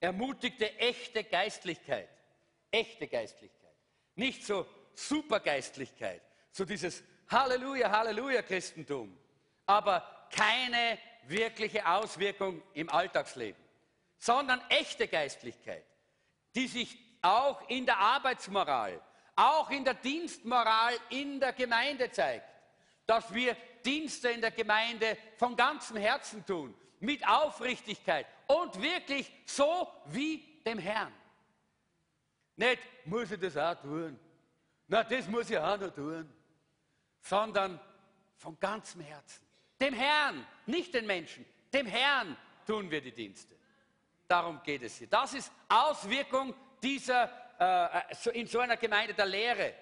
ermutigte 0.00 0.78
echte 0.78 1.24
Geistlichkeit. 1.24 2.08
Echte 2.70 3.06
Geistlichkeit. 3.06 3.74
Nicht 4.14 4.44
so 4.44 4.66
Supergeistlichkeit, 4.94 6.22
so 6.50 6.64
dieses 6.64 7.02
Halleluja, 7.28 7.90
Halleluja 7.90 8.42
Christentum, 8.42 9.16
aber 9.66 10.28
keine 10.30 10.98
wirkliche 11.26 11.86
Auswirkung 11.86 12.62
im 12.74 12.88
Alltagsleben, 12.88 13.62
sondern 14.18 14.60
echte 14.70 15.08
Geistlichkeit, 15.08 15.84
die 16.54 16.66
sich 16.66 16.96
auch 17.20 17.68
in 17.68 17.84
der 17.84 17.98
Arbeitsmoral, 17.98 19.00
auch 19.34 19.70
in 19.70 19.84
der 19.84 19.94
Dienstmoral 19.94 20.94
in 21.10 21.40
der 21.40 21.52
Gemeinde 21.52 22.10
zeigt, 22.10 22.48
dass 23.06 23.32
wir 23.34 23.56
Dienste 23.84 24.30
in 24.30 24.40
der 24.40 24.50
Gemeinde 24.50 25.16
von 25.36 25.56
ganzem 25.56 25.96
Herzen 25.96 26.44
tun, 26.46 26.74
mit 27.06 27.26
Aufrichtigkeit 27.26 28.26
und 28.48 28.82
wirklich 28.82 29.30
so 29.46 29.88
wie 30.06 30.38
dem 30.66 30.78
Herrn. 30.78 31.12
Nicht, 32.56 32.82
muss 33.04 33.30
ich 33.30 33.38
das 33.40 33.56
auch 33.56 33.80
tun? 33.80 34.18
Na, 34.88 35.04
das 35.04 35.28
muss 35.28 35.48
ich 35.48 35.56
auch 35.56 35.78
noch 35.78 35.94
tun. 35.94 36.28
Sondern 37.20 37.80
von 38.36 38.58
ganzem 38.58 39.00
Herzen. 39.00 39.46
Dem 39.80 39.94
Herrn, 39.94 40.46
nicht 40.66 40.94
den 40.94 41.06
Menschen, 41.06 41.44
dem 41.72 41.86
Herrn 41.86 42.36
tun 42.66 42.90
wir 42.90 43.00
die 43.00 43.12
Dienste. 43.12 43.54
Darum 44.26 44.60
geht 44.62 44.82
es 44.82 44.96
hier. 44.96 45.06
Das 45.06 45.34
ist 45.34 45.52
Auswirkung 45.68 46.54
dieser, 46.82 47.30
äh, 47.58 48.38
in 48.40 48.46
so 48.46 48.58
einer 48.58 48.76
Gemeinde 48.76 49.14
der 49.14 49.26
Lehre. 49.26 49.74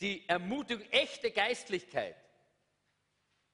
Die 0.00 0.28
Ermutigung, 0.28 0.86
echte 0.90 1.32
Geistlichkeit. 1.32 2.16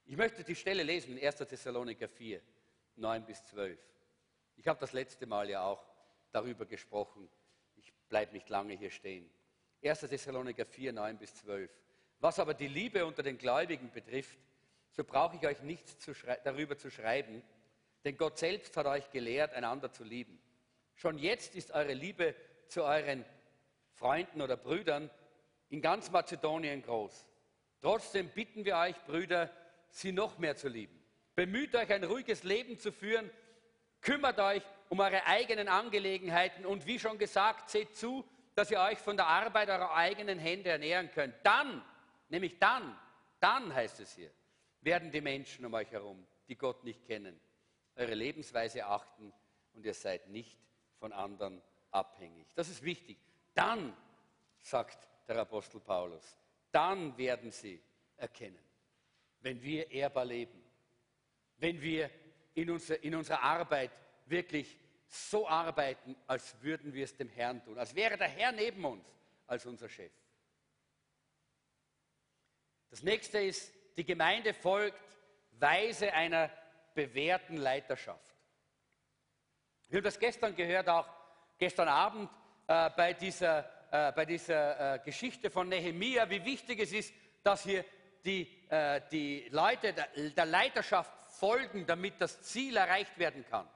Ich 0.05 0.17
möchte 0.17 0.45
die 0.45 0.55
Stelle 0.55 0.83
lesen 0.83 1.17
in 1.17 1.27
1. 1.27 1.37
Thessaloniker 1.37 2.09
4, 2.09 2.43
9 2.97 3.25
bis 3.25 3.45
12. 3.45 3.79
Ich 4.57 4.69
habe 4.69 4.81
das 4.81 4.93
letzte 4.93 5.27
Mal 5.27 5.51
ja 5.51 5.65
auch 5.65 5.85
darüber 6.33 6.67
gesprochen, 6.67 7.29
bleibt 8.09 8.33
nicht 8.33 8.49
lange 8.49 8.75
hier 8.75 8.91
stehen. 8.91 9.29
1. 9.83 10.01
Thessaloniker 10.01 10.65
4, 10.65 10.93
9 10.93 11.19
bis 11.19 11.35
12. 11.35 11.71
Was 12.21 12.39
aber 12.39 12.55
die 12.55 12.69
Liebe 12.69 13.05
unter 13.05 13.23
den 13.23 13.39
Gläubigen 13.39 13.91
betrifft, 13.91 14.39
so 14.93 15.03
brauche 15.03 15.37
ich 15.37 15.47
euch 15.47 15.61
nichts 15.63 15.99
zu 15.99 16.13
darüber 16.45 16.79
zu 16.79 16.91
schreiben, 16.91 17.43
denn 18.05 18.17
Gott 18.17 18.39
selbst 18.39 18.77
hat 18.77 18.87
euch 18.87 19.11
gelehrt, 19.11 19.53
einander 19.53 19.91
zu 19.93 20.05
lieben. 20.05 20.41
Schon 20.95 21.19
jetzt 21.19 21.57
ist 21.57 21.73
eure 21.73 21.93
Liebe 21.93 22.35
zu 22.69 22.85
euren 22.85 23.25
Freunden 23.95 24.41
oder 24.41 24.57
Brüdern 24.57 25.11
in 25.71 25.83
ganz 25.83 26.11
Mazedonien 26.11 26.83
groß. 26.83 27.27
Trotzdem 27.81 28.29
bitten 28.29 28.65
wir 28.65 28.77
euch, 28.77 28.97
Brüder, 29.07 29.51
sie 29.91 30.13
noch 30.13 30.39
mehr 30.39 30.57
zu 30.57 30.69
lieben. 30.69 31.04
Bemüht 31.35 31.75
euch, 31.75 31.93
ein 31.93 32.05
ruhiges 32.05 32.45
Leben 32.45 32.79
zu 32.79 32.93
führen, 32.93 33.31
kümmert 34.01 34.39
euch 34.39 34.63
um 34.89 35.01
eure 35.01 35.27
eigenen 35.27 35.69
Angelegenheiten 35.69 36.65
und 36.65 36.87
wie 36.87 36.99
schon 36.99 37.19
gesagt, 37.19 37.71
seht 37.71 37.97
zu, 37.97 38.25
dass 38.55 38.71
ihr 38.71 38.81
euch 38.81 38.99
von 38.99 39.17
der 39.17 39.27
Arbeit 39.27 39.69
eurer 39.69 39.95
eigenen 39.95 40.39
Hände 40.39 40.71
ernähren 40.71 41.11
könnt. 41.11 41.35
Dann, 41.43 41.85
nämlich 42.29 42.59
dann, 42.59 42.97
dann 43.41 43.75
heißt 43.75 44.01
es 44.01 44.15
hier, 44.15 44.31
werden 44.83 45.11
die 45.11 45.21
Menschen 45.21 45.65
um 45.65 45.75
euch 45.75 45.91
herum, 45.91 46.25
die 46.49 46.57
Gott 46.57 46.85
nicht 46.85 47.05
kennen, 47.07 47.41
eure 47.97 48.15
Lebensweise 48.15 48.87
achten 48.87 49.33
und 49.73 49.85
ihr 49.85 49.95
seid 49.95 50.29
nicht 50.29 50.59
von 51.01 51.13
anderen 51.13 51.61
abhängig. 51.91 52.47
Das 52.55 52.69
ist 52.69 52.85
wichtig. 52.85 53.19
Dann, 53.55 53.97
sagt 54.61 55.09
der 55.29 55.39
Apostel 55.39 55.81
Paulus, 55.81 56.37
dann 56.71 57.17
werden 57.17 57.51
sie 57.51 57.81
erkennen, 58.17 58.59
wenn 59.41 59.63
wir 59.63 59.91
ehrbar 59.91 60.25
leben, 60.25 60.64
wenn 61.65 61.81
wir 61.81 62.11
in, 62.53 62.69
unser, 62.69 63.03
in 63.03 63.15
unserer 63.15 63.43
Arbeit 63.43 63.91
wirklich 64.27 64.79
so 65.09 65.49
arbeiten, 65.49 66.15
als 66.27 66.55
würden 66.61 66.93
wir 66.93 67.05
es 67.05 67.17
dem 67.17 67.31
Herrn 67.31 67.65
tun, 67.65 67.79
als 67.79 67.95
wäre 67.95 68.19
der 68.19 68.29
Herr 68.29 68.53
neben 68.53 68.85
uns 68.85 69.07
als 69.47 69.65
unser 69.65 69.89
Chef. 69.89 70.13
Das 72.91 73.03
nächste 73.03 73.39
ist, 73.39 73.73
die 73.97 74.05
Gemeinde 74.05 74.53
folgt 74.53 75.17
Weise 75.53 76.13
einer 76.13 76.51
bewährten 76.93 77.57
Leiterschaft. 77.57 78.35
Wir 79.89 80.01
haben 80.01 80.05
das 80.05 80.19
gestern 80.19 80.55
gehört, 80.55 80.87
auch 80.91 81.09
gestern 81.57 81.89
Abend 81.89 82.29
äh, 82.67 82.91
bei 82.91 83.15
dieser, 83.15 83.61
äh, 83.91 84.13
bei 84.13 84.27
dieser 84.27 84.97
äh, 84.97 84.99
Geschichte 84.99 85.49
von 85.49 85.71
Nehemia, 85.71 86.29
wie 86.29 86.45
wichtig 86.45 86.81
es 86.81 86.93
ist, 86.93 87.15
dass 87.43 87.63
hier 87.63 87.87
die, 88.23 88.69
äh, 88.69 89.01
die 89.11 89.49
Leute 89.51 89.95
der, 89.95 90.09
der 90.31 90.45
Leiterschaft 90.45 91.24
folgen, 91.45 91.85
damit 91.85 92.15
das 92.23 92.41
Ziel 92.41 92.75
erreicht 92.75 93.19
werden 93.19 93.45
kann. 93.51 93.69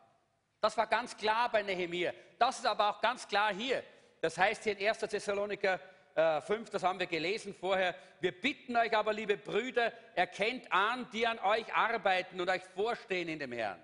Das 0.62 0.74
war 0.78 0.86
ganz 0.86 1.14
klar 1.14 1.52
bei 1.52 1.62
Nehemiah. 1.62 2.14
Das 2.38 2.60
ist 2.60 2.66
aber 2.66 2.88
auch 2.88 3.00
ganz 3.02 3.28
klar 3.28 3.52
hier. 3.52 3.82
Das 4.22 4.38
heißt 4.38 4.64
hier 4.64 4.78
in 4.78 4.88
1. 4.88 5.00
Thessaloniker 5.00 5.78
äh, 6.14 6.40
5, 6.40 6.70
das 6.70 6.82
haben 6.82 6.98
wir 6.98 7.06
gelesen 7.06 7.54
vorher. 7.54 7.94
Wir 8.20 8.32
bitten 8.32 8.74
euch 8.74 8.96
aber, 8.96 9.12
liebe 9.12 9.36
Brüder, 9.36 9.92
erkennt 10.14 10.72
an, 10.72 11.06
die 11.12 11.26
an 11.26 11.38
euch 11.40 11.70
arbeiten 11.74 12.40
und 12.40 12.48
euch 12.48 12.62
vorstehen 12.74 13.28
in 13.28 13.38
dem 13.38 13.52
Herrn. 13.52 13.82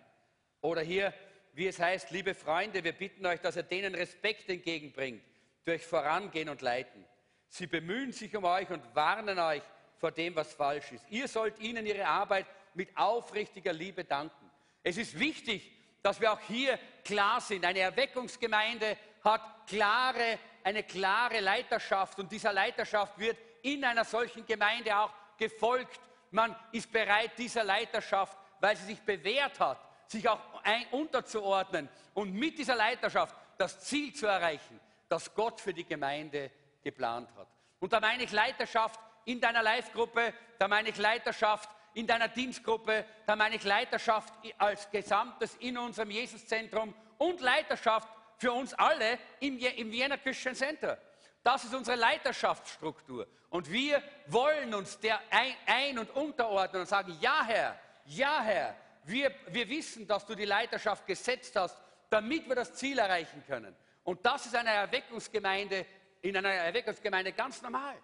Oder 0.62 0.80
hier, 0.80 1.12
wie 1.52 1.66
es 1.66 1.78
heißt, 1.78 2.10
liebe 2.10 2.34
Freunde, 2.34 2.82
wir 2.82 2.92
bitten 2.92 3.26
euch, 3.26 3.40
dass 3.40 3.56
ihr 3.56 3.64
denen 3.64 3.94
Respekt 3.94 4.48
entgegenbringt 4.48 5.22
durch 5.66 5.84
Vorangehen 5.84 6.48
und 6.48 6.62
Leiten. 6.62 7.04
Sie 7.48 7.66
bemühen 7.66 8.12
sich 8.12 8.34
um 8.34 8.44
euch 8.44 8.70
und 8.70 8.82
warnen 8.94 9.38
euch 9.38 9.62
vor 9.98 10.10
dem, 10.10 10.34
was 10.34 10.54
falsch 10.54 10.92
ist. 10.92 11.04
Ihr 11.10 11.28
sollt 11.28 11.58
ihnen 11.58 11.84
ihre 11.84 12.06
Arbeit 12.06 12.46
mit 12.74 12.96
aufrichtiger 12.96 13.72
Liebe 13.72 14.04
danken. 14.04 14.50
Es 14.82 14.96
ist 14.96 15.18
wichtig, 15.18 15.72
dass 16.02 16.20
wir 16.20 16.32
auch 16.32 16.40
hier 16.40 16.78
klar 17.04 17.40
sind. 17.40 17.64
Eine 17.64 17.80
Erweckungsgemeinde 17.80 18.96
hat 19.22 19.66
klare, 19.66 20.38
eine 20.62 20.82
klare 20.82 21.40
Leiterschaft 21.40 22.18
und 22.18 22.30
dieser 22.30 22.52
Leiterschaft 22.52 23.18
wird 23.18 23.38
in 23.62 23.84
einer 23.84 24.04
solchen 24.04 24.44
Gemeinde 24.44 24.96
auch 24.96 25.10
gefolgt. 25.38 26.00
Man 26.30 26.54
ist 26.72 26.92
bereit, 26.92 27.32
dieser 27.38 27.64
Leiterschaft, 27.64 28.36
weil 28.60 28.76
sie 28.76 28.84
sich 28.84 29.00
bewährt 29.00 29.58
hat, 29.58 29.80
sich 30.06 30.28
auch 30.28 30.40
ein, 30.62 30.86
unterzuordnen 30.90 31.88
und 32.12 32.34
mit 32.34 32.58
dieser 32.58 32.76
Leiterschaft 32.76 33.34
das 33.56 33.80
Ziel 33.80 34.12
zu 34.12 34.26
erreichen, 34.26 34.78
das 35.08 35.34
Gott 35.34 35.60
für 35.60 35.72
die 35.72 35.84
Gemeinde 35.84 36.50
geplant 36.82 37.30
hat. 37.36 37.48
Und 37.80 37.92
da 37.92 38.00
meine 38.00 38.24
ich 38.24 38.32
Leiterschaft 38.32 39.00
in 39.24 39.40
deiner 39.40 39.62
Live-Gruppe, 39.62 40.34
da 40.58 40.68
meine 40.68 40.90
ich 40.90 40.96
Leiterschaft 40.98 41.70
in 41.94 42.06
deiner 42.06 42.28
Dienstgruppe, 42.28 43.04
da 43.26 43.36
meine 43.36 43.56
ich 43.56 43.64
Leiterschaft 43.64 44.34
als 44.58 44.90
Gesamtes 44.90 45.56
in 45.60 45.78
unserem 45.78 46.10
Jesuszentrum 46.10 46.94
und 47.18 47.40
Leiterschaft 47.40 48.08
für 48.36 48.52
uns 48.52 48.74
alle 48.74 49.18
im, 49.40 49.58
im 49.58 49.90
Vienna 49.90 50.16
Christian 50.16 50.54
Center. 50.54 50.98
Das 51.42 51.64
ist 51.64 51.74
unsere 51.74 51.96
Leiterschaftsstruktur. 51.96 53.26
Und 53.50 53.70
wir 53.70 54.02
wollen 54.26 54.74
uns 54.74 54.98
der 54.98 55.20
ein, 55.30 55.54
ein- 55.66 55.98
und 55.98 56.10
unterordnen 56.10 56.82
und 56.82 56.88
sagen, 56.88 57.16
ja 57.20 57.44
Herr, 57.44 57.78
ja 58.06 58.42
Herr, 58.42 58.76
wir, 59.04 59.32
wir 59.48 59.68
wissen, 59.68 60.06
dass 60.06 60.26
du 60.26 60.34
die 60.34 60.46
Leiterschaft 60.46 61.06
gesetzt 61.06 61.54
hast, 61.54 61.80
damit 62.10 62.48
wir 62.48 62.56
das 62.56 62.74
Ziel 62.74 62.98
erreichen 62.98 63.42
können. 63.46 63.76
Und 64.02 64.24
das 64.24 64.46
ist 64.46 64.56
eine 64.56 64.70
Erweckungsgemeinde, 64.70 65.86
in 66.22 66.36
einer 66.36 66.50
Erweckungsgemeinde 66.50 67.32
ganz 67.32 67.62
normal. 67.62 67.96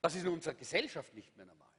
Das 0.00 0.14
ist 0.14 0.24
in 0.24 0.32
unserer 0.32 0.54
Gesellschaft 0.54 1.14
nicht 1.14 1.34
mehr 1.36 1.46
normal. 1.46 1.71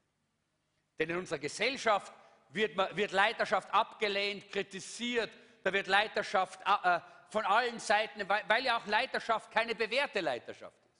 Denn 1.03 1.09
in 1.09 1.17
unserer 1.17 1.39
Gesellschaft 1.39 2.13
wird, 2.51 2.77
wird 2.95 3.11
Leiterschaft 3.11 3.73
abgelehnt, 3.73 4.49
kritisiert, 4.49 5.29
da 5.61 5.73
wird 5.73 5.87
Leiterschaft 5.87 6.61
äh, 6.61 7.01
von 7.27 7.43
allen 7.43 7.77
Seiten, 7.77 8.29
weil, 8.29 8.41
weil 8.47 8.63
ja 8.63 8.77
auch 8.77 8.87
Leiterschaft 8.87 9.51
keine 9.51 9.75
bewährte 9.75 10.21
Leiterschaft 10.21 10.77
ist. 10.85 10.95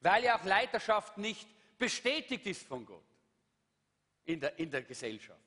Weil 0.00 0.24
ja 0.24 0.38
auch 0.38 0.44
Leiterschaft 0.44 1.18
nicht 1.18 1.46
bestätigt 1.76 2.46
ist 2.46 2.66
von 2.66 2.86
Gott 2.86 3.04
in 4.24 4.40
der, 4.40 4.58
in 4.58 4.70
der 4.70 4.84
Gesellschaft. 4.84 5.38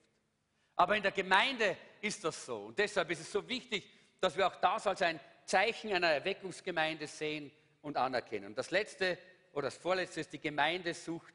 Aber 0.76 0.96
in 0.96 1.02
der 1.02 1.12
Gemeinde 1.12 1.78
ist 2.00 2.24
das 2.24 2.46
so. 2.46 2.66
Und 2.66 2.78
deshalb 2.78 3.10
ist 3.10 3.22
es 3.22 3.32
so 3.32 3.50
wichtig, 3.50 3.90
dass 4.20 4.38
wir 4.38 4.46
auch 4.46 4.58
das 4.58 4.86
als 4.86 5.02
ein 5.02 5.20
Zeichen 5.46 5.92
einer 5.92 6.12
Erweckungsgemeinde 6.12 7.08
sehen 7.08 7.52
und 7.82 7.98
anerkennen. 7.98 8.46
Und 8.46 8.58
das 8.60 8.70
letzte 8.70 9.18
oder 9.52 9.70
das 9.70 9.78
vorletzte 9.78 10.22
ist, 10.22 10.32
die 10.32 10.42
Gemeinde 10.42 10.94
sucht 10.94 11.34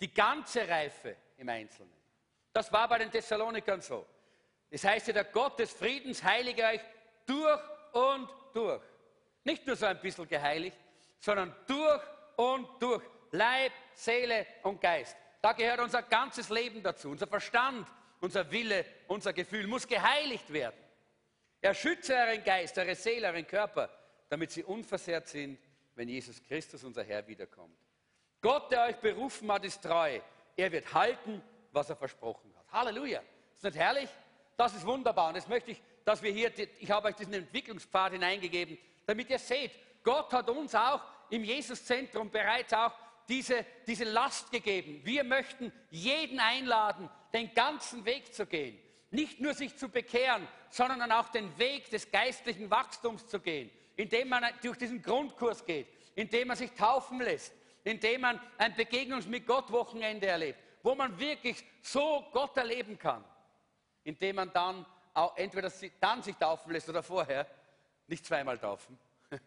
die 0.00 0.14
ganze 0.14 0.66
Reife 0.66 1.18
im 1.40 1.48
Einzelnen. 1.48 1.92
Das 2.52 2.72
war 2.72 2.88
bei 2.88 2.98
den 2.98 3.10
Thessalonikern 3.10 3.80
so. 3.80 4.06
Das 4.70 4.84
heißt 4.84 5.08
ja, 5.08 5.14
der 5.14 5.24
Gott 5.24 5.58
des 5.58 5.72
Friedens 5.72 6.22
heilige 6.22 6.64
euch 6.64 6.80
durch 7.26 7.60
und 7.92 8.28
durch. 8.52 8.82
Nicht 9.44 9.66
nur 9.66 9.76
so 9.76 9.86
ein 9.86 10.00
bisschen 10.00 10.28
geheiligt, 10.28 10.76
sondern 11.18 11.54
durch 11.66 12.02
und 12.36 12.68
durch. 12.80 13.02
Leib, 13.32 13.72
Seele 13.94 14.46
und 14.62 14.80
Geist. 14.80 15.16
Da 15.40 15.52
gehört 15.52 15.80
unser 15.80 16.02
ganzes 16.02 16.50
Leben 16.50 16.82
dazu. 16.82 17.10
Unser 17.10 17.26
Verstand, 17.26 17.88
unser 18.20 18.50
Wille, 18.50 18.84
unser 19.06 19.32
Gefühl 19.32 19.66
muss 19.66 19.86
geheiligt 19.86 20.52
werden. 20.52 20.78
Er 21.60 21.74
schütze 21.74 22.14
euren 22.14 22.42
Geist, 22.42 22.76
eure 22.78 22.94
Seele, 22.94 23.28
euren 23.28 23.46
Körper, 23.46 23.88
damit 24.28 24.50
sie 24.50 24.64
unversehrt 24.64 25.28
sind, 25.28 25.58
wenn 25.94 26.08
Jesus 26.08 26.42
Christus, 26.42 26.82
unser 26.84 27.04
Herr, 27.04 27.26
wiederkommt. 27.26 27.76
Gott, 28.40 28.70
der 28.72 28.84
euch 28.84 28.96
berufen 28.96 29.50
hat, 29.52 29.64
ist 29.64 29.82
treu. 29.82 30.20
Er 30.60 30.70
wird 30.70 30.92
halten, 30.92 31.40
was 31.72 31.88
er 31.88 31.96
versprochen 31.96 32.52
hat. 32.54 32.66
Halleluja. 32.70 33.22
Ist 33.56 33.64
nicht 33.64 33.78
herrlich? 33.78 34.10
Das 34.58 34.74
ist 34.74 34.84
wunderbar. 34.84 35.30
Und 35.30 35.36
jetzt 35.36 35.48
möchte 35.48 35.70
ich, 35.70 35.80
dass 36.04 36.22
wir 36.22 36.30
hier, 36.32 36.52
ich 36.78 36.90
habe 36.90 37.08
euch 37.08 37.14
diesen 37.14 37.32
Entwicklungspfad 37.32 38.12
hineingegeben, 38.12 38.76
damit 39.06 39.30
ihr 39.30 39.38
seht, 39.38 39.70
Gott 40.02 40.30
hat 40.34 40.50
uns 40.50 40.74
auch 40.74 41.00
im 41.30 41.44
Jesuszentrum 41.44 42.30
bereits 42.30 42.74
auch 42.74 42.92
diese, 43.26 43.64
diese 43.86 44.04
Last 44.04 44.52
gegeben. 44.52 45.00
Wir 45.02 45.24
möchten 45.24 45.72
jeden 45.88 46.38
einladen, 46.38 47.08
den 47.32 47.54
ganzen 47.54 48.04
Weg 48.04 48.34
zu 48.34 48.44
gehen. 48.44 48.78
Nicht 49.10 49.40
nur 49.40 49.54
sich 49.54 49.74
zu 49.78 49.88
bekehren, 49.88 50.46
sondern 50.68 50.98
dann 50.98 51.12
auch 51.12 51.30
den 51.30 51.58
Weg 51.58 51.88
des 51.88 52.10
geistlichen 52.10 52.70
Wachstums 52.70 53.26
zu 53.26 53.40
gehen, 53.40 53.70
indem 53.96 54.28
man 54.28 54.44
durch 54.62 54.76
diesen 54.76 55.00
Grundkurs 55.00 55.64
geht, 55.64 55.86
indem 56.16 56.48
man 56.48 56.58
sich 56.58 56.72
taufen 56.72 57.18
lässt, 57.18 57.54
indem 57.84 58.20
man 58.22 58.40
ein 58.58 58.74
Begegnungs 58.74 59.26
mit 59.26 59.46
Gott 59.46 59.70
Wochenende 59.70 60.26
erlebt, 60.26 60.58
wo 60.82 60.94
man 60.94 61.18
wirklich 61.18 61.62
so 61.82 62.26
Gott 62.32 62.56
erleben 62.56 62.98
kann, 62.98 63.24
indem 64.04 64.36
man 64.36 64.52
dann 64.52 64.86
auch 65.14 65.36
entweder 65.36 65.70
dann 66.00 66.22
sich 66.22 66.36
taufen 66.36 66.72
lässt 66.72 66.88
oder 66.88 67.02
vorher, 67.02 67.46
nicht 68.06 68.24
zweimal 68.24 68.58
taufen, 68.58 68.98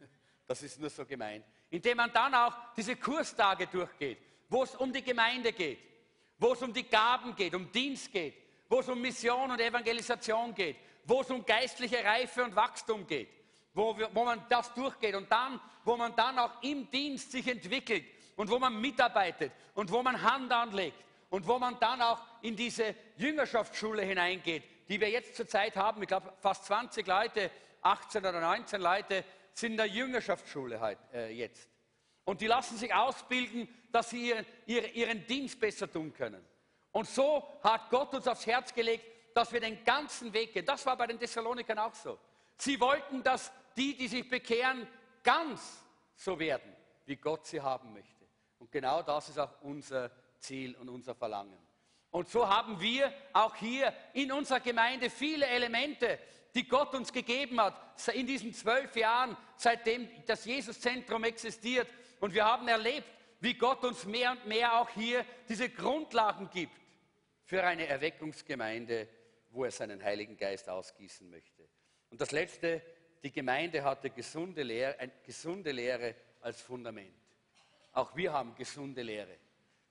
das 0.48 0.62
ist 0.64 0.80
nur 0.80 0.90
so 0.90 1.06
gemeint, 1.06 1.46
indem 1.70 1.98
man 1.98 2.12
dann 2.12 2.34
auch 2.36 2.54
diese 2.76 2.96
Kurstage 2.96 3.68
durchgeht, 3.68 4.20
wo 4.50 4.64
es 4.64 4.76
um 4.76 4.92
die 4.92 5.04
Gemeinde 5.04 5.54
geht, 5.54 5.80
wo 6.38 6.54
es 6.54 6.62
um 6.62 6.74
die 6.74 6.88
Gaben 6.88 7.36
geht, 7.36 7.56
um 7.56 7.72
Dienst 7.72 8.12
geht, 8.12 8.36
wo 8.70 8.80
es 8.80 8.90
um 8.90 9.02
Mission 9.02 9.52
und 9.52 9.60
Evangelisation 9.60 10.54
geht, 10.54 10.78
wo 11.06 11.22
es 11.22 11.30
um 11.30 11.46
geistliche 11.46 12.04
Reife 12.04 12.44
und 12.44 12.56
Wachstum 12.56 13.06
geht, 13.08 13.30
wo, 13.74 13.98
wir, 13.98 14.14
wo 14.14 14.24
man 14.24 14.44
das 14.50 14.74
durchgeht 14.74 15.16
und 15.16 15.32
dann, 15.32 15.60
wo 15.84 15.98
man 15.98 16.16
dann 16.16 16.40
auch 16.40 16.62
im 16.62 16.90
Dienst 16.90 17.32
sich 17.32 17.48
entwickelt 17.48 18.04
und 18.36 18.50
wo 18.50 18.60
man 18.60 18.80
mitarbeitet 18.80 19.52
und 19.74 19.92
wo 19.92 20.02
man 20.02 20.22
Hand 20.22 20.52
anlegt 20.52 20.98
und 21.30 21.48
wo 21.48 21.58
man 21.60 21.80
dann 21.80 22.02
auch 22.02 22.20
in 22.42 22.56
diese 22.56 22.96
Jüngerschaftsschule 23.18 24.04
hineingeht, 24.04 24.64
die 24.88 25.00
wir 25.00 25.10
jetzt 25.10 25.36
zurzeit 25.36 25.76
haben. 25.76 26.02
Ich 26.02 26.08
glaube, 26.08 26.34
fast 26.40 26.66
20 26.66 27.08
Leute, 27.08 27.50
18 27.82 28.22
oder 28.22 28.40
19 28.40 28.82
Leute 28.82 29.24
sind 29.54 29.72
in 29.72 29.78
der 29.78 29.88
Jüngerschaftsschule 29.88 30.98
äh, 31.14 31.34
jetzt. 31.34 31.70
Und 32.26 32.42
die 32.42 32.48
lassen 32.48 32.78
sich 32.78 32.94
ausbilden, 32.94 33.68
dass 33.92 34.10
sie 34.10 34.34
ihren 34.66 35.28
Dienst 35.28 35.60
besser 35.60 35.92
tun 35.92 36.14
können. 36.14 36.44
Und 36.92 37.08
so 37.08 37.60
hat 37.64 37.90
Gott 37.90 38.14
uns 38.14 38.28
aufs 38.28 38.46
Herz 38.46 38.74
gelegt, 38.74 39.06
dass 39.36 39.52
wir 39.52 39.60
den 39.60 39.84
ganzen 39.84 40.32
Weg 40.32 40.54
gehen. 40.54 40.66
Das 40.66 40.86
war 40.86 40.96
bei 40.96 41.08
den 41.08 41.20
Thessalonikern 41.20 41.80
auch 41.80 41.94
so. 41.94 42.20
Sie 42.58 42.80
wollten, 42.80 43.24
dass 43.24 43.52
die, 43.76 43.98
die 43.98 44.08
sich 44.08 44.30
bekehren, 44.30 44.88
ganz 45.24 45.84
so 46.16 46.40
werden, 46.40 46.76
wie 47.06 47.16
Gott 47.16 47.48
sie 47.48 47.60
haben 47.60 47.94
möchte. 47.94 48.23
Genau 48.74 49.04
das 49.04 49.30
ist 49.30 49.38
auch 49.38 49.62
unser 49.62 50.10
Ziel 50.40 50.76
und 50.76 50.90
unser 50.90 51.14
Verlangen. 51.14 51.60
Und 52.10 52.28
so 52.28 52.50
haben 52.50 52.82
wir 52.82 53.14
auch 53.32 53.56
hier 53.56 53.94
in 54.14 54.32
unserer 54.32 54.62
Gemeinde 54.62 55.12
viele 55.12 55.46
Elemente, 55.46 56.18
die 56.56 56.68
Gott 56.68 56.96
uns 56.96 57.14
gegeben 57.14 57.62
hat 57.62 57.76
in 58.14 58.26
diesen 58.26 58.52
zwölf 58.52 58.96
Jahren, 58.96 59.38
seitdem 59.58 60.10
das 60.26 60.46
Jesuszentrum 60.46 61.24
existiert. 61.24 61.88
Und 62.20 62.34
wir 62.34 62.46
haben 62.46 62.68
erlebt, 62.68 63.08
wie 63.42 63.54
Gott 63.54 63.84
uns 63.84 64.06
mehr 64.06 64.32
und 64.32 64.48
mehr 64.48 64.82
auch 64.82 64.90
hier 64.90 65.24
diese 65.48 65.70
Grundlagen 65.70 66.50
gibt 66.50 66.80
für 67.44 67.64
eine 67.64 67.86
Erweckungsgemeinde, 67.86 69.08
wo 69.52 69.66
er 69.66 69.72
seinen 69.72 70.04
Heiligen 70.04 70.36
Geist 70.36 70.68
ausgießen 70.68 71.30
möchte. 71.30 71.70
Und 72.10 72.20
das 72.22 72.32
Letzte, 72.32 72.82
die 73.22 73.32
Gemeinde 73.32 73.84
hatte 73.84 74.10
gesunde 74.10 74.64
Lehre, 74.64 74.98
eine 74.98 75.12
gesunde 75.24 75.72
Lehre 75.72 76.16
als 76.42 76.60
Fundament. 76.60 77.23
Auch 77.94 78.16
wir 78.16 78.34
haben 78.34 78.56
gesunde 78.56 79.02
Lehre. 79.02 79.38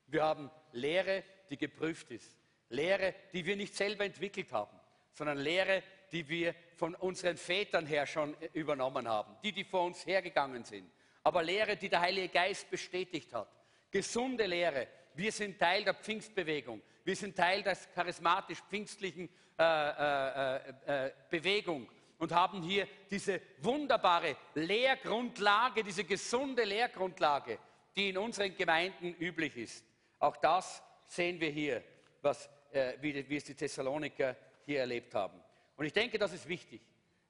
Wir 0.07 0.24
haben 0.24 0.50
Lehre, 0.72 1.24
die 1.48 1.57
geprüft 1.57 2.11
ist. 2.11 2.36
Lehre, 2.68 3.14
die 3.32 3.44
wir 3.44 3.57
nicht 3.57 3.74
selber 3.74 4.05
entwickelt 4.05 4.53
haben, 4.53 4.78
sondern 5.12 5.38
Lehre, 5.38 5.82
die 6.11 6.28
wir 6.28 6.55
von 6.76 6.94
unseren 6.94 7.36
Vätern 7.36 7.86
her 7.86 8.07
schon 8.07 8.36
übernommen 8.53 9.09
haben, 9.09 9.36
die, 9.42 9.53
die 9.53 9.64
vor 9.64 9.84
uns 9.84 10.05
hergegangen 10.07 10.64
sind. 10.64 10.90
Aber 11.22 11.42
Lehre, 11.42 11.76
die 11.76 11.88
der 11.88 12.00
Heilige 12.00 12.28
Geist 12.28 12.70
bestätigt 12.70 13.32
hat. 13.32 13.48
Gesunde 13.90 14.46
Lehre. 14.46 14.88
Wir 15.14 15.30
sind 15.30 15.59
Teil 15.59 15.84
der 15.84 15.94
Pfingstbewegung. 15.94 16.82
Wir 17.05 17.16
sind 17.16 17.36
Teil 17.36 17.62
der 17.62 17.76
charismatisch-pfingstlichen 17.94 19.28
äh, 19.59 19.62
äh, 19.62 20.57
äh, 20.86 21.07
äh, 21.07 21.12
Bewegung 21.30 21.88
und 22.18 22.32
haben 22.32 22.62
hier 22.62 22.88
diese 23.11 23.40
wunderbare 23.59 24.36
Lehrgrundlage, 24.55 25.84
diese 25.84 26.05
gesunde 26.05 26.64
Lehrgrundlage, 26.64 27.59
die 27.97 28.11
in 28.11 28.18
unseren 28.18 28.57
Gemeinden 28.57 29.14
üblich 29.14 29.57
ist. 29.57 29.84
Auch 30.18 30.36
das 30.36 30.82
sehen 31.07 31.40
wir 31.40 31.51
hier, 31.51 31.82
was, 32.20 32.49
äh, 32.70 32.95
wie, 33.01 33.28
wie 33.28 33.36
es 33.36 33.45
die 33.45 33.55
Thessaloniker 33.55 34.36
hier 34.64 34.80
erlebt 34.80 35.14
haben. 35.14 35.40
Und 35.76 35.86
ich 35.86 35.93
denke, 35.93 36.18
das 36.18 36.32
ist 36.32 36.49
wichtig. 36.49 36.80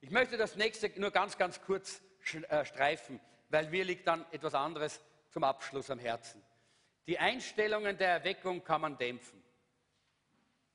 Ich 0.01 0.11
möchte 0.11 0.37
das 0.37 0.57
nächste 0.57 0.91
nur 1.01 1.11
ganz, 1.11 1.39
ganz 1.39 1.61
kurz 1.63 2.03
äh, 2.49 2.65
streifen, 2.65 3.21
weil 3.49 3.69
mir 3.71 3.85
liegt 3.85 4.07
dann 4.07 4.25
etwas 4.31 4.55
anderes 4.55 5.01
zum 5.31 5.45
Abschluss 5.45 5.91
am 5.91 5.99
Herzen. 5.99 6.43
Die 7.07 7.19
Einstellungen 7.19 7.97
der 7.97 8.09
Erweckung 8.09 8.63
kann 8.63 8.81
man 8.81 8.97
dämpfen. 8.97 9.43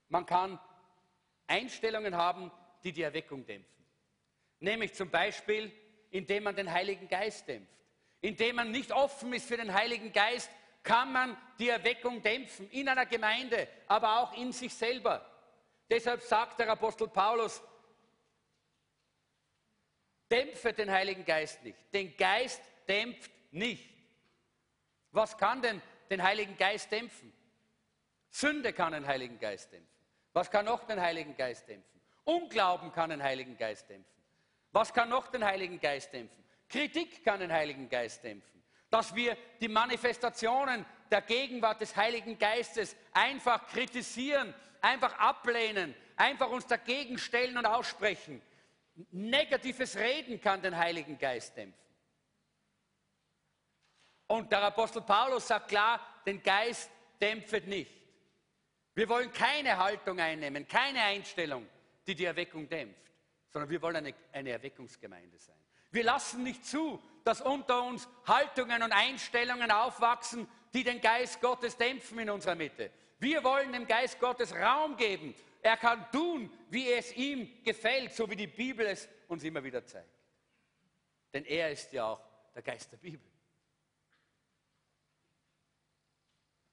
Man 0.10 0.26
kann 0.26 0.60
Einstellungen 1.48 2.16
haben, 2.16 2.52
die 2.84 2.92
die 2.92 3.02
Erweckung 3.02 3.46
dämpfen. 3.46 3.86
Nämlich 4.60 4.94
zum 4.94 5.10
Beispiel, 5.10 5.72
indem 6.10 6.44
man 6.44 6.56
den 6.56 6.72
Heiligen 6.72 7.08
Geist 7.08 7.48
dämpft. 7.48 7.72
Indem 8.22 8.56
man 8.56 8.72
nicht 8.72 8.92
offen 8.92 9.34
ist 9.34 9.48
für 9.48 9.58
den 9.58 9.74
Heiligen 9.74 10.12
Geist, 10.12 10.50
kann 10.84 11.12
man 11.12 11.38
die 11.60 11.70
Erweckung 11.70 12.22
dämpfen. 12.22 12.70
In 12.72 12.88
einer 12.88 13.06
Gemeinde, 13.06 13.68
aber 13.88 14.20
auch 14.20 14.34
in 14.38 14.52
sich 14.52 14.74
selber. 14.74 15.26
Deshalb 15.90 16.22
sagt 16.22 16.60
der 16.60 16.70
Apostel 16.70 17.08
Paulus, 17.08 17.62
dämpfe 20.30 20.74
den 20.74 20.92
Heiligen 20.92 21.26
Geist 21.26 21.64
nicht. 21.64 21.78
Den 21.94 22.16
Geist 22.18 22.62
dämpft 22.88 23.32
nicht. 23.52 23.90
Was 25.12 25.38
kann 25.38 25.62
denn 25.62 25.82
den 26.10 26.22
Heiligen 26.22 26.58
Geist 26.58 26.92
dämpfen? 26.92 27.34
Sünde 28.30 28.74
kann 28.74 28.94
den 28.94 29.08
Heiligen 29.08 29.40
Geist 29.40 29.72
dämpfen. 29.72 29.98
Was 30.34 30.52
kann 30.52 30.66
noch 30.66 30.84
den 30.84 31.02
Heiligen 31.02 31.36
Geist 31.36 31.68
dämpfen? 31.68 32.02
Unglauben 32.24 32.92
kann 32.92 33.10
den 33.10 33.24
Heiligen 33.24 33.58
Geist 33.58 33.90
dämpfen. 33.90 34.22
Was 34.72 34.94
kann 34.94 35.10
noch 35.10 35.28
den 35.28 35.44
Heiligen 35.44 35.80
Geist 35.80 36.12
dämpfen? 36.14 36.44
Kritik 36.70 37.24
kann 37.24 37.40
den 37.40 37.52
Heiligen 37.52 37.90
Geist 37.90 38.24
dämpfen. 38.24 38.64
Dass 38.90 39.14
wir 39.14 39.38
die 39.60 39.68
Manifestationen 39.68 40.86
der 41.12 41.22
Gegenwart 41.22 41.82
des 41.82 41.96
Heiligen 41.96 42.38
Geistes 42.38 42.96
einfach 43.12 43.68
kritisieren, 43.68 44.54
einfach 44.82 45.18
ablehnen, 45.18 45.96
einfach 46.16 46.50
uns 46.50 46.66
dagegen 46.68 47.18
stellen 47.18 47.58
und 47.58 47.66
aussprechen. 47.66 48.42
Negatives 49.12 49.96
Reden 49.98 50.42
kann 50.42 50.62
den 50.62 50.76
Heiligen 50.76 51.18
Geist 51.18 51.56
dämpfen. 51.56 51.88
Und 54.28 54.52
der 54.52 54.64
Apostel 54.64 55.02
Paulus 55.02 55.48
sagt 55.48 55.70
klar, 55.70 56.02
den 56.26 56.42
Geist 56.44 56.90
dämpft 57.22 57.66
nicht. 57.68 57.92
Wir 58.94 59.08
wollen 59.08 59.32
keine 59.32 59.78
Haltung 59.78 60.20
einnehmen, 60.20 60.68
keine 60.68 61.02
Einstellung, 61.04 61.68
die 62.06 62.16
die 62.16 62.26
Erweckung 62.26 62.68
dämpft, 62.68 63.12
sondern 63.50 63.70
wir 63.70 63.82
wollen 63.82 63.98
eine, 63.98 64.14
eine 64.32 64.50
Erweckungsgemeinde 64.50 65.38
sein. 65.38 65.56
Wir 65.98 66.04
lassen 66.04 66.44
nicht 66.44 66.64
zu, 66.64 67.02
dass 67.24 67.42
unter 67.42 67.82
uns 67.82 68.08
Haltungen 68.28 68.84
und 68.84 68.92
Einstellungen 68.92 69.72
aufwachsen, 69.72 70.48
die 70.72 70.84
den 70.84 71.02
Geist 71.02 71.42
Gottes 71.42 71.76
dämpfen 71.76 72.20
in 72.20 72.30
unserer 72.30 72.54
Mitte. 72.54 72.92
Wir 73.18 73.44
wollen 73.44 73.74
dem 73.74 73.88
Geist 73.88 74.20
Gottes 74.20 74.54
Raum 74.54 74.96
geben. 74.96 75.34
Er 75.60 75.76
kann 75.76 76.06
tun, 76.12 76.54
wie 76.70 76.92
es 76.92 77.18
ihm 77.18 77.64
gefällt, 77.64 78.14
so 78.14 78.30
wie 78.30 78.36
die 78.36 78.46
Bibel 78.46 78.86
es 78.86 79.10
uns 79.28 79.44
immer 79.44 79.64
wieder 79.64 79.84
zeigt. 79.84 80.14
Denn 81.34 81.46
er 81.46 81.72
ist 81.72 81.92
ja 81.92 82.06
auch 82.06 82.22
der 82.54 82.62
Geist 82.62 82.92
der 82.92 82.98
Bibel. 82.98 83.32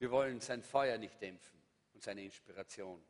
Wir 0.00 0.10
wollen 0.10 0.38
sein 0.38 0.62
Feuer 0.62 0.98
nicht 0.98 1.18
dämpfen 1.18 1.58
und 1.94 2.02
seine 2.02 2.24
Inspiration. 2.24 3.02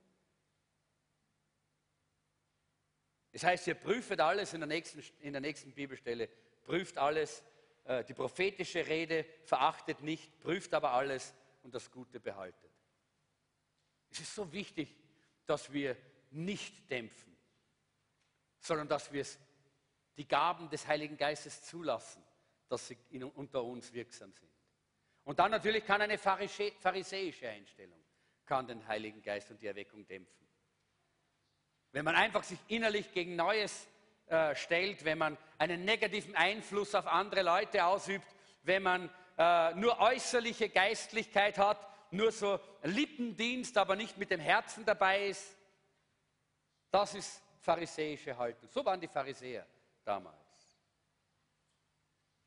Das 3.35 3.43
heißt, 3.43 3.67
ihr 3.67 3.75
prüft 3.75 4.19
alles 4.21 4.55
in 4.55 4.61
der 4.61 4.69
nächsten, 4.69 5.03
in 5.21 5.33
der 5.33 5.41
nächsten 5.43 5.73
Bibelstelle, 5.73 6.29
prüft 6.63 6.97
alles, 6.97 7.43
äh, 7.85 8.05
die 8.05 8.15
prophetische 8.15 8.87
Rede, 8.87 9.27
verachtet 9.45 10.01
nicht, 10.01 10.41
prüft 10.41 10.73
aber 10.73 10.93
alles 10.93 11.35
und 11.63 11.75
das 11.75 11.91
Gute 11.91 12.21
behaltet. 12.21 12.71
Es 14.09 14.21
ist 14.21 14.35
so 14.35 14.53
wichtig, 14.53 14.97
dass 15.47 15.73
wir 15.73 15.97
nicht 16.31 16.89
dämpfen, 16.89 17.37
sondern 18.61 18.89
dass 18.89 19.13
wir 19.13 19.27
die 20.17 20.29
Gaben 20.29 20.71
des 20.71 20.87
Heiligen 20.87 21.17
Geistes 21.17 21.65
zulassen, 21.65 22.23
dass 22.69 22.87
sie 22.87 22.97
in, 23.11 23.25
unter 23.25 23.63
uns 23.65 23.93
wirksam 23.93 24.33
sind. 24.33 24.51
Und 25.25 25.41
dann 25.41 25.51
natürlich 25.51 25.85
kann 25.85 26.01
eine 26.01 26.19
pharisäische 26.19 27.49
Einstellung 27.49 28.05
kann 28.47 28.67
den 28.67 28.87
Heiligen 28.87 29.23
Geist 29.23 29.51
und 29.51 29.61
die 29.61 29.67
Erweckung 29.67 30.07
dämpfen. 30.07 30.44
Wenn 31.95 32.05
man 32.05 32.17
einfach 32.17 32.43
sich 32.43 32.59
innerlich 32.67 33.13
gegen 33.13 33.37
Neues 33.37 33.87
äh, 34.27 34.57
stellt, 34.57 35.05
wenn 35.05 35.17
man 35.17 35.39
einen 35.59 35.85
negativen 35.85 36.35
Einfluss 36.35 36.93
auf 36.93 37.07
andere 37.07 37.43
Leute 37.43 37.85
ausübt, 37.85 38.27
wenn 38.65 38.83
man 38.83 39.09
äh, 39.39 39.75
nur 39.75 40.01
äußerliche 40.01 40.71
Geistlichkeit 40.71 41.57
hat, 41.57 41.79
nur 42.11 42.33
so 42.33 42.59
Lippendienst, 42.83 43.79
aber 43.79 43.95
nicht 43.95 44.19
mit 44.19 44.33
dem 44.33 44.41
Herzen 44.41 44.85
dabei 44.85 45.29
ist, 45.29 45.57
das 46.91 47.15
ist 47.15 47.41
pharisäische 47.61 48.37
Haltung. 48.37 48.69
So 48.69 48.85
waren 48.85 49.01
die 49.01 49.07
Pharisäer 49.07 49.65
damals. 50.05 50.35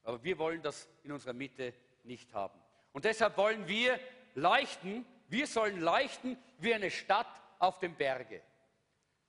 Aber 0.04 0.22
wir 0.22 0.38
wollen 0.40 0.62
das 0.62 0.90
in 1.04 1.14
unserer 1.14 1.32
Mitte 1.32 1.74
nicht 2.04 2.34
haben. 2.34 2.60
Und 2.92 3.06
deshalb 3.06 3.38
wollen 3.38 3.66
wir 3.66 3.98
leuchten, 4.36 5.06
wir 5.30 5.48
sollen 5.48 5.80
leuchten 5.80 6.38
wie 6.58 6.74
eine 6.74 6.92
Stadt 6.92 7.42
auf 7.60 7.80
dem 7.80 7.96
Berge. 7.96 8.42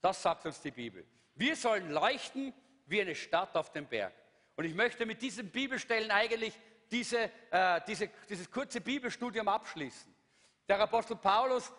Das 0.01 0.23
sagt 0.23 0.47
uns 0.47 0.61
die 0.61 0.71
Bibel. 0.71 1.05
Wir 1.35 1.57
sollen 1.57 1.91
leuchten 1.91 2.53
wie 2.87 3.01
eine 3.01 3.15
Stadt 3.15 3.57
auf 3.57 3.71
dem 3.73 3.87
Berg. 3.87 4.13
Und 4.57 4.65
ich 4.65 4.75
möchte 4.75 5.07
mit 5.07 5.23
diesen 5.23 5.51
Bibelstellen 5.51 6.11
eigentlich 6.11 6.55
diese, 6.91 7.31
äh, 7.51 7.81
diese, 7.87 8.11
dieses 8.29 8.51
kurze 8.51 8.81
Bibelstudium 8.81 9.47
abschließen. 9.47 10.13
Der 10.69 10.81
Apostel 10.81 11.17
Paulus 11.17 11.73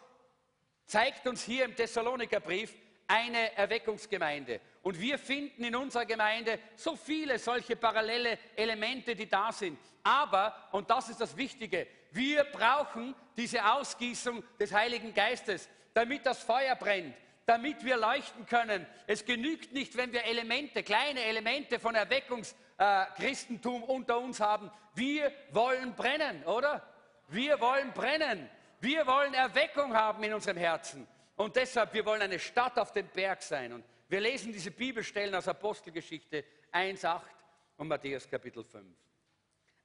zeigt 0.86 1.28
uns 1.28 1.44
hier 1.44 1.66
im 1.66 1.76
Thessalonikerbrief 1.76 2.74
eine 3.08 3.56
Erweckungsgemeinde. 3.58 4.62
Und 4.82 5.00
wir 5.00 5.18
finden 5.18 5.64
in 5.64 5.76
unserer 5.76 6.06
Gemeinde 6.06 6.60
so 6.76 6.96
viele 6.96 7.38
solche 7.40 7.76
parallele 7.76 8.38
Elemente, 8.56 9.16
die 9.16 9.28
da 9.28 9.52
sind. 9.52 9.80
Aber, 10.04 10.70
und 10.72 10.90
das 10.90 11.10
ist 11.10 11.20
das 11.20 11.36
Wichtige, 11.36 11.88
wir 12.12 12.44
brauchen 12.46 13.14
diese 13.36 13.64
Ausgießung 13.74 14.44
des 14.60 14.72
Heiligen 14.72 15.14
Geistes, 15.14 15.70
damit 15.94 16.26
das 16.26 16.42
Feuer 16.44 16.76
brennt, 16.76 17.16
damit 17.50 17.84
wir 17.84 17.98
leuchten 17.98 18.46
können. 18.46 18.86
Es 19.08 19.26
genügt 19.26 19.74
nicht, 19.74 19.98
wenn 19.98 20.14
wir 20.14 20.24
Elemente, 20.24 20.84
kleine 20.84 21.24
Elemente 21.24 21.80
von 21.80 21.96
Erweckungschristentum 21.96 23.82
äh, 23.82 23.86
unter 23.88 24.20
uns 24.20 24.40
haben. 24.40 24.70
Wir 24.94 25.32
wollen 25.50 25.96
brennen, 25.96 26.44
oder? 26.44 26.88
Wir 27.28 27.60
wollen 27.60 27.92
brennen. 27.92 28.48
Wir 28.82 29.08
wollen 29.08 29.34
Erweckung 29.34 29.96
haben 29.96 30.22
in 30.22 30.36
unserem 30.36 30.58
Herzen. 30.58 31.08
Und 31.38 31.56
deshalb, 31.56 31.92
wir 31.96 32.06
wollen 32.06 32.22
eine 32.22 32.38
Stadt 32.38 32.78
auf 32.78 32.92
dem 32.92 33.08
Berg 33.08 33.42
sein. 33.42 33.74
Und 33.74 33.84
wir 34.10 34.22
lesen 34.22 34.54
diese 34.54 34.70
Bibelstellen 34.70 35.34
aus 35.34 35.48
Apostelgeschichte 35.48 36.46
1, 36.72 37.04
8 37.04 37.26
und 37.78 37.88
Matthäus 37.88 38.30
Kapitel 38.30 38.64
5. 38.64 38.86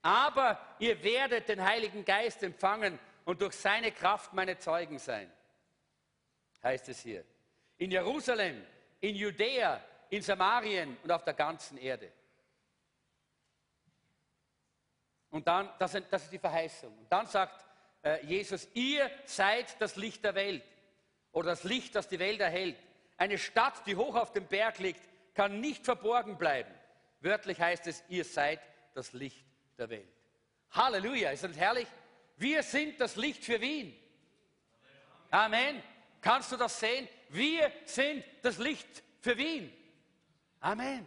Aber 0.03 0.61
ihr 0.81 1.03
werdet 1.03 1.49
den 1.49 1.65
Heiligen 1.65 2.05
Geist 2.05 2.43
empfangen 2.43 2.99
und 3.25 3.41
durch 3.41 3.55
seine 3.55 3.91
Kraft 3.91 4.35
meine 4.35 4.59
Zeugen 4.59 4.99
sein. 4.99 5.33
Heißt 6.63 6.91
es 6.91 7.01
hier. 7.01 7.25
In 7.79 7.91
Jerusalem, 7.91 8.65
in 9.01 9.15
Judäa, 9.15 9.81
in 10.11 10.23
Samarien 10.23 10.97
und 11.03 11.11
auf 11.11 11.25
der 11.25 11.35
ganzen 11.35 11.77
Erde. 11.79 12.13
Und 15.31 15.49
dann, 15.49 15.69
das 15.79 15.95
ist 15.95 16.33
die 16.33 16.39
Verheißung. 16.39 16.97
Und 16.97 17.11
dann 17.11 17.27
sagt 17.27 17.65
äh, 18.03 18.25
Jesus, 18.25 18.69
ihr 18.75 19.11
seid 19.25 19.81
das 19.81 19.97
Licht 19.97 20.23
der 20.25 20.35
Welt 20.37 20.63
oder 21.33 21.51
das 21.51 21.65
Licht, 21.65 21.97
das 21.97 22.07
die 22.07 22.21
Welt 22.21 22.41
erhält. 22.41 22.77
Eine 23.17 23.39
Stadt, 23.39 23.87
die 23.87 23.97
hoch 23.97 24.15
auf 24.15 24.33
dem 24.33 24.47
Berg 24.47 24.79
liegt, 24.79 25.01
kann 25.35 25.61
nicht 25.61 25.85
verborgen 25.85 26.39
bleiben. 26.39 26.73
Wörtlich 27.21 27.61
heißt 27.61 27.87
es, 27.89 28.05
ihr 28.09 28.25
seid 28.25 28.61
das 28.95 29.13
Licht 29.13 29.45
der 29.77 29.91
Welt. 29.91 30.09
Halleluja, 30.71 31.31
ist 31.31 31.43
das 31.43 31.57
herrlich? 31.57 31.89
Wir 32.37 32.63
sind 32.63 33.01
das 33.01 33.17
Licht 33.17 33.45
für 33.45 33.61
Wien. 33.61 33.97
Amen. 35.31 35.83
Kannst 36.25 36.51
du 36.51 36.57
das 36.57 36.81
sehen? 36.81 37.07
Wir 37.29 37.71
sind 37.85 38.25
das 38.41 38.57
Licht 38.57 39.03
für 39.21 39.37
Wien. 39.37 39.71
Amen. 40.59 41.07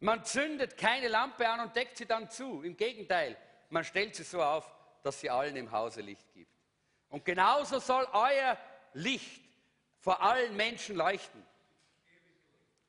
Man 0.00 0.24
zündet 0.24 0.78
keine 0.78 1.08
Lampe 1.08 1.46
an 1.46 1.60
und 1.60 1.76
deckt 1.76 1.98
sie 1.98 2.06
dann 2.06 2.30
zu. 2.30 2.62
Im 2.62 2.78
Gegenteil, 2.78 3.36
man 3.68 3.84
stellt 3.84 4.16
sie 4.16 4.22
so 4.22 4.42
auf, 4.42 4.74
dass 5.02 5.20
sie 5.20 5.28
allen 5.28 5.54
im 5.54 5.70
Hause 5.70 6.00
Licht 6.00 6.32
gibt. 6.32 6.50
Und 7.10 7.26
genauso 7.26 7.78
soll 7.78 8.08
euer 8.10 8.56
Licht 8.94 9.42
vor 10.00 10.22
allen 10.22 10.56
Menschen 10.56 10.96
leuchten. 10.96 11.44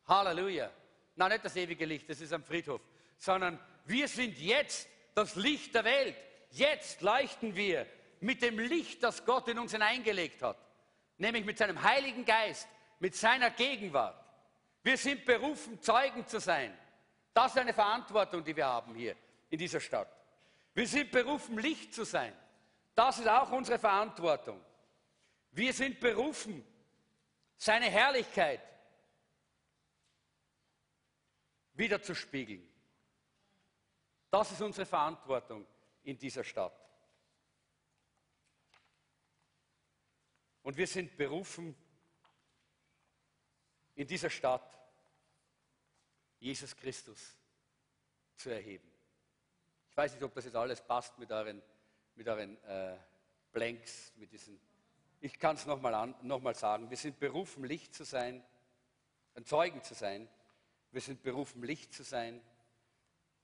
Halleluja. 0.07 0.71
Na, 1.17 1.27
nicht 1.27 1.43
das 1.43 1.57
ewige 1.57 1.83
Licht, 1.83 2.09
das 2.09 2.21
ist 2.21 2.31
am 2.31 2.45
Friedhof, 2.45 2.79
sondern 3.17 3.59
wir 3.83 4.07
sind 4.07 4.39
jetzt 4.39 4.87
das 5.13 5.35
Licht 5.35 5.75
der 5.75 5.83
Welt. 5.83 6.15
Jetzt 6.51 7.01
leuchten 7.01 7.53
wir 7.53 7.85
mit 8.21 8.41
dem 8.41 8.57
Licht, 8.59 9.03
das 9.03 9.25
Gott 9.25 9.49
in 9.49 9.59
uns 9.59 9.73
hineingelegt 9.73 10.41
hat, 10.41 10.68
nämlich 11.19 11.45
mit 11.45 11.57
seinem 11.57 11.81
Heiligen 11.83 12.25
Geist, 12.25 12.67
mit 12.99 13.15
seiner 13.15 13.51
Gegenwart. 13.51 14.15
Wir 14.81 14.97
sind 14.97 15.25
berufen, 15.25 15.81
Zeugen 15.81 16.25
zu 16.25 16.39
sein. 16.39 16.75
Das 17.33 17.51
ist 17.51 17.57
eine 17.57 17.73
Verantwortung, 17.73 18.43
die 18.43 18.55
wir 18.55 18.65
haben 18.65 18.95
hier 18.95 19.15
in 19.49 19.59
dieser 19.59 19.79
Stadt. 19.79 20.09
Wir 20.73 20.87
sind 20.87 21.11
berufen, 21.11 21.57
Licht 21.57 21.93
zu 21.93 22.03
sein. 22.03 22.33
Das 22.95 23.19
ist 23.19 23.27
auch 23.27 23.51
unsere 23.51 23.77
Verantwortung. 23.77 24.59
Wir 25.51 25.73
sind 25.73 25.99
berufen, 25.99 26.65
seine 27.57 27.85
Herrlichkeit 27.85 28.61
wiederzuspiegeln. 31.73 32.67
Das 34.31 34.51
ist 34.51 34.61
unsere 34.61 34.85
Verantwortung 34.85 35.65
in 36.03 36.17
dieser 36.17 36.43
Stadt. 36.43 36.73
Und 40.69 40.77
wir 40.77 40.85
sind 40.85 41.17
berufen, 41.17 41.75
in 43.95 44.05
dieser 44.05 44.29
Stadt 44.29 44.79
Jesus 46.39 46.75
Christus 46.75 47.35
zu 48.35 48.51
erheben. 48.51 48.87
Ich 49.89 49.97
weiß 49.97 50.13
nicht, 50.13 50.21
ob 50.21 50.31
das 50.35 50.45
jetzt 50.45 50.55
alles 50.55 50.79
passt 50.79 51.17
mit 51.17 51.31
euren, 51.31 51.59
mit 52.13 52.27
euren 52.27 52.63
äh, 52.65 52.97
Blanks, 53.51 54.13
mit 54.17 54.31
diesen. 54.31 54.59
Ich 55.21 55.39
kann 55.39 55.55
es 55.55 55.65
nochmal 55.65 56.13
noch 56.21 56.53
sagen. 56.53 56.87
Wir 56.87 56.97
sind 56.97 57.17
berufen, 57.17 57.63
Licht 57.63 57.95
zu 57.95 58.03
sein, 58.03 58.43
ein 59.33 59.45
Zeugen 59.45 59.81
zu 59.81 59.95
sein. 59.95 60.29
Wir 60.91 61.01
sind 61.01 61.23
berufen, 61.23 61.63
Licht 61.63 61.95
zu 61.95 62.03
sein. 62.03 62.39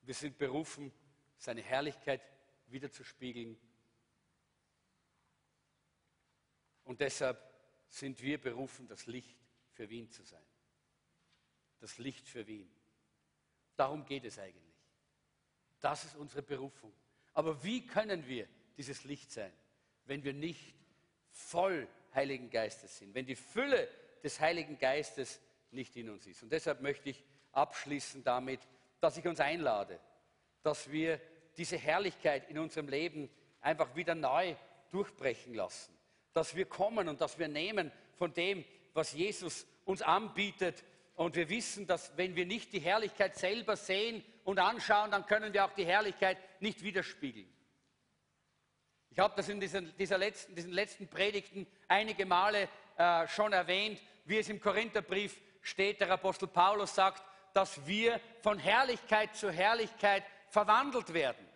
Wir 0.03 0.13
sind 0.13 0.37
berufen, 0.37 0.91
seine 1.39 1.63
Herrlichkeit 1.63 2.21
wiederzuspiegeln. 2.67 3.57
Und 6.85 7.01
deshalb 7.01 7.37
sind 7.87 8.21
wir 8.21 8.39
berufen, 8.39 8.87
das 8.87 9.05
Licht 9.05 9.37
für 9.71 9.89
Wien 9.89 10.09
zu 10.09 10.23
sein. 10.23 10.45
Das 11.79 11.97
Licht 11.97 12.27
für 12.27 12.47
Wien. 12.47 12.69
Darum 13.75 14.05
geht 14.05 14.23
es 14.23 14.39
eigentlich. 14.39 14.63
Das 15.81 16.05
ist 16.05 16.15
unsere 16.15 16.41
Berufung. 16.41 16.93
Aber 17.33 17.63
wie 17.63 17.85
können 17.85 18.25
wir 18.27 18.47
dieses 18.77 19.03
Licht 19.03 19.31
sein, 19.31 19.51
wenn 20.05 20.23
wir 20.23 20.33
nicht 20.33 20.73
voll 21.31 21.87
Heiligen 22.13 22.49
Geistes 22.49 22.97
sind, 22.97 23.13
wenn 23.13 23.25
die 23.25 23.35
Fülle 23.35 23.89
des 24.23 24.39
Heiligen 24.39 24.77
Geistes 24.77 25.41
nicht 25.71 25.95
in 25.97 26.09
uns 26.09 26.25
ist. 26.25 26.41
Und 26.41 26.51
deshalb 26.51 26.81
möchte 26.81 27.09
ich 27.09 27.23
abschließen 27.51 28.23
damit, 28.23 28.61
dass 28.99 29.17
ich 29.17 29.27
uns 29.27 29.39
einlade, 29.39 29.99
dass 30.63 30.89
wir 30.91 31.19
diese 31.57 31.77
Herrlichkeit 31.77 32.49
in 32.49 32.57
unserem 32.57 32.87
Leben 32.87 33.29
einfach 33.61 33.95
wieder 33.95 34.15
neu 34.15 34.55
durchbrechen 34.91 35.53
lassen. 35.53 35.94
Dass 36.35 36.55
wir 36.55 36.65
kommen 36.65 37.07
und 37.07 37.21
dass 37.21 37.39
wir 37.39 37.47
nehmen 37.47 37.91
von 38.15 38.33
dem, 38.33 38.63
was 38.93 39.13
Jesus 39.13 39.65
uns 39.85 40.01
anbietet. 40.01 40.83
Und 41.15 41.35
wir 41.35 41.49
wissen, 41.49 41.87
dass 41.87 42.15
wenn 42.17 42.35
wir 42.35 42.45
nicht 42.45 42.73
die 42.73 42.79
Herrlichkeit 42.79 43.37
selber 43.37 43.77
sehen 43.77 44.23
und 44.43 44.59
anschauen, 44.59 45.11
dann 45.11 45.25
können 45.25 45.53
wir 45.53 45.65
auch 45.65 45.73
die 45.73 45.85
Herrlichkeit 45.85 46.37
nicht 46.61 46.83
widerspiegeln. 46.83 47.47
Ich 49.11 49.19
habe 49.19 49.33
das 49.37 49.47
in 49.47 49.61
diesen, 49.61 49.95
dieser 49.97 50.17
letzten, 50.17 50.55
diesen 50.55 50.73
letzten 50.73 51.07
Predigten 51.07 51.65
einige 51.87 52.25
Male 52.25 52.67
äh, 52.97 53.25
schon 53.29 53.53
erwähnt, 53.53 54.01
wie 54.25 54.39
es 54.39 54.49
im 54.49 54.59
Korintherbrief 54.59 55.39
steht, 55.61 56.01
der 56.01 56.11
Apostel 56.11 56.47
Paulus 56.47 56.93
sagt, 56.93 57.23
dass 57.53 57.87
wir 57.87 58.19
von 58.41 58.59
Herrlichkeit 58.59 59.33
zu 59.33 59.49
Herrlichkeit 59.49 60.23
verwandelt 60.49 61.13
werden. 61.13 61.47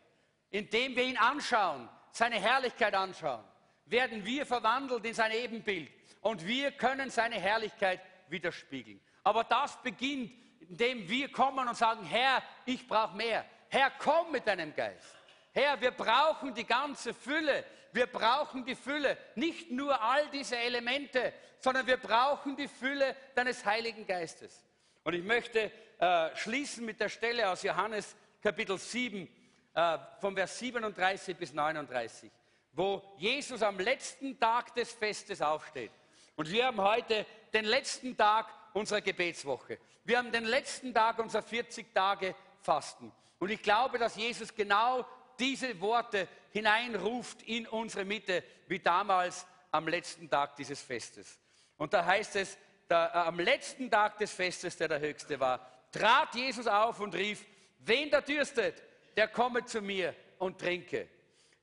Indem 0.51 0.95
wir 0.95 1.03
ihn 1.03 1.17
anschauen, 1.17 1.89
seine 2.13 2.39
Herrlichkeit 2.39 2.95
anschauen, 2.95 3.43
werden 3.89 4.25
wir 4.25 4.45
verwandelt 4.45 5.05
in 5.05 5.13
sein 5.13 5.31
Ebenbild 5.31 5.89
und 6.21 6.45
wir 6.45 6.71
können 6.71 7.09
seine 7.09 7.35
Herrlichkeit 7.35 8.01
widerspiegeln. 8.29 8.99
Aber 9.23 9.43
das 9.43 9.81
beginnt, 9.81 10.31
indem 10.59 11.07
wir 11.09 11.31
kommen 11.31 11.67
und 11.67 11.75
sagen, 11.75 12.05
Herr, 12.05 12.43
ich 12.65 12.87
brauche 12.87 13.15
mehr. 13.15 13.45
Herr, 13.69 13.91
komm 13.97 14.31
mit 14.31 14.47
deinem 14.47 14.73
Geist. 14.75 15.15
Herr, 15.53 15.79
wir 15.81 15.91
brauchen 15.91 16.53
die 16.53 16.65
ganze 16.65 17.13
Fülle. 17.13 17.65
Wir 17.91 18.07
brauchen 18.07 18.65
die 18.65 18.75
Fülle. 18.75 19.17
Nicht 19.35 19.71
nur 19.71 19.99
all 19.99 20.29
diese 20.29 20.57
Elemente, 20.57 21.33
sondern 21.59 21.87
wir 21.87 21.97
brauchen 21.97 22.55
die 22.55 22.67
Fülle 22.67 23.15
deines 23.35 23.65
Heiligen 23.65 24.05
Geistes. 24.05 24.63
Und 25.03 25.13
ich 25.13 25.23
möchte 25.23 25.71
äh, 25.99 26.35
schließen 26.35 26.85
mit 26.85 26.99
der 26.99 27.09
Stelle 27.09 27.49
aus 27.49 27.63
Johannes 27.63 28.15
Kapitel 28.41 28.77
7, 28.77 29.27
äh, 29.73 29.97
vom 30.19 30.35
Vers 30.35 30.59
37 30.59 31.35
bis 31.35 31.53
39, 31.53 32.31
wo 32.79 33.03
Jesus 33.17 33.61
am 33.61 33.77
letzten 33.77 34.39
Tag 34.39 34.73
des 34.73 34.93
Festes 34.93 35.41
aufsteht. 35.41 35.91
Und 36.37 36.49
wir 36.49 36.65
haben 36.65 36.79
heute 36.79 37.25
den 37.53 37.65
letzten 37.65 38.15
Tag 38.15 38.47
unserer 38.71 39.01
Gebetswoche. 39.01 39.77
Wir 40.05 40.17
haben 40.17 40.31
den 40.31 40.45
letzten 40.45 40.93
Tag 40.93 41.19
unserer 41.19 41.41
40 41.41 41.93
Tage 41.93 42.33
Fasten. 42.61 43.11
Und 43.37 43.49
ich 43.51 43.61
glaube, 43.61 43.97
dass 43.99 44.15
Jesus 44.15 44.55
genau 44.55 45.05
diese 45.37 45.81
Worte 45.81 46.29
hineinruft 46.51 47.41
in 47.43 47.67
unsere 47.67 48.05
Mitte, 48.05 48.45
wie 48.69 48.79
damals 48.79 49.45
am 49.71 49.85
letzten 49.89 50.29
Tag 50.29 50.55
dieses 50.55 50.81
Festes. 50.81 51.37
Und 51.77 51.93
da 51.93 52.05
heißt 52.05 52.37
es, 52.37 52.57
da, 52.87 53.07
äh, 53.07 53.27
am 53.27 53.41
letzten 53.41 53.91
Tag 53.91 54.17
des 54.19 54.31
Festes, 54.31 54.77
der 54.77 54.87
der 54.87 55.01
höchste 55.01 55.37
war, 55.37 55.69
trat 55.91 56.33
Jesus 56.33 56.65
auf 56.65 57.01
und 57.01 57.13
rief, 57.13 57.45
wen 57.79 58.09
da 58.09 58.21
dürstet, 58.21 58.81
der 59.17 59.27
komme 59.27 59.65
zu 59.65 59.81
mir 59.81 60.15
und 60.37 60.57
trinke. 60.57 61.09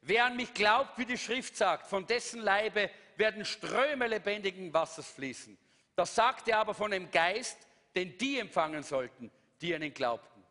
Wer 0.00 0.26
an 0.26 0.36
mich 0.36 0.54
glaubt, 0.54 0.98
wie 0.98 1.06
die 1.06 1.18
Schrift 1.18 1.56
sagt, 1.56 1.86
von 1.86 2.06
dessen 2.06 2.40
Leibe 2.40 2.90
werden 3.16 3.44
Ströme 3.44 4.06
lebendigen 4.06 4.72
Wassers 4.72 5.08
fließen. 5.10 5.56
Das 5.94 6.14
sagt 6.14 6.48
er 6.48 6.58
aber 6.58 6.74
von 6.74 6.90
dem 6.90 7.10
Geist, 7.10 7.58
den 7.94 8.16
die 8.18 8.38
empfangen 8.38 8.82
sollten, 8.82 9.30
die 9.60 9.74
an 9.74 9.82
ihn 9.82 9.94
glaubten. 9.94 10.44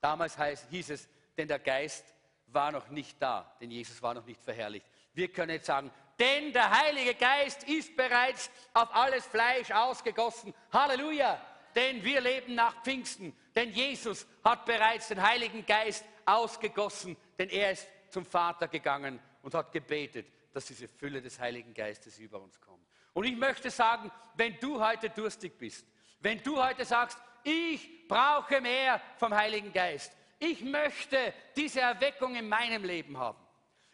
Damals 0.00 0.36
hieß 0.70 0.90
es, 0.90 1.08
denn 1.36 1.48
der 1.48 1.58
Geist 1.58 2.04
war 2.46 2.72
noch 2.72 2.88
nicht 2.88 3.20
da, 3.20 3.54
denn 3.60 3.70
Jesus 3.70 4.02
war 4.02 4.14
noch 4.14 4.24
nicht 4.24 4.40
verherrlicht. 4.42 4.86
Wir 5.12 5.30
können 5.30 5.50
jetzt 5.50 5.66
sagen, 5.66 5.90
denn 6.18 6.52
der 6.52 6.70
Heilige 6.70 7.14
Geist 7.14 7.64
ist 7.64 7.96
bereits 7.96 8.50
auf 8.72 8.94
alles 8.94 9.26
Fleisch 9.26 9.70
ausgegossen. 9.70 10.54
Halleluja! 10.72 11.40
Denn 11.74 12.04
wir 12.04 12.20
leben 12.20 12.54
nach 12.54 12.82
Pfingsten. 12.82 13.36
Denn 13.54 13.70
Jesus 13.70 14.26
hat 14.44 14.64
bereits 14.64 15.08
den 15.08 15.20
Heiligen 15.20 15.66
Geist 15.66 16.04
ausgegossen, 16.24 17.16
denn 17.38 17.48
er 17.48 17.72
ist 17.72 17.88
zum 18.14 18.24
Vater 18.24 18.68
gegangen 18.68 19.20
und 19.42 19.54
hat 19.54 19.72
gebetet, 19.72 20.28
dass 20.52 20.66
diese 20.66 20.86
Fülle 20.86 21.20
des 21.20 21.38
Heiligen 21.40 21.74
Geistes 21.74 22.18
über 22.20 22.40
uns 22.40 22.60
kommt. 22.60 22.86
Und 23.12 23.24
ich 23.24 23.36
möchte 23.36 23.70
sagen, 23.70 24.10
wenn 24.36 24.58
du 24.60 24.80
heute 24.80 25.10
durstig 25.10 25.58
bist, 25.58 25.84
wenn 26.20 26.40
du 26.42 26.62
heute 26.62 26.84
sagst, 26.84 27.18
ich 27.42 28.06
brauche 28.06 28.60
mehr 28.60 29.00
vom 29.16 29.34
Heiligen 29.34 29.72
Geist, 29.72 30.12
ich 30.38 30.62
möchte 30.62 31.34
diese 31.56 31.80
Erweckung 31.80 32.36
in 32.36 32.48
meinem 32.48 32.84
Leben 32.84 33.18
haben. 33.18 33.38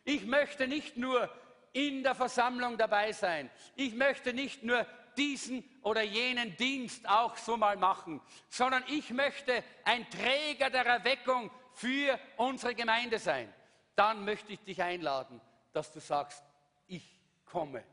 Ich 0.04 0.26
möchte 0.26 0.68
nicht 0.68 0.98
nur 0.98 1.28
in 1.72 2.02
der 2.02 2.14
Versammlung 2.14 2.76
dabei 2.76 3.12
sein. 3.12 3.50
Ich 3.74 3.94
möchte 3.94 4.34
nicht 4.34 4.62
nur 4.62 4.86
diesen 5.16 5.64
oder 5.82 6.02
jenen 6.02 6.56
Dienst 6.56 7.08
auch 7.08 7.36
so 7.36 7.56
mal 7.56 7.76
machen, 7.76 8.20
sondern 8.50 8.84
ich 8.88 9.10
möchte 9.10 9.64
ein 9.84 10.08
Träger 10.10 10.68
der 10.68 10.84
Erweckung 10.84 11.50
für 11.72 12.18
unsere 12.36 12.74
Gemeinde 12.74 13.18
sein. 13.18 13.52
Dann 14.00 14.24
möchte 14.24 14.54
ich 14.54 14.60
dich 14.60 14.82
einladen, 14.82 15.42
dass 15.74 15.92
du 15.92 16.00
sagst, 16.00 16.42
ich 16.86 17.20
komme, 17.44 17.84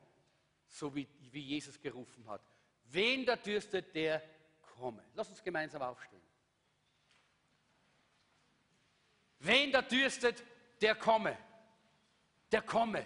so 0.65 0.95
wie, 0.95 1.05
wie 1.33 1.41
Jesus 1.41 1.81
gerufen 1.81 2.25
hat. 2.29 2.39
Wen 2.85 3.25
da 3.25 3.35
dürstet, 3.35 3.93
der 3.93 4.23
komme. 4.61 5.03
Lass 5.15 5.27
uns 5.27 5.43
gemeinsam 5.43 5.81
aufstehen. 5.81 6.21
Wen 9.39 9.69
da 9.69 9.81
dürstet, 9.81 10.41
der 10.79 10.95
komme. 10.95 11.37
Der 12.53 12.61
komme. 12.61 13.05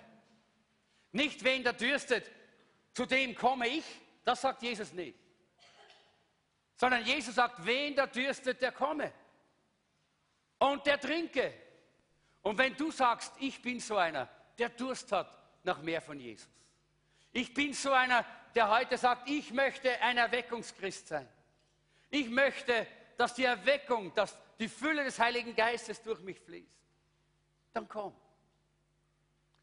Nicht 1.12 1.44
wen 1.44 1.64
da 1.64 1.74
dürstet, 1.74 2.30
zu 2.94 3.08
dem 3.08 3.34
komme 3.34 3.68
ich. 3.68 3.86
Das 4.24 4.42
sagt 4.42 4.62
Jesus 4.62 4.94
nicht. 4.94 5.18
Sondern 6.76 7.04
Jesus 7.04 7.34
sagt, 7.34 7.66
wen 7.66 7.96
da 7.96 8.06
dürstet, 8.06 8.62
der 8.62 8.72
komme. 8.72 9.12
Und 10.60 10.86
der 10.86 11.00
trinke. 11.00 11.71
Und 12.42 12.58
wenn 12.58 12.76
du 12.76 12.92
sagst, 12.92 13.34
ich 13.40 13.62
bin 13.62 13.80
so 13.80 13.98
einer, 13.98 14.28
der 14.58 14.70
Durst 14.70 15.12
hat 15.12 15.38
nach 15.64 15.82
mehr 15.82 16.02
von 16.02 16.20
Jesus. 16.20 16.50
Ich 17.32 17.54
bin 17.54 17.74
so 17.74 17.92
einer, 17.92 18.26
der 18.56 18.70
heute 18.70 18.98
sagt, 18.98 19.30
ich 19.30 19.54
möchte 19.54 20.02
ein 20.02 20.18
Erweckungschrist 20.18 21.08
sein. 21.08 21.28
Ich 22.10 22.30
möchte, 22.30 22.88
dass 23.18 23.34
die 23.36 23.46
Erweckung, 23.46 24.14
dass 24.14 24.38
die 24.60 24.68
Fülle 24.68 25.04
des 25.04 25.18
Heiligen 25.20 25.56
Geistes 25.56 26.02
durch 26.02 26.20
mich 26.22 26.40
fließt. 26.40 26.68
Dann 27.74 27.88
komm. 27.88 28.14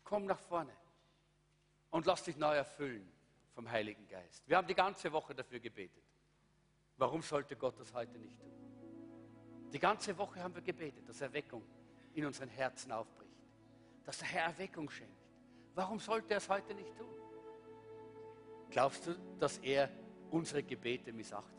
Komm 0.05 0.25
nach 0.25 0.39
vorne 0.39 0.73
und 1.91 2.07
lass 2.07 2.23
dich 2.23 2.37
neu 2.37 2.55
erfüllen 2.55 3.13
vom 3.55 3.71
Heiligen 3.71 4.07
Geist. 4.07 4.49
Wir 4.49 4.57
haben 4.57 4.67
die 4.67 4.75
ganze 4.75 5.13
Woche 5.13 5.35
dafür 5.35 5.61
gebetet. 5.61 6.03
Warum 6.97 7.23
sollte 7.23 7.57
Gott 7.57 7.79
das 7.79 7.93
heute 7.93 8.17
nicht 8.19 8.39
tun? 8.41 9.71
Die 9.73 9.79
ganze 9.79 10.17
Woche 10.17 10.43
haben 10.43 10.55
wir 10.55 10.63
gebetet, 10.63 11.07
dass 11.09 11.21
Erweckung 11.21 11.63
in 12.19 12.27
unseren 12.27 12.49
Herzen 12.49 12.93
aufbricht. 12.93 13.33
Dass 14.05 14.19
der 14.19 14.29
Herr 14.29 14.45
Erweckung 14.45 14.91
schenkt. 14.91 15.13
Warum 15.75 15.99
sollte 16.01 16.35
er 16.35 16.39
es 16.39 16.49
heute 16.49 16.75
nicht 16.75 16.97
tun? 16.97 17.09
Glaubst 18.71 19.07
du, 19.07 19.15
dass 19.39 19.59
er 19.59 19.89
unsere 20.31 20.63
Gebete 20.63 21.13
missachtet? 21.13 21.55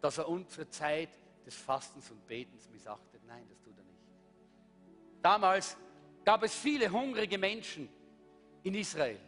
Dass 0.00 0.18
er 0.18 0.28
unsere 0.28 0.68
Zeit 0.68 1.10
des 1.46 1.54
Fastens 1.54 2.10
und 2.10 2.26
Betens 2.26 2.68
missachtet? 2.70 3.20
Nein, 3.26 3.46
das 3.48 3.60
tut 3.60 3.76
er 3.78 3.84
nicht. 3.84 4.00
Damals 5.22 5.76
gab 6.24 6.42
es 6.42 6.54
viele 6.54 6.90
hungrige 6.90 7.38
Menschen 7.38 7.88
in 8.62 8.74
Israel, 8.74 9.18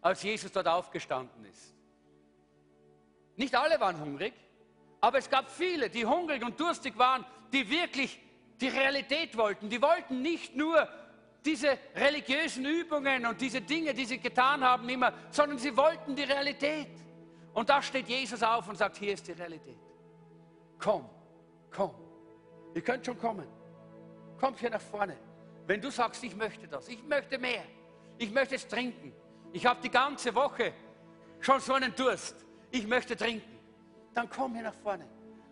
als 0.00 0.22
Jesus 0.22 0.52
dort 0.52 0.68
aufgestanden 0.68 1.44
ist. 1.46 1.74
Nicht 3.36 3.54
alle 3.54 3.80
waren 3.80 3.98
hungrig, 3.98 4.34
aber 5.00 5.18
es 5.18 5.28
gab 5.28 5.50
viele, 5.50 5.88
die 5.88 6.04
hungrig 6.04 6.44
und 6.44 6.60
durstig 6.60 6.96
waren, 6.98 7.24
die 7.52 7.68
wirklich 7.68 8.20
die 8.62 8.68
Realität 8.68 9.36
wollten. 9.36 9.68
Die 9.68 9.82
wollten 9.82 10.22
nicht 10.22 10.56
nur 10.56 10.88
diese 11.44 11.76
religiösen 11.96 12.64
Übungen 12.64 13.26
und 13.26 13.40
diese 13.40 13.60
Dinge, 13.60 13.92
die 13.92 14.04
sie 14.04 14.18
getan 14.18 14.62
haben, 14.62 14.88
immer, 14.88 15.12
sondern 15.30 15.58
sie 15.58 15.76
wollten 15.76 16.14
die 16.14 16.22
Realität. 16.22 16.88
Und 17.52 17.68
da 17.68 17.82
steht 17.82 18.08
Jesus 18.08 18.42
auf 18.42 18.68
und 18.68 18.78
sagt, 18.78 18.96
hier 18.96 19.12
ist 19.12 19.26
die 19.26 19.32
Realität. 19.32 19.78
Komm, 20.78 21.08
komm. 21.70 21.90
Ihr 22.74 22.82
könnt 22.82 23.04
schon 23.04 23.18
kommen. 23.18 23.46
Kommt 24.38 24.58
hier 24.60 24.70
nach 24.70 24.80
vorne. 24.80 25.16
Wenn 25.66 25.80
du 25.80 25.90
sagst, 25.90 26.22
ich 26.24 26.34
möchte 26.34 26.66
das, 26.68 26.88
ich 26.88 27.02
möchte 27.04 27.38
mehr, 27.38 27.64
ich 28.18 28.30
möchte 28.30 28.54
es 28.54 28.66
trinken. 28.66 29.12
Ich 29.52 29.66
habe 29.66 29.80
die 29.82 29.90
ganze 29.90 30.34
Woche 30.34 30.72
schon 31.40 31.60
so 31.60 31.74
einen 31.74 31.94
Durst. 31.94 32.46
Ich 32.70 32.86
möchte 32.86 33.16
trinken. 33.16 33.58
Dann 34.14 34.30
komm 34.30 34.54
hier 34.54 34.64
nach 34.64 34.74
vorne 34.74 35.06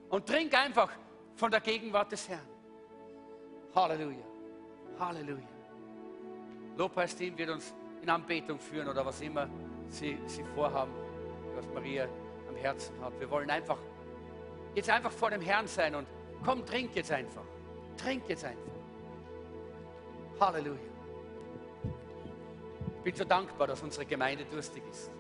und 0.09 0.27
trink 0.27 0.55
einfach 0.55 0.91
von 1.35 1.51
der 1.51 1.61
Gegenwart 1.61 2.13
des 2.13 2.29
Herrn. 2.29 2.47
Halleluja. 3.75 4.25
Halleluja. 4.99 5.49
Lobpreisteam 6.77 7.37
wird 7.39 7.51
uns 7.51 7.75
in 8.03 8.11
Anbetung 8.11 8.59
führen 8.59 8.89
oder 8.89 9.05
was 9.05 9.21
immer 9.21 9.49
sie, 9.89 10.18
sie 10.27 10.45
vorhaben, 10.55 10.93
was 11.55 11.66
Maria 11.75 12.09
am 12.49 12.57
Herzen 12.57 12.95
hat. 13.01 13.18
Wir 13.21 13.31
wollen 13.31 13.51
einfach 13.51 13.79
jetzt 14.75 14.91
einfach 14.91 15.12
vor 15.12 15.31
dem 15.31 15.41
Herrn 15.41 15.66
sein 15.66 15.95
und 15.95 16.07
komm, 16.45 16.64
trink 16.64 16.95
jetzt 16.95 17.12
einfach. 17.12 17.45
Trink 17.97 18.29
jetzt 18.29 18.45
einfach. 18.45 18.73
Halleluja. 20.41 20.79
Ich 22.99 23.05
bin 23.05 23.14
so 23.14 23.25
dankbar, 23.25 23.66
dass 23.66 23.83
unsere 23.83 24.05
Gemeinde 24.05 24.45
durstig 24.45 24.83
ist. 24.91 25.11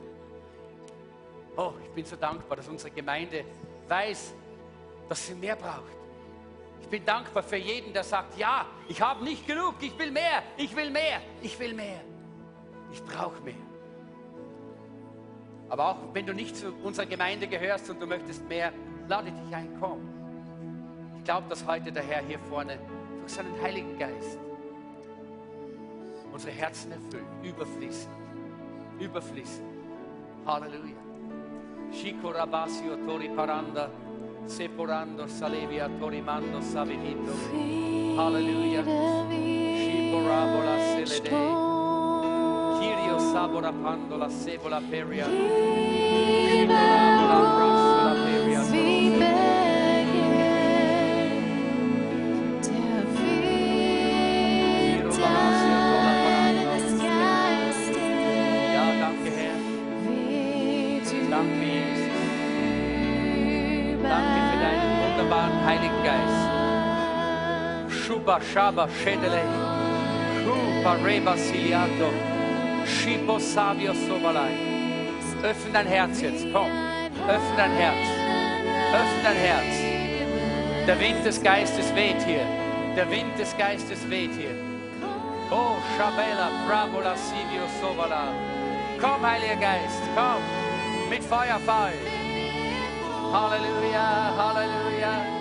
Oh, 1.56 1.72
ich 1.84 1.90
bin 1.90 2.04
so 2.04 2.16
dankbar, 2.16 2.56
dass 2.56 2.68
unsere 2.68 2.90
Gemeinde 2.90 3.44
weiß, 3.88 4.34
dass 5.08 5.26
sie 5.26 5.34
mehr 5.34 5.56
braucht. 5.56 5.99
Ich 6.80 6.88
bin 6.88 7.04
dankbar 7.04 7.42
für 7.42 7.56
jeden, 7.56 7.92
der 7.92 8.04
sagt, 8.04 8.36
ja, 8.36 8.66
ich 8.88 9.00
habe 9.00 9.22
nicht 9.24 9.46
genug, 9.46 9.74
ich 9.80 9.96
will 9.98 10.10
mehr, 10.10 10.42
ich 10.56 10.74
will 10.74 10.90
mehr, 10.90 11.20
ich 11.40 11.58
will 11.58 11.74
mehr. 11.74 12.00
Ich 12.92 13.02
brauche 13.04 13.40
mehr. 13.42 13.54
Aber 15.68 15.90
auch 15.90 15.96
wenn 16.12 16.26
du 16.26 16.34
nicht 16.34 16.56
zu 16.56 16.72
unserer 16.82 17.06
Gemeinde 17.06 17.46
gehörst 17.46 17.88
und 17.90 18.00
du 18.00 18.06
möchtest 18.06 18.48
mehr, 18.48 18.72
lade 19.08 19.30
dich 19.30 19.54
ein, 19.54 19.76
komm. 19.78 20.08
Ich 21.18 21.24
glaube, 21.24 21.48
dass 21.48 21.64
heute 21.66 21.92
der 21.92 22.02
Herr 22.02 22.24
hier 22.24 22.40
vorne 22.40 22.78
durch 23.20 23.32
seinen 23.32 23.60
Heiligen 23.62 23.96
Geist 23.98 24.38
unsere 26.32 26.52
Herzen 26.52 26.92
erfüllt, 26.92 27.24
überfließend, 27.42 28.14
überfließend. 28.98 29.66
Halleluja. 30.46 30.96
Shikorabasio 31.92 32.96
tori 33.04 33.28
paranda, 33.28 33.90
seporando 34.50 35.28
salevia 35.28 35.88
tori 36.00 36.20
mando 36.20 36.60
savedito. 36.60 37.32
Halleluja. 38.18 38.82
Shiporabola 38.82 40.76
selede. 40.90 41.30
Kyrio 42.80 43.18
sabora 43.30 43.72
pandola 43.72 44.28
sebola 44.28 44.80
peria. 44.90 45.26
Shiporabola 46.50 47.38
brasola 47.54 48.14
peria. 48.24 48.60
Ja, 58.74 58.84
danke 58.98 59.30
Herr. 59.30 59.58
Danke 61.30 61.64
Jesus. 61.64 62.10
Danke 64.00 64.00
für 64.00 64.08
deinen 64.08 64.39
wunderbaren 65.20 65.64
Heiligen 65.66 66.02
Geist. 66.02 66.48
Shuba 68.06 68.40
Shaba 68.40 68.88
Shedele. 69.02 69.42
Shuba 70.42 70.96
Reba 71.04 71.36
Siliato. 71.36 72.10
Shibo 72.86 73.38
Savio 73.38 73.92
Sobalai. 73.94 74.52
Öffne 75.42 75.72
dein 75.72 75.86
Herz 75.86 76.20
jetzt, 76.22 76.46
komm. 76.52 76.70
Öffne 77.28 77.56
dein 77.56 77.72
Herz. 77.72 78.08
Öffne 78.94 79.22
dein 79.22 79.36
Herz. 79.36 80.86
Der 80.86 80.98
Wind 80.98 81.24
des 81.24 81.42
Geistes 81.42 81.94
weht 81.94 82.22
hier. 82.26 82.46
Der 82.96 83.10
Wind 83.10 83.38
des 83.38 83.56
Geistes 83.56 84.08
weht 84.08 84.32
hier. 84.32 84.54
Oh, 85.50 85.76
Shabela, 85.96 86.50
Bravola, 86.66 87.14
Sivio, 87.16 87.66
Sovala. 87.80 88.32
Komm, 89.00 89.22
Heiliger 89.26 89.56
Geist, 89.56 90.02
komm. 90.14 90.42
Mit 91.10 91.24
Feuerfall. 91.24 92.19
Halleluja, 93.32 94.34
Halleluja. 94.36 95.39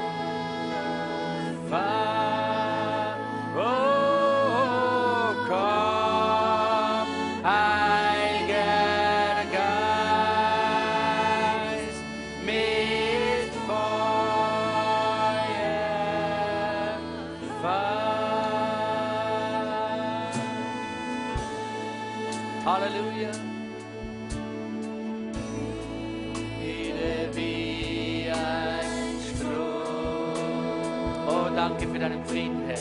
Deinen 32.10 32.26
Frieden, 32.26 32.64
Herr. 32.66 32.78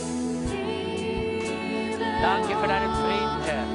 Danke 2.23 2.57
für 2.61 2.69
deinen 2.69 2.95
Frieden, 2.95 3.43
Herr. 3.45 3.67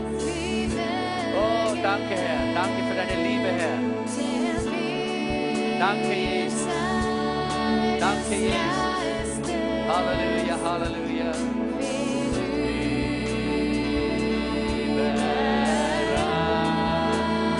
Oh, 1.35 1.75
danke, 1.81 2.15
Herr. 2.15 2.53
Danke 2.53 2.83
für 2.87 2.95
deine 2.95 3.15
Liebe, 3.21 3.49
Herr. 3.49 3.79
Danke, 5.79 6.13
Jesus. 6.13 6.67
Danke, 7.99 8.35
Jesus. 8.35 8.93
Halleluja, 9.87 10.57
Halleluja. 10.63 11.31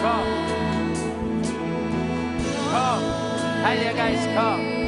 Komm. 0.02 0.28
Komm. 2.72 3.02
Heiliger 3.64 3.94
Geist, 3.94 4.28
komm. 4.36 4.84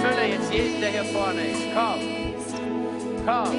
Fülle 0.00 0.26
jetzt 0.32 0.52
jeden, 0.52 0.80
der 0.80 0.90
hier 0.90 1.04
vorne 1.04 1.42
ist. 1.42 1.62
Komm. 1.74 2.07
Komm. 3.28 3.52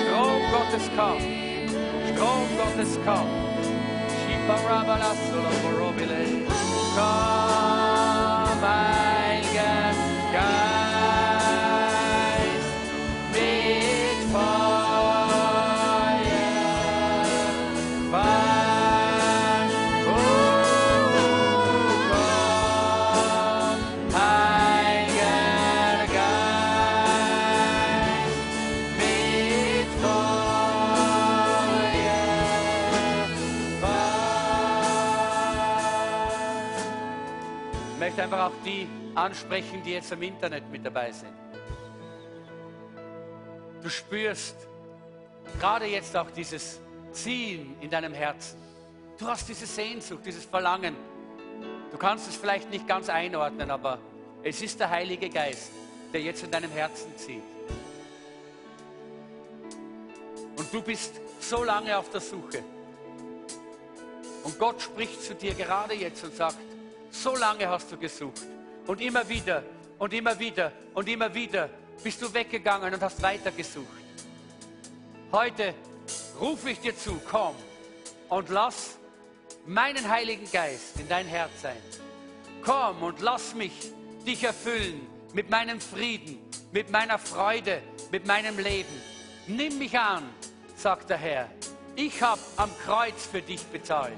Strom 0.00 0.40
Gottes, 0.50 0.86
komm. 0.96 1.20
Strom 2.08 2.48
Gottes, 2.56 2.92
komm. 3.04 3.28
Shiparabalasulomorobile. 4.24 6.20
Komm, 6.96 7.77
möchte 38.18 38.34
einfach 38.34 38.50
auch 38.50 38.64
die 38.64 38.88
ansprechen, 39.14 39.82
die 39.84 39.92
jetzt 39.92 40.12
am 40.12 40.22
Internet 40.22 40.68
mit 40.70 40.84
dabei 40.84 41.12
sind. 41.12 41.32
Du 43.80 43.88
spürst 43.88 44.56
gerade 45.60 45.86
jetzt 45.86 46.16
auch 46.16 46.30
dieses 46.32 46.80
Ziehen 47.12 47.76
in 47.80 47.88
deinem 47.88 48.12
Herzen. 48.12 48.58
Du 49.18 49.26
hast 49.26 49.48
diese 49.48 49.66
Sehnsucht, 49.66 50.26
dieses 50.26 50.44
Verlangen. 50.44 50.96
Du 51.92 51.96
kannst 51.96 52.28
es 52.28 52.36
vielleicht 52.36 52.70
nicht 52.70 52.88
ganz 52.88 53.08
einordnen, 53.08 53.70
aber 53.70 53.98
es 54.42 54.60
ist 54.62 54.80
der 54.80 54.90
Heilige 54.90 55.30
Geist, 55.30 55.70
der 56.12 56.20
jetzt 56.20 56.42
in 56.42 56.50
deinem 56.50 56.72
Herzen 56.72 57.16
zieht. 57.16 57.42
Und 60.56 60.74
du 60.74 60.82
bist 60.82 61.20
so 61.40 61.62
lange 61.62 61.96
auf 61.96 62.10
der 62.10 62.20
Suche. 62.20 62.64
Und 64.42 64.58
Gott 64.58 64.82
spricht 64.82 65.22
zu 65.22 65.34
dir 65.36 65.54
gerade 65.54 65.94
jetzt 65.94 66.24
und 66.24 66.34
sagt, 66.34 66.67
so 67.10 67.36
lange 67.36 67.68
hast 67.68 67.90
du 67.92 67.96
gesucht. 67.96 68.46
Und 68.86 69.00
immer 69.00 69.28
wieder 69.28 69.62
und 69.98 70.12
immer 70.14 70.38
wieder 70.38 70.72
und 70.94 71.08
immer 71.08 71.34
wieder 71.34 71.68
bist 72.02 72.22
du 72.22 72.32
weggegangen 72.32 72.94
und 72.94 73.02
hast 73.02 73.22
weitergesucht. 73.22 73.86
Heute 75.32 75.74
rufe 76.40 76.70
ich 76.70 76.80
dir 76.80 76.96
zu, 76.96 77.20
komm 77.30 77.54
und 78.28 78.48
lass 78.48 78.96
meinen 79.66 80.08
Heiligen 80.08 80.50
Geist 80.50 80.98
in 80.98 81.08
dein 81.08 81.26
Herz 81.26 81.50
sein. 81.62 81.76
Komm 82.64 83.02
und 83.02 83.20
lass 83.20 83.54
mich 83.54 83.92
dich 84.26 84.44
erfüllen 84.44 85.06
mit 85.34 85.50
meinem 85.50 85.80
Frieden, 85.80 86.38
mit 86.72 86.90
meiner 86.90 87.18
Freude, 87.18 87.82
mit 88.10 88.26
meinem 88.26 88.58
Leben. 88.58 89.02
Nimm 89.46 89.78
mich 89.78 89.98
an, 89.98 90.24
sagt 90.76 91.10
der 91.10 91.18
Herr. 91.18 91.48
Ich 91.96 92.22
habe 92.22 92.40
am 92.56 92.70
Kreuz 92.84 93.26
für 93.30 93.42
dich 93.42 93.62
bezahlt. 93.66 94.12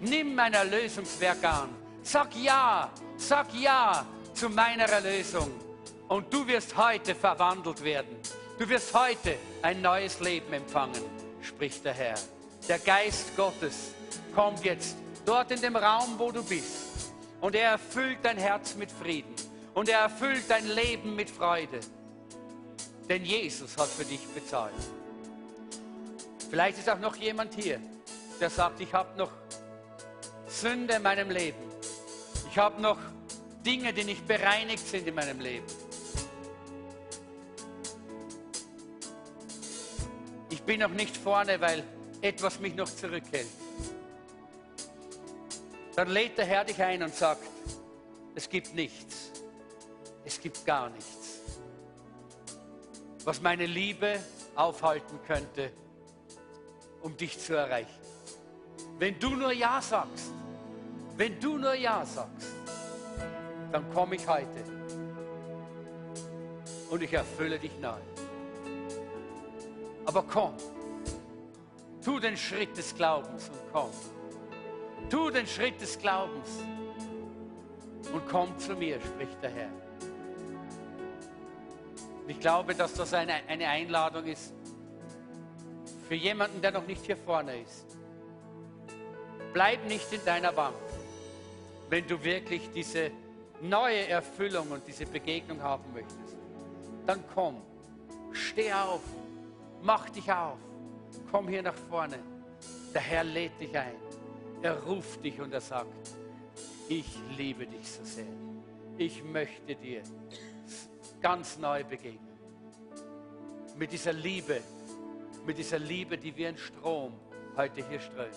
Nimm 0.00 0.34
mein 0.34 0.54
Erlösungswerk 0.54 1.44
an. 1.44 1.68
Sag 2.06 2.36
ja, 2.36 2.90
sag 3.16 3.46
ja 3.54 4.04
zu 4.34 4.50
meiner 4.50 4.84
Erlösung. 4.84 5.50
Und 6.06 6.32
du 6.32 6.46
wirst 6.46 6.76
heute 6.76 7.14
verwandelt 7.14 7.82
werden. 7.82 8.18
Du 8.58 8.68
wirst 8.68 8.92
heute 8.92 9.36
ein 9.62 9.80
neues 9.80 10.20
Leben 10.20 10.52
empfangen, 10.52 11.02
spricht 11.40 11.82
der 11.82 11.94
Herr. 11.94 12.18
Der 12.68 12.78
Geist 12.78 13.34
Gottes 13.34 13.94
kommt 14.34 14.62
jetzt 14.62 14.96
dort 15.24 15.50
in 15.50 15.62
dem 15.62 15.76
Raum, 15.76 16.18
wo 16.18 16.30
du 16.30 16.44
bist. 16.44 17.10
Und 17.40 17.54
er 17.54 17.70
erfüllt 17.70 18.18
dein 18.22 18.36
Herz 18.36 18.74
mit 18.74 18.92
Frieden. 18.92 19.34
Und 19.72 19.88
er 19.88 20.00
erfüllt 20.00 20.44
dein 20.48 20.68
Leben 20.68 21.16
mit 21.16 21.30
Freude. 21.30 21.80
Denn 23.08 23.24
Jesus 23.24 23.78
hat 23.78 23.88
für 23.88 24.04
dich 24.04 24.24
bezahlt. 24.28 24.74
Vielleicht 26.50 26.78
ist 26.78 26.90
auch 26.90 27.00
noch 27.00 27.16
jemand 27.16 27.54
hier, 27.54 27.80
der 28.38 28.50
sagt, 28.50 28.80
ich 28.80 28.92
habe 28.92 29.16
noch 29.16 29.30
Sünde 30.46 30.94
in 30.94 31.02
meinem 31.02 31.30
Leben. 31.30 31.64
Ich 32.54 32.58
habe 32.60 32.80
noch 32.80 32.98
Dinge, 33.66 33.92
die 33.92 34.04
nicht 34.04 34.28
bereinigt 34.28 34.86
sind 34.86 35.08
in 35.08 35.16
meinem 35.16 35.40
Leben. 35.40 35.66
Ich 40.50 40.62
bin 40.62 40.78
noch 40.78 40.90
nicht 40.90 41.16
vorne, 41.16 41.60
weil 41.60 41.82
etwas 42.20 42.60
mich 42.60 42.76
noch 42.76 42.88
zurückhält. 42.88 43.48
Dann 45.96 46.10
lädt 46.10 46.38
der 46.38 46.44
Herr 46.44 46.64
dich 46.64 46.80
ein 46.80 47.02
und 47.02 47.12
sagt, 47.12 47.42
es 48.36 48.48
gibt 48.48 48.72
nichts, 48.72 49.32
es 50.24 50.40
gibt 50.40 50.64
gar 50.64 50.90
nichts, 50.90 51.40
was 53.24 53.42
meine 53.42 53.66
Liebe 53.66 54.20
aufhalten 54.54 55.18
könnte, 55.26 55.72
um 57.02 57.16
dich 57.16 57.36
zu 57.36 57.54
erreichen. 57.54 57.98
Wenn 59.00 59.18
du 59.18 59.30
nur 59.30 59.50
Ja 59.50 59.82
sagst, 59.82 60.30
wenn 61.16 61.38
du 61.40 61.58
nur 61.58 61.74
Ja 61.74 62.04
sagst, 62.04 62.48
dann 63.72 63.92
komme 63.92 64.16
ich 64.16 64.26
heute 64.26 64.64
und 66.90 67.02
ich 67.02 67.12
erfülle 67.12 67.58
dich 67.58 67.76
neu. 67.80 67.98
Aber 70.06 70.22
komm, 70.22 70.54
tu 72.04 72.20
den 72.20 72.36
Schritt 72.36 72.76
des 72.76 72.94
Glaubens 72.94 73.48
und 73.48 73.72
komm. 73.72 73.90
Tu 75.10 75.30
den 75.30 75.46
Schritt 75.46 75.80
des 75.80 75.98
Glaubens 75.98 76.48
und 78.12 78.28
komm 78.28 78.58
zu 78.58 78.74
mir, 78.74 79.00
spricht 79.00 79.42
der 79.42 79.50
Herr. 79.50 79.70
Ich 82.26 82.40
glaube, 82.40 82.74
dass 82.74 82.94
das 82.94 83.12
eine, 83.12 83.34
eine 83.48 83.68
Einladung 83.68 84.24
ist 84.24 84.54
für 86.08 86.14
jemanden, 86.14 86.60
der 86.62 86.70
noch 86.70 86.86
nicht 86.86 87.04
hier 87.04 87.16
vorne 87.16 87.60
ist. 87.60 87.96
Bleib 89.52 89.84
nicht 89.86 90.12
in 90.12 90.24
deiner 90.24 90.52
Bank, 90.52 90.74
wenn 91.88 92.06
du 92.06 92.22
wirklich 92.22 92.70
diese 92.74 93.10
neue 93.60 94.08
Erfüllung 94.08 94.70
und 94.70 94.86
diese 94.86 95.06
Begegnung 95.06 95.62
haben 95.62 95.84
möchtest. 95.92 96.36
Dann 97.06 97.22
komm, 97.34 97.62
steh 98.32 98.72
auf, 98.72 99.02
mach 99.82 100.08
dich 100.10 100.30
auf, 100.30 100.58
komm 101.30 101.48
hier 101.48 101.62
nach 101.62 101.74
vorne. 101.74 102.18
Der 102.92 103.00
Herr 103.00 103.24
lädt 103.24 103.60
dich 103.60 103.76
ein. 103.76 103.96
Er 104.62 104.82
ruft 104.82 105.22
dich 105.24 105.40
und 105.40 105.52
er 105.52 105.60
sagt, 105.60 105.88
ich 106.88 107.06
liebe 107.36 107.66
dich 107.66 107.90
so 107.90 108.04
sehr. 108.04 108.24
Ich 108.96 109.22
möchte 109.24 109.74
dir 109.74 110.02
ganz 111.20 111.58
neu 111.58 111.82
begegnen. 111.84 112.38
Mit 113.76 113.92
dieser 113.92 114.12
Liebe, 114.12 114.60
mit 115.44 115.58
dieser 115.58 115.78
Liebe, 115.78 116.16
die 116.16 116.36
wie 116.36 116.46
ein 116.46 116.56
Strom 116.56 117.12
heute 117.56 117.86
hier 117.88 118.00
strömt. 118.00 118.34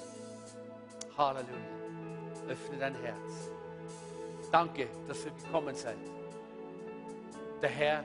Halleluja. 1.18 1.77
Öffne 2.48 2.78
dein 2.80 2.96
Herz. 2.96 3.50
Danke, 4.52 4.88
dass 5.08 5.26
ihr 5.26 5.32
gekommen 5.32 5.76
seid. 5.76 5.98
Der 7.62 7.70
Herr 7.70 8.04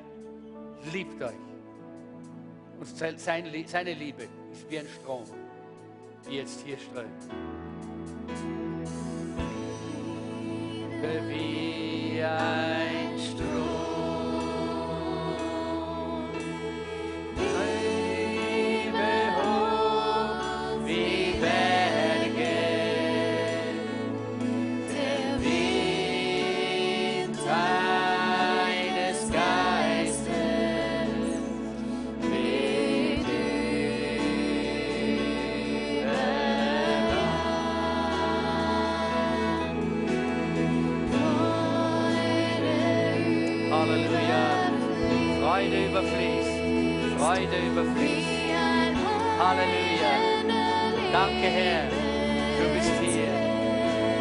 liebt 0.92 1.22
euch. 1.22 1.32
Und 2.78 3.20
seine 3.20 3.94
Liebe 3.94 4.24
ist 4.52 4.68
wie 4.68 4.78
ein 4.78 4.88
Strom, 4.88 5.24
wie 6.26 6.36
jetzt 6.36 6.60
hier 6.60 6.78
strömt. 6.78 7.22
wie 11.28 12.22
ein 12.22 13.18
Strom. 13.18 13.71
Halleluja. 49.42 50.12
Danke, 51.12 51.48
Herr. 51.58 51.84
Du 52.58 52.64
bist 52.74 52.92
hier. 53.00 53.34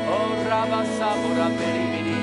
Oh, 0.10 0.50
Rabba 0.50 0.84
Sabura 0.98 1.48
Beribidi. 1.58 2.22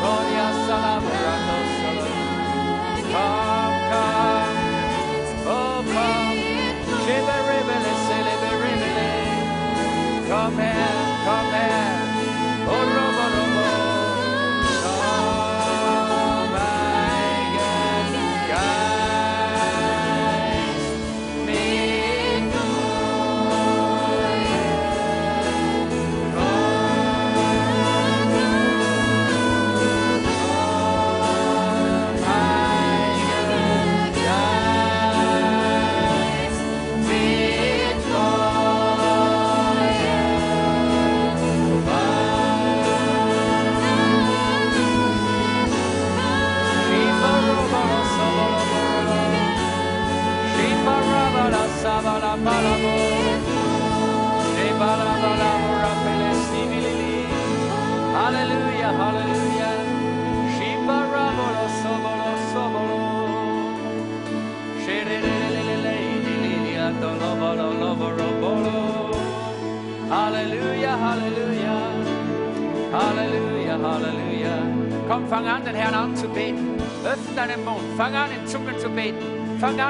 Gloria 0.00 0.48
Salabra 0.66 1.34
Nosolo. 1.48 2.06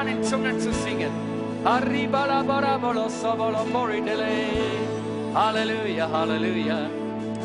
An, 0.07 0.17
in 0.17 0.23
Zungen 0.23 0.59
zu 0.59 0.71
singen. 0.73 1.11
Halleluja, 5.35 6.09
Halleluja, 6.11 6.89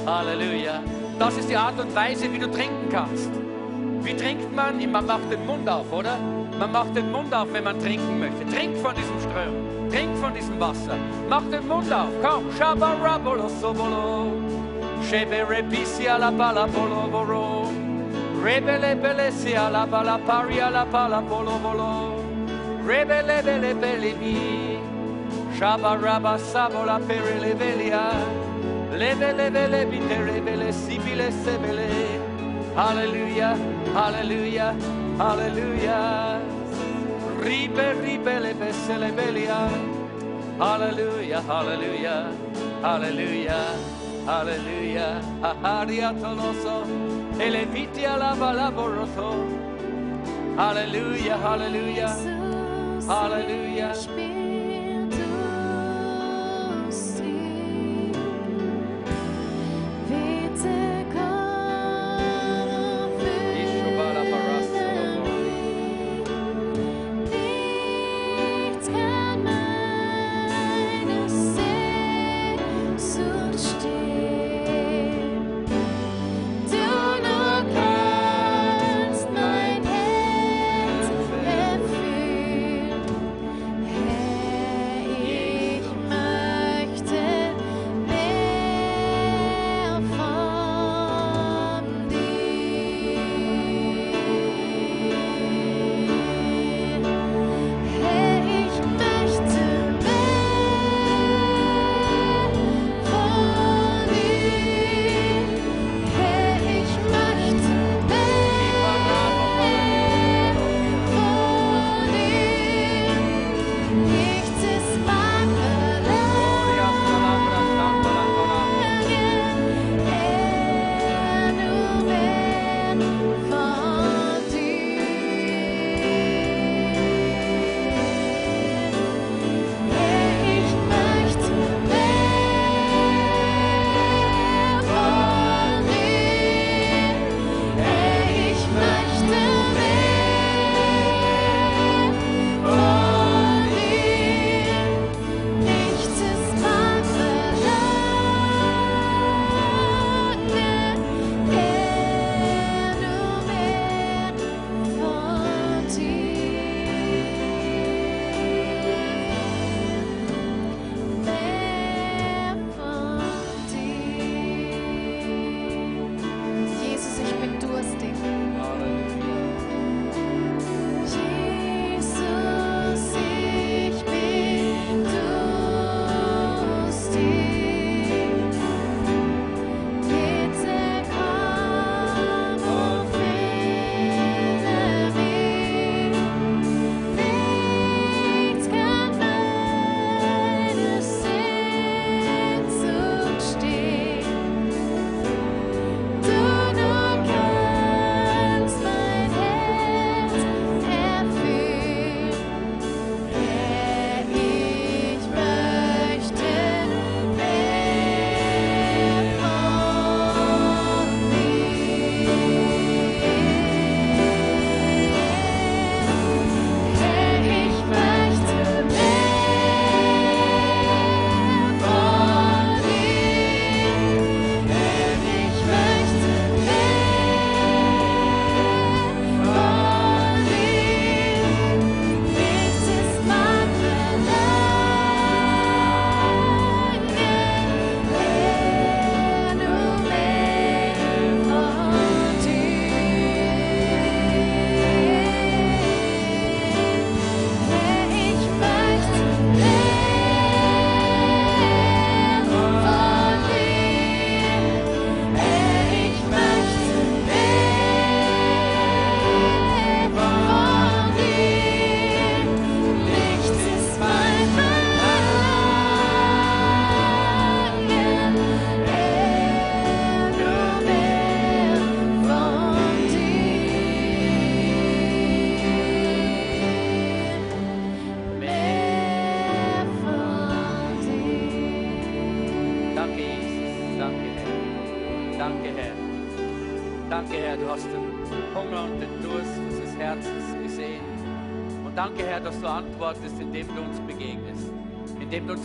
Halleluja. 0.07 0.83
Das 1.19 1.37
ist 1.37 1.51
die 1.51 1.57
Art 1.57 1.79
und 1.81 1.95
Weise, 1.95 2.33
wie 2.33 2.39
du 2.39 2.51
trinken 2.51 2.89
kannst. 2.91 3.31
Wie 4.03 4.15
trinkt 4.15 4.55
man? 4.55 4.91
Man 4.91 5.07
macht 5.07 5.31
den 5.31 5.47
Mund 5.47 5.69
auf, 5.69 5.93
oder? 5.93 6.19
Man 6.59 6.73
macht 6.73 6.97
den 6.97 7.11
Mund 7.13 7.35
auf, 7.35 7.53
wenn 7.53 7.65
man 7.65 7.79
trinken 7.79 8.19
möchte. 8.19 8.47
Trink 8.47 8.77
von 8.79 8.95
diesem 8.95 9.21
Ström. 9.21 9.91
Trink 9.91 10.17
von 10.19 10.35
diesem 10.35 10.59
Wasser. 10.59 10.97
Mach 11.29 11.43
den 11.51 11.67
Mund 11.69 11.93
auf. 11.93 12.09
Komm. 12.23 12.45
Shabarabolo 12.59 13.49
sobolo. 13.61 14.33
Sheberepisi 15.09 16.09
ala 16.09 16.31
balabolo 16.31 17.69
Rebele 18.43 18.97
bele 18.97 19.31
si 19.31 19.55
ala 19.55 19.87
bala 19.87 20.19
pari 20.19 20.61
ala 20.61 20.85
bala 20.85 21.23
rebelebele 22.87 23.73
belibi, 23.83 24.79
shaba 25.59 25.97
raba 26.01 26.39
sabola 26.39 26.99
perelebelia, 27.07 28.05
lebelebele 29.01 29.87
biterebele 29.91 30.73
sibile 30.73 31.31
sebele. 31.31 31.91
Hallelujah, 32.75 33.57
hallelujah, 33.95 34.75
hallelujah. 35.19 36.41
Ribe 37.43 37.87
ribele 38.03 38.53
beselebelia, 38.55 39.69
hallelujah, 40.59 41.43
hallelujah, 41.43 42.33
hallelujah. 42.83 43.67
Hallelujah, 44.25 45.21
aharia 45.43 46.13
toloso, 46.15 46.87
elevitia 47.41 48.17
la 48.17 48.37
balaboroso. 48.37 49.31
Hallelujah, 50.57 51.37
hallelujah 51.39 52.42
hallelujah. 53.07 54.32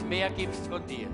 Mehr 0.08 0.30
gibst 0.30 0.68
von 0.68 0.86
dir, 0.88 1.08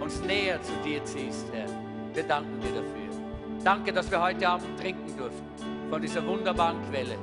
uns 0.00 0.20
näher 0.22 0.60
zu 0.62 0.72
dir 0.84 1.04
ziehst, 1.04 1.46
Herr. 1.52 1.68
Wir 2.14 2.22
danken 2.22 2.60
dir 2.60 2.80
dafür. 2.80 3.62
Danke, 3.64 3.92
dass 3.92 4.10
wir 4.10 4.22
heute 4.22 4.48
Abend 4.48 4.78
trinken 4.78 5.16
durften 5.16 5.44
von 5.90 6.00
dieser 6.00 6.24
wunderbaren 6.26 6.78
Quelle, 6.90 7.16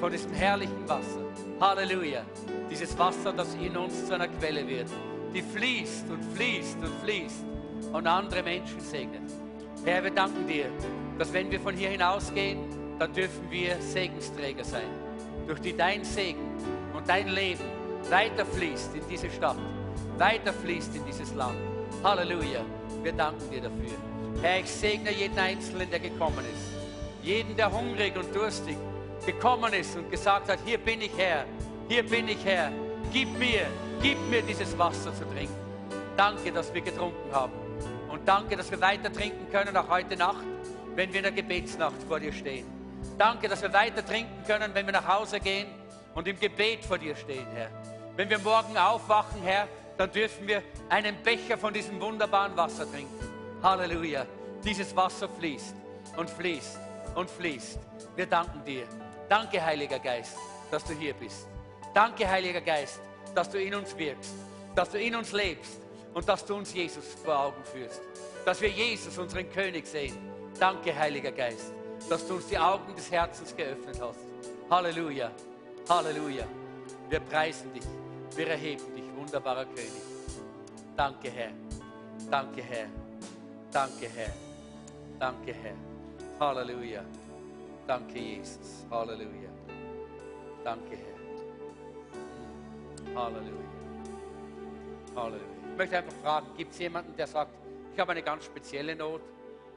von 0.00 0.10
diesem 0.10 0.32
herrlichen 0.32 0.88
Wasser. 0.88 1.20
Halleluja. 1.60 2.22
Dieses 2.70 2.98
Wasser, 2.98 3.32
das 3.32 3.54
in 3.54 3.76
uns 3.76 4.06
zu 4.06 4.14
einer 4.14 4.28
Quelle 4.28 4.66
wird, 4.66 4.88
die 5.34 5.42
fließt 5.42 6.10
und 6.10 6.24
fließt 6.34 6.78
und 6.78 6.94
fließt 7.04 7.44
und 7.92 8.06
andere 8.06 8.42
Menschen 8.42 8.80
segnet. 8.80 9.22
Herr, 9.84 10.02
wir 10.02 10.10
danken 10.10 10.46
dir, 10.46 10.66
dass 11.18 11.32
wenn 11.32 11.50
wir 11.50 11.60
von 11.60 11.74
hier 11.74 11.90
hinausgehen, 11.90 12.58
dann 12.98 13.12
dürfen 13.12 13.50
wir 13.50 13.80
Segensträger 13.80 14.64
sein, 14.64 14.88
durch 15.46 15.60
die 15.60 15.76
dein 15.76 16.04
Segen 16.04 16.56
und 16.94 17.08
dein 17.08 17.28
Leben 17.28 17.64
weiterfließt 18.08 18.94
in 18.94 19.02
diese 19.08 19.30
Stadt, 19.30 19.58
weiterfließt 20.22 20.94
in 20.94 21.04
dieses 21.04 21.34
Land. 21.34 21.58
Halleluja. 22.04 22.64
Wir 23.02 23.12
danken 23.12 23.50
dir 23.50 23.62
dafür. 23.62 23.98
Herr, 24.40 24.60
ich 24.60 24.70
segne 24.70 25.10
jeden 25.10 25.36
Einzelnen, 25.36 25.90
der 25.90 25.98
gekommen 25.98 26.44
ist. 26.54 27.26
Jeden, 27.26 27.56
der 27.56 27.72
hungrig 27.72 28.16
und 28.16 28.32
durstig 28.34 28.76
gekommen 29.26 29.72
ist 29.72 29.96
und 29.96 30.08
gesagt 30.12 30.48
hat, 30.48 30.60
hier 30.64 30.78
bin 30.78 31.00
ich 31.00 31.10
Herr, 31.16 31.44
hier 31.88 32.04
bin 32.08 32.28
ich 32.28 32.44
Herr, 32.44 32.70
gib 33.12 33.36
mir, 33.36 33.66
gib 34.00 34.18
mir 34.30 34.42
dieses 34.42 34.78
Wasser 34.78 35.12
zu 35.12 35.24
trinken. 35.24 35.54
Danke, 36.16 36.52
dass 36.52 36.72
wir 36.72 36.82
getrunken 36.82 37.32
haben. 37.32 37.52
Und 38.08 38.26
danke, 38.26 38.56
dass 38.56 38.70
wir 38.70 38.80
weiter 38.80 39.12
trinken 39.12 39.50
können, 39.50 39.76
auch 39.76 39.88
heute 39.88 40.16
Nacht, 40.16 40.44
wenn 40.94 41.10
wir 41.10 41.18
in 41.18 41.24
der 41.24 41.32
Gebetsnacht 41.32 42.00
vor 42.06 42.20
dir 42.20 42.32
stehen. 42.32 42.66
Danke, 43.18 43.48
dass 43.48 43.60
wir 43.60 43.72
weiter 43.72 44.06
trinken 44.06 44.44
können, 44.46 44.72
wenn 44.72 44.86
wir 44.86 44.92
nach 44.92 45.08
Hause 45.18 45.40
gehen 45.40 45.66
und 46.14 46.28
im 46.28 46.38
Gebet 46.38 46.84
vor 46.84 46.98
dir 46.98 47.16
stehen, 47.16 47.46
Herr. 47.54 47.70
Wenn 48.14 48.30
wir 48.30 48.38
morgen 48.38 48.76
aufwachen, 48.76 49.42
Herr, 49.42 49.66
dann 50.02 50.10
dürfen 50.10 50.48
wir 50.48 50.64
einen 50.88 51.14
Becher 51.22 51.56
von 51.56 51.72
diesem 51.72 52.00
wunderbaren 52.00 52.56
Wasser 52.56 52.90
trinken. 52.90 53.24
Halleluja. 53.62 54.26
Dieses 54.64 54.96
Wasser 54.96 55.28
fließt 55.28 55.76
und 56.16 56.28
fließt 56.28 56.80
und 57.14 57.30
fließt. 57.30 57.78
Wir 58.16 58.26
danken 58.26 58.64
dir. 58.64 58.82
Danke, 59.28 59.64
Heiliger 59.64 60.00
Geist, 60.00 60.36
dass 60.72 60.82
du 60.82 60.92
hier 60.92 61.14
bist. 61.14 61.46
Danke, 61.94 62.28
Heiliger 62.28 62.60
Geist, 62.60 62.98
dass 63.32 63.48
du 63.48 63.62
in 63.62 63.76
uns 63.76 63.96
wirkst, 63.96 64.32
dass 64.74 64.90
du 64.90 65.00
in 65.00 65.14
uns 65.14 65.30
lebst 65.30 65.78
und 66.14 66.28
dass 66.28 66.44
du 66.44 66.56
uns 66.56 66.74
Jesus 66.74 67.04
vor 67.24 67.38
Augen 67.38 67.62
führst. 67.62 68.00
Dass 68.44 68.60
wir 68.60 68.70
Jesus, 68.70 69.16
unseren 69.18 69.48
König, 69.52 69.86
sehen. 69.86 70.18
Danke, 70.58 70.98
Heiliger 70.98 71.30
Geist, 71.30 71.72
dass 72.10 72.26
du 72.26 72.34
uns 72.34 72.48
die 72.48 72.58
Augen 72.58 72.92
des 72.96 73.08
Herzens 73.08 73.54
geöffnet 73.54 74.00
hast. 74.00 74.18
Halleluja, 74.68 75.30
Halleluja. 75.88 76.44
Wir 77.08 77.20
preisen 77.20 77.72
dich, 77.72 77.84
wir 78.34 78.48
erheben 78.48 78.96
dich, 78.96 79.01
wunderbarer 79.22 79.64
König. 79.66 79.92
Danke, 80.96 81.30
Herr. 81.30 81.52
Danke, 82.30 82.62
Herr. 82.62 82.86
Danke, 83.72 84.08
Herr. 84.08 84.32
Danke, 85.18 85.54
Herr. 85.54 85.74
Halleluja. 86.40 87.04
Danke, 87.86 88.18
Jesus. 88.18 88.84
Halleluja. 88.90 89.50
Danke, 90.64 90.96
Herr. 90.96 91.18
Halleluja. 93.14 93.52
Halleluja. 95.14 95.46
Ich 95.70 95.76
möchte 95.78 95.98
einfach 95.98 96.14
fragen, 96.22 96.46
gibt 96.56 96.72
es 96.72 96.78
jemanden, 96.80 97.16
der 97.16 97.26
sagt, 97.26 97.52
ich 97.94 98.00
habe 98.00 98.12
eine 98.12 98.22
ganz 98.22 98.44
spezielle 98.44 98.96
Not 98.96 99.20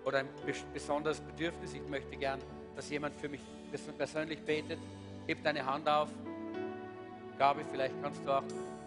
oder 0.05 0.19
ein 0.19 0.29
besonderes 0.73 1.19
Bedürfnis, 1.21 1.73
ich 1.73 1.87
möchte 1.87 2.15
gern, 2.17 2.39
dass 2.75 2.89
jemand 2.89 3.15
für 3.15 3.29
mich 3.29 3.41
persönlich 3.97 4.39
betet? 4.41 4.79
Heb 5.27 5.43
deine 5.43 5.65
Hand 5.65 5.87
auf. 5.87 6.09
Gabi, 7.37 7.61
vielleicht 7.71 7.93
kannst 8.01 8.25
du 8.25 8.31
auch 8.31 8.43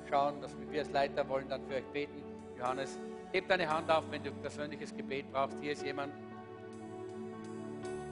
schauen, 0.08 0.40
dass 0.40 0.54
wir 0.70 0.80
als 0.80 0.90
Leiter 0.90 1.28
wollen 1.28 1.48
dann 1.48 1.62
für 1.66 1.74
euch 1.74 1.86
beten. 1.86 2.22
Johannes, 2.58 2.98
heb 3.32 3.48
deine 3.48 3.68
Hand 3.68 3.90
auf, 3.90 4.04
wenn 4.10 4.22
du 4.22 4.32
persönliches 4.32 4.96
Gebet 4.96 5.30
brauchst. 5.32 5.56
Hier 5.60 5.72
ist 5.72 5.84
jemand. 5.84 6.12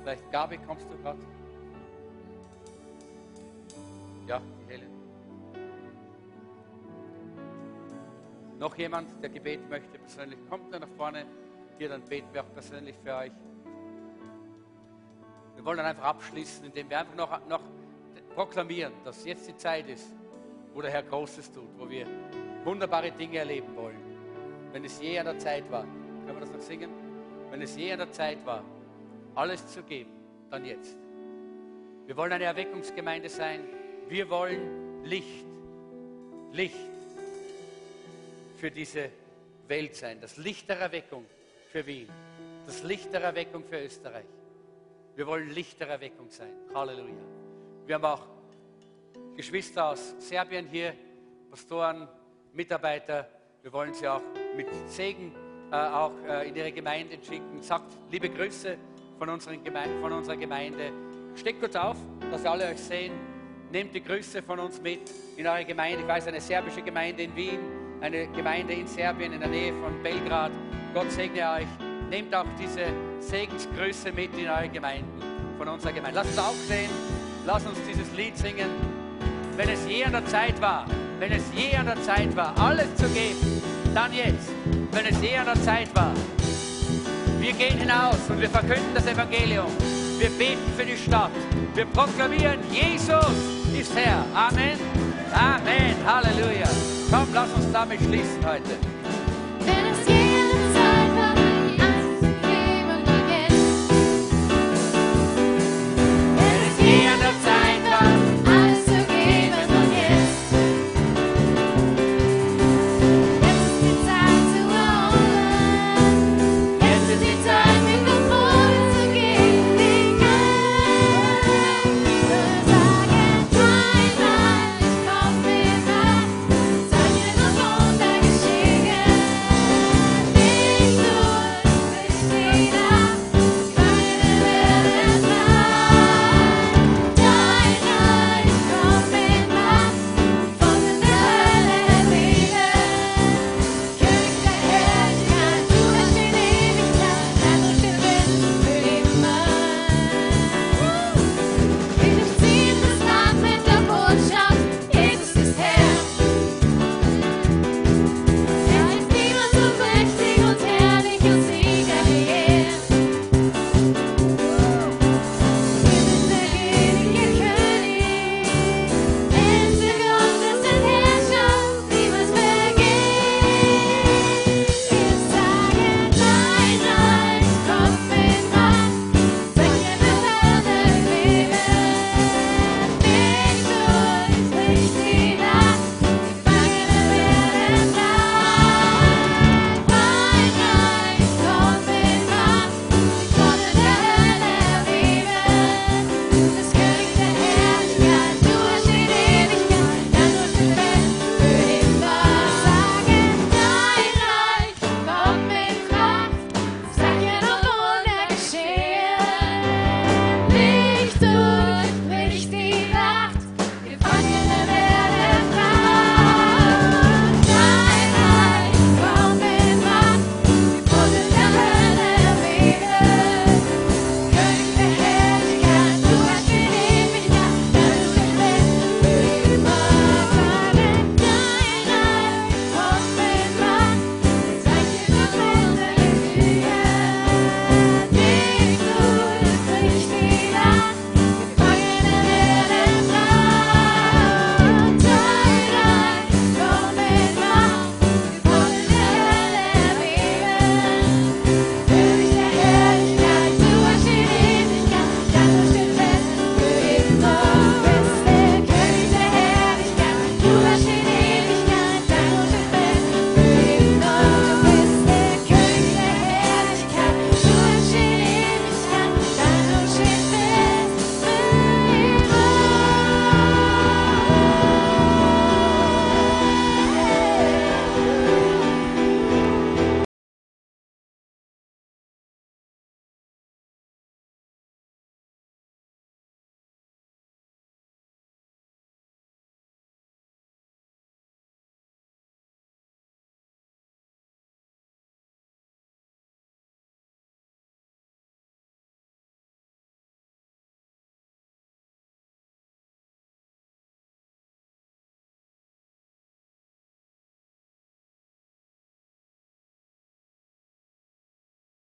Vielleicht 0.03 0.31
Gabi, 0.31 0.59
kommst 0.59 0.87
du 0.91 0.97
gerade? 1.03 1.19
Ja, 4.27 4.41
die 4.61 4.73
Helen. 4.73 4.91
Noch 8.59 8.77
jemand, 8.77 9.23
der 9.23 9.31
Gebet 9.31 9.69
möchte 9.69 9.99
persönlich, 9.99 10.39
kommt 10.49 10.73
dann 10.73 10.83
nach 10.83 10.97
vorne. 10.97 11.27
Hier, 11.79 11.89
dann 11.89 12.03
beten 12.03 12.29
wir 12.33 12.43
auch 12.43 12.53
persönlich 12.53 12.97
für 13.03 13.15
euch. 13.15 13.33
Wir 15.57 15.65
wollen 15.65 15.77
dann 15.79 15.87
einfach 15.87 16.05
abschließen, 16.05 16.67
indem 16.67 16.89
wir 16.89 17.01
einfach 17.01 17.15
noch, 17.17 17.47
noch 17.49 17.63
proklamieren, 18.35 18.93
dass 19.05 19.25
jetzt 19.25 19.49
die 19.49 19.57
Zeit 19.57 19.89
ist, 19.89 20.15
wo 20.77 20.83
der 20.83 20.91
Herr 20.91 21.05
Großes 21.05 21.51
tut, 21.53 21.71
wo 21.79 21.89
wir 21.89 22.07
wunderbare 22.63 23.11
Dinge 23.11 23.39
erleben 23.39 23.75
wollen. 23.75 23.97
Wenn 24.73 24.85
es 24.85 25.01
je 25.01 25.19
an 25.19 25.25
der 25.25 25.39
Zeit 25.39 25.71
war, 25.71 25.85
können 26.27 26.35
wir 26.37 26.41
das 26.41 26.53
noch 26.53 26.61
singen? 26.61 26.91
Wenn 27.51 27.63
es 27.63 27.75
je 27.77 27.93
an 27.93 27.99
der 28.01 28.13
Zeit 28.13 28.45
war, 28.45 28.63
alles 29.35 29.67
zu 29.69 29.83
geben, 29.83 30.11
dann 30.51 30.67
jetzt. 30.67 30.95
Wir 32.05 32.15
wollen 32.15 32.31
eine 32.31 32.45
Erweckungsgemeinde 32.45 33.31
sein. 33.31 33.61
Wir 34.11 34.29
wollen 34.29 35.03
Licht, 35.03 35.47
Licht 36.53 36.77
für 38.59 38.71
diese 38.71 39.09
Welt 39.69 39.97
sein. 39.97 40.21
Das 40.21 40.37
Licht 40.37 40.69
der 40.69 40.79
Erweckung 40.79 41.25
für 41.73 41.87
Wien. 41.87 42.11
Das 42.67 42.83
Licht 42.83 43.15
der 43.15 43.23
Erweckung 43.23 43.65
für 43.65 43.83
Österreich. 43.83 44.27
Wir 45.15 45.27
wollen 45.27 45.49
Licht 45.49 45.81
der 45.81 45.89
Erweckung 45.89 46.29
sein. 46.29 46.53
Halleluja. 46.75 47.15
Wir 47.87 47.95
haben 47.95 48.05
auch 48.05 48.36
Geschwister 49.37 49.91
aus 49.91 50.15
Serbien 50.19 50.67
hier, 50.67 50.95
Pastoren, 51.51 52.09
Mitarbeiter. 52.53 53.29
Wir 53.63 53.73
wollen 53.73 53.93
sie 53.93 54.09
auch 54.09 54.23
mit 54.57 54.67
Segen 54.89 55.33
äh, 55.71 55.77
auch 55.77 56.13
äh, 56.29 56.49
in 56.49 56.57
ihre 56.57 56.73
Gemeinde 56.73 57.19
schicken. 57.23 57.61
Sagt 57.61 57.93
liebe 58.11 58.31
Grüße 58.31 58.77
von, 59.19 59.29
unseren 59.29 59.63
Gemeinde, 59.63 60.01
von 60.01 60.13
unserer 60.13 60.37
Gemeinde. 60.37 60.93
Steckt 61.35 61.61
kurz 61.61 61.77
auf, 61.77 61.97
dass 62.31 62.43
wir 62.43 62.51
alle 62.51 62.67
euch 62.69 62.79
sehen. 62.79 63.13
Nehmt 63.71 63.95
die 63.95 64.03
Grüße 64.03 64.43
von 64.43 64.59
uns 64.61 64.81
mit 64.81 65.01
in 65.37 65.47
eure 65.47 65.65
Gemeinde. 65.65 66.03
Ich 66.03 66.09
weiß, 66.09 66.29
eine 66.29 66.41
serbische 66.41 66.83
Gemeinde 66.83 67.25
in 67.25 67.37
Wien, 67.37 67.59
eine 68.01 68.29
Gemeinde 68.29 68.75
in 68.75 68.87
Serbien 68.87 69.33
in 69.33 69.41
der 69.41 69.49
Nähe 69.49 69.73
von 69.75 70.03
Belgrad. 70.03 70.53
Gott 70.95 71.11
segne 71.11 71.51
euch. 71.51 71.67
Nehmt 72.09 72.35
auch 72.35 72.47
diese 72.59 72.87
Segensgrüße 73.19 74.13
mit 74.13 74.37
in 74.39 74.49
eure 74.49 74.69
Gemeinden 74.69 75.21
von 75.59 75.69
unserer 75.69 75.93
Gemeinde. 75.93 76.17
Lasst 76.17 76.31
uns 76.31 76.39
aufstehen, 76.39 76.91
lasst 77.45 77.67
uns 77.67 77.79
dieses 77.87 78.13
Lied 78.13 78.37
singen. 78.37 78.96
Wenn 79.57 79.71
es 79.71 79.87
je 79.89 80.05
an 80.05 80.13
der 80.13 80.27
Zeit 80.27 80.61
war, 80.61 80.85
wenn 81.19 81.33
es 81.33 81.45
je 81.55 81.75
an 81.77 81.87
der 81.87 82.03
Zeit 82.03 82.37
war, 82.37 82.53
alles 82.59 82.95
zu 82.97 83.09
geben, 83.09 83.63
dann 83.95 84.13
jetzt. 84.13 84.51
Wenn 84.93 85.07
es 85.07 85.21
je 85.23 85.35
an 85.39 85.47
der 85.47 85.63
Zeit 85.63 85.89
war, 85.95 86.13
wir 87.41 87.53
gehen 87.55 87.79
hinaus 87.79 88.19
und 88.29 88.39
wir 88.39 88.51
verkünden 88.51 88.93
das 88.95 89.07
Evangelium. 89.07 89.71
Wir 90.19 90.29
beten 90.31 90.73
für 90.77 90.85
die 90.85 90.97
Stadt. 90.97 91.31
Wir 91.75 91.87
proklamieren, 91.87 92.59
Jesus 92.71 93.25
ist 93.79 93.97
Herr. 93.97 94.25
Amen. 94.35 94.79
Amen. 95.33 95.97
Halleluja. 96.07 96.69
Komm, 97.11 97.29
lass 97.33 97.51
uns 97.55 97.73
damit 97.73 98.01
schließen 98.01 98.45
heute. 98.45 98.77
Wenn 99.61 99.87
es 99.93 100.07
geht 100.07 100.26